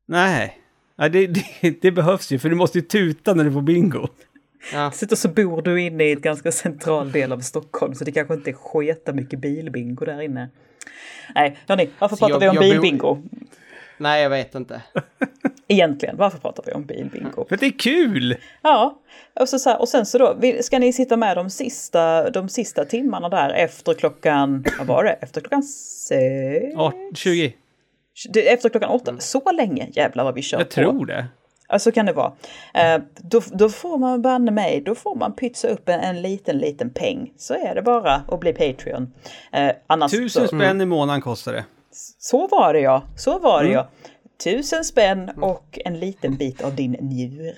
Nej, 0.09 0.59
ja, 0.97 1.09
det, 1.09 1.26
det, 1.26 1.80
det 1.82 1.93
behövs 1.93 2.32
ju 2.32 2.39
för 2.39 2.49
du 2.49 2.55
måste 2.55 2.78
ju 2.78 2.84
tuta 2.84 3.34
när 3.34 3.45
du 3.45 3.53
får 3.53 3.62
bingo. 3.62 4.09
Ja. 4.72 4.89
Dessutom 4.91 5.16
så 5.16 5.28
bor 5.28 5.62
du 5.62 5.82
inne 5.82 6.05
i 6.05 6.12
ett 6.12 6.22
ganska 6.22 6.53
central 6.53 7.12
del 7.12 7.32
av 7.32 7.41
Stockholm 7.41 7.95
så 7.95 8.05
det 8.05 8.12
kanske 8.12 8.34
inte 8.34 8.51
är 8.51 9.12
mycket 9.12 9.39
bilbingo 9.39 10.05
där 10.05 10.20
inne. 10.20 10.49
Nej, 11.34 11.57
hörni, 11.68 11.89
varför 11.99 12.16
Så 12.16 12.26
pratar 12.28 12.47
jag- 12.47 12.53
vi 12.53 12.59
om 12.59 12.64
bor- 12.64 12.70
bilbingo? 12.70 13.22
Nej, 13.99 14.22
jag 14.22 14.30
vet 14.30 14.55
inte. 14.55 14.82
Egentligen, 15.68 16.16
varför 16.16 16.39
pratar 16.39 16.62
vi 16.66 16.72
om 16.72 16.84
bilbingo? 16.87 17.47
För 17.49 17.57
det 17.57 17.66
är 17.66 17.78
kul! 17.78 18.37
Ja, 18.62 19.01
och, 19.41 19.49
så, 19.49 19.59
så 19.59 19.70
här, 19.70 19.80
och 19.80 19.89
sen 19.89 20.07
så 20.07 20.18
då, 20.18 20.37
ska 20.61 20.78
ni 20.78 20.93
sitta 20.93 21.16
med 21.16 21.37
de 21.37 21.51
sista, 21.51 22.30
de 22.30 22.49
sista 22.49 22.84
timmarna 22.84 23.28
där 23.28 23.51
efter 23.51 23.95
klockan, 23.95 24.64
vad 24.78 24.87
var 24.87 25.05
det, 25.05 25.11
efter 25.12 25.41
klockan 25.41 25.62
sex? 25.62 26.64
Ja, 26.74 26.93
20. 27.14 27.53
Det- 28.28 28.53
Efter 28.53 28.68
klockan 28.68 28.91
åtta, 28.91 29.14
så 29.18 29.53
länge 29.53 29.89
jävlar 29.93 30.24
vad 30.24 30.34
vi 30.34 30.43
kör 30.43 30.59
Jag 30.59 30.66
på. 30.68 30.72
tror 30.74 31.07
det. 31.07 31.26
Ja, 31.69 31.79
så 31.79 31.93
kan 31.93 32.07
det 32.07 32.12
vara. 32.12 32.33
Eh, 32.75 33.01
då, 33.17 33.41
då 33.53 33.69
får 33.69 33.99
man 33.99 34.23
banne 34.23 34.51
mig, 34.51 34.83
då 34.87 34.95
får 34.95 35.14
man 35.14 35.33
pytsa 35.33 35.69
upp 35.69 35.89
en, 35.89 36.01
en 36.01 36.23
liten, 36.23 36.59
liten 36.59 36.91
peng. 36.91 37.33
Så 37.37 37.55
är 37.55 37.75
det 37.75 37.83
bara 37.83 38.14
att 38.29 38.41
bli 38.41 38.53
Patreon. 38.53 39.12
Eh, 39.53 39.71
annars 39.87 40.11
Tusen 40.12 40.49
så, 40.49 40.57
spänn 40.57 40.81
i 40.81 40.85
månaden 40.87 41.21
kostar 41.21 41.53
det. 41.53 41.64
så 42.19 42.47
var 42.47 42.73
det 42.75 42.81
ja, 42.81 43.03
så 43.17 43.39
var 43.39 43.61
Mm. 43.61 43.73
det 43.73 43.75
ja. 43.75 43.89
Tusen 44.45 44.85
spänn 44.85 45.31
och 45.41 45.79
en 45.85 46.01
liten 46.01 46.37
bit 46.37 46.62
av 46.62 46.75
din 46.75 46.93
njure. 47.01 47.53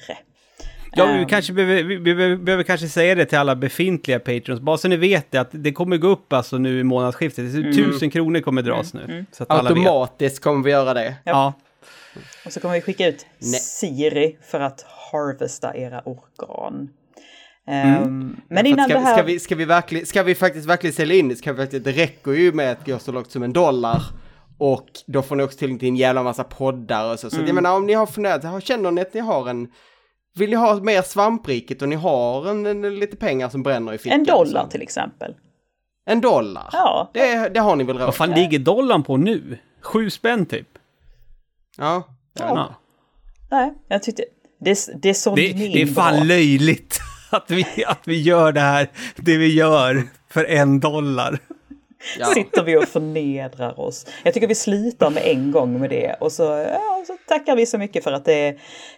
Ja, 0.92 1.06
vi 1.06 1.12
Ehm. 1.18 1.26
kanske 1.26 1.52
behöver, 1.52 1.82
vi 1.82 1.98
behöver, 1.98 2.36
behöver 2.36 2.62
kanske 2.64 2.88
säga 2.88 3.14
det 3.14 3.24
till 3.26 3.38
alla 3.38 3.56
befintliga 3.56 4.18
patrons, 4.20 4.60
bara 4.60 4.76
så 4.78 4.88
ni 4.88 4.96
vet 4.96 5.30
det, 5.30 5.38
att 5.38 5.48
det 5.50 5.72
kommer 5.72 5.96
gå 5.96 6.08
upp 6.08 6.32
alltså 6.32 6.58
nu 6.58 6.80
i 6.80 6.84
månadsskiftet. 6.84 7.54
Mm. 7.54 7.72
Tusen 7.72 8.10
kronor 8.10 8.40
kommer 8.40 8.62
dras 8.62 8.94
nu. 8.94 9.24
Så 9.32 9.42
att 9.42 9.50
alla 9.50 9.62
vet. 9.62 9.70
Automatiskt 9.78 10.42
kommer 10.42 10.64
vi 10.64 10.70
göra 10.70 10.94
det. 10.94 11.14
Ja. 11.24 11.52
Och 12.46 12.52
så 12.52 12.60
kommer 12.60 12.74
vi 12.74 12.80
skicka 12.80 13.06
ut 13.08 13.26
Nej. 13.38 13.60
Siri 13.60 14.36
för 14.42 14.60
att 14.60 14.86
harvesta 15.12 15.76
era 15.76 16.00
organ. 16.04 16.88
Ehm, 17.66 18.36
men 18.48 18.66
innan 18.66 18.84
ska, 18.88 18.94
det 18.98 19.04
här... 19.04 19.14
ska, 19.14 19.22
vi, 19.22 19.38
ska, 19.40 19.54
vi 19.54 19.64
verkligen, 19.64 20.06
ska 20.06 20.22
vi 20.22 20.34
faktiskt 20.34 20.66
verkligen 20.68 20.94
sälja 20.94 21.16
in 21.16 21.28
det, 21.28 21.36
ska 21.36 21.52
vi, 21.52 21.58
faktiskt- 21.62 21.84
det 21.84 21.92
räcker 21.92 22.32
ju 22.32 22.52
med 22.52 22.72
att 22.72 22.86
gå 22.86 22.98
så 22.98 23.12
lågt 23.12 23.30
som 23.30 23.42
en 23.42 23.52
dollar. 23.52 24.02
Och 24.58 24.88
då 25.06 25.22
får 25.22 25.36
ni 25.36 25.42
också 25.42 25.58
tillgång 25.58 25.78
till 25.78 25.88
en 25.88 25.96
jävla 25.96 26.22
massa 26.22 26.44
poddar 26.44 27.12
och 27.12 27.18
så. 27.20 27.30
Så 27.30 27.36
Mm. 27.36 27.46
jag 27.46 27.54
menar 27.54 27.76
om 27.76 27.86
ni 27.86 27.92
har 27.92 28.06
funderat, 28.06 28.64
känner 28.64 28.90
ni 28.90 29.00
att 29.00 29.14
ni 29.14 29.20
har 29.20 29.48
en... 29.48 29.68
Vill 30.34 30.50
ni 30.50 30.56
ha 30.56 30.74
mer 30.80 31.02
svampriket 31.02 31.82
och 31.82 31.88
ni 31.88 31.96
har 31.96 32.50
en, 32.50 32.66
en, 32.66 32.98
lite 32.98 33.16
pengar 33.16 33.48
som 33.48 33.62
bränner 33.62 33.92
i 33.92 33.98
fickan? 33.98 34.18
En 34.20 34.24
dollar 34.26 34.64
så- 34.64 34.70
till 34.70 34.82
exempel. 34.82 35.34
En 36.06 36.20
dollar? 36.20 36.68
Ja. 36.72 37.10
Det, 37.14 37.48
det 37.48 37.60
har 37.60 37.76
ni 37.76 37.84
väl 37.84 37.96
råd 37.98 38.04
Vad 38.06 38.14
fan 38.14 38.30
ligger 38.30 38.58
dollarn 38.58 39.02
på 39.02 39.16
nu? 39.16 39.58
Sju 39.80 40.10
spänn 40.10 40.46
typ? 40.46 40.68
Ja. 41.78 42.04
Ja. 42.38 42.74
Nej, 43.50 43.72
jag 43.88 44.02
tyckte... 44.02 44.24
Det, 44.60 44.88
det 45.02 45.14
sålde 45.14 45.42
Det, 45.42 45.52
det 45.52 45.82
är 45.82 45.86
fan 45.86 46.14
bra. 46.16 46.24
löjligt 46.24 46.98
att 47.30 47.50
vi, 47.50 47.66
att 47.86 48.00
vi 48.08 48.22
gör 48.22 48.52
det 48.52 48.60
här, 48.60 48.90
det 49.16 49.36
vi 49.36 49.54
gör, 49.54 50.02
för 50.30 50.44
en 50.44 50.80
dollar. 50.80 51.38
ja. 52.18 52.26
Sitter 52.26 52.62
vi 52.64 52.76
och 52.76 52.84
förnedrar 52.88 53.80
oss. 53.80 54.06
Jag 54.24 54.34
tycker 54.34 54.46
vi 54.46 54.54
slutar 54.54 55.10
med 55.10 55.22
en 55.26 55.52
gång 55.52 55.80
med 55.80 55.90
det 55.90 56.14
och 56.20 56.32
så, 56.32 56.42
ja, 56.42 57.04
så 57.06 57.16
tackar 57.28 57.56
vi 57.56 57.66
så 57.66 57.78
mycket 57.78 58.04
för 58.04 58.12
att, 58.12 58.24
det, 58.24 58.48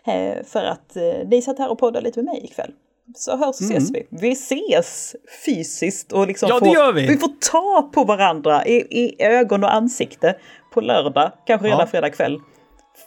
eh, 0.06 0.44
för 0.46 0.64
att 0.64 0.96
eh, 0.96 1.02
ni 1.28 1.42
satt 1.42 1.58
här 1.58 1.70
och 1.70 1.78
poddade 1.78 2.04
lite 2.04 2.18
med 2.22 2.24
mig 2.34 2.44
ikväll. 2.44 2.70
Så 3.16 3.36
hörs 3.36 3.46
och 3.48 3.54
ses 3.70 3.90
vi. 3.90 4.06
Vi 4.10 4.30
ses 4.32 5.16
fysiskt 5.46 6.12
och 6.12 6.26
liksom 6.26 6.48
Ja, 6.48 6.54
det 6.60 6.66
får, 6.66 6.74
gör 6.74 6.92
vi. 6.92 7.06
vi 7.06 7.16
får 7.16 7.30
ta 7.50 7.90
på 7.94 8.04
varandra 8.04 8.66
i, 8.66 8.74
i 8.90 9.22
ögon 9.24 9.64
och 9.64 9.74
ansikte 9.74 10.36
på 10.72 10.80
lördag, 10.80 11.32
kanske 11.46 11.66
redan 11.66 11.80
Ja. 11.80 11.86
fredag 11.86 12.10
kväll. 12.10 12.38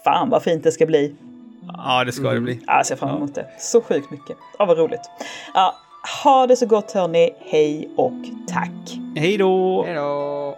Fan 0.03 0.29
vad 0.29 0.43
fint 0.43 0.63
det 0.63 0.71
ska 0.71 0.85
bli. 0.85 1.15
Ja, 1.77 2.03
det 2.03 2.11
ska 2.11 2.31
det 2.31 2.39
bli. 2.39 2.59
Ja, 2.67 2.77
jag 2.77 2.85
ser 2.85 2.95
fram 2.95 3.17
emot 3.17 3.35
det. 3.35 3.47
Så 3.59 3.81
sjukt 3.81 4.11
mycket. 4.11 4.37
Ja, 4.59 4.65
vad 4.65 4.77
roligt. 4.77 5.09
Ja, 5.53 5.75
ha 6.23 6.47
det 6.47 6.55
så 6.55 6.65
gott 6.65 6.91
hörni. 6.91 7.29
Hej 7.39 7.89
och 7.95 8.13
tack. 8.47 8.99
Hej 9.15 9.37
då! 9.37 9.83
Hej 9.83 9.95
då! 9.95 10.57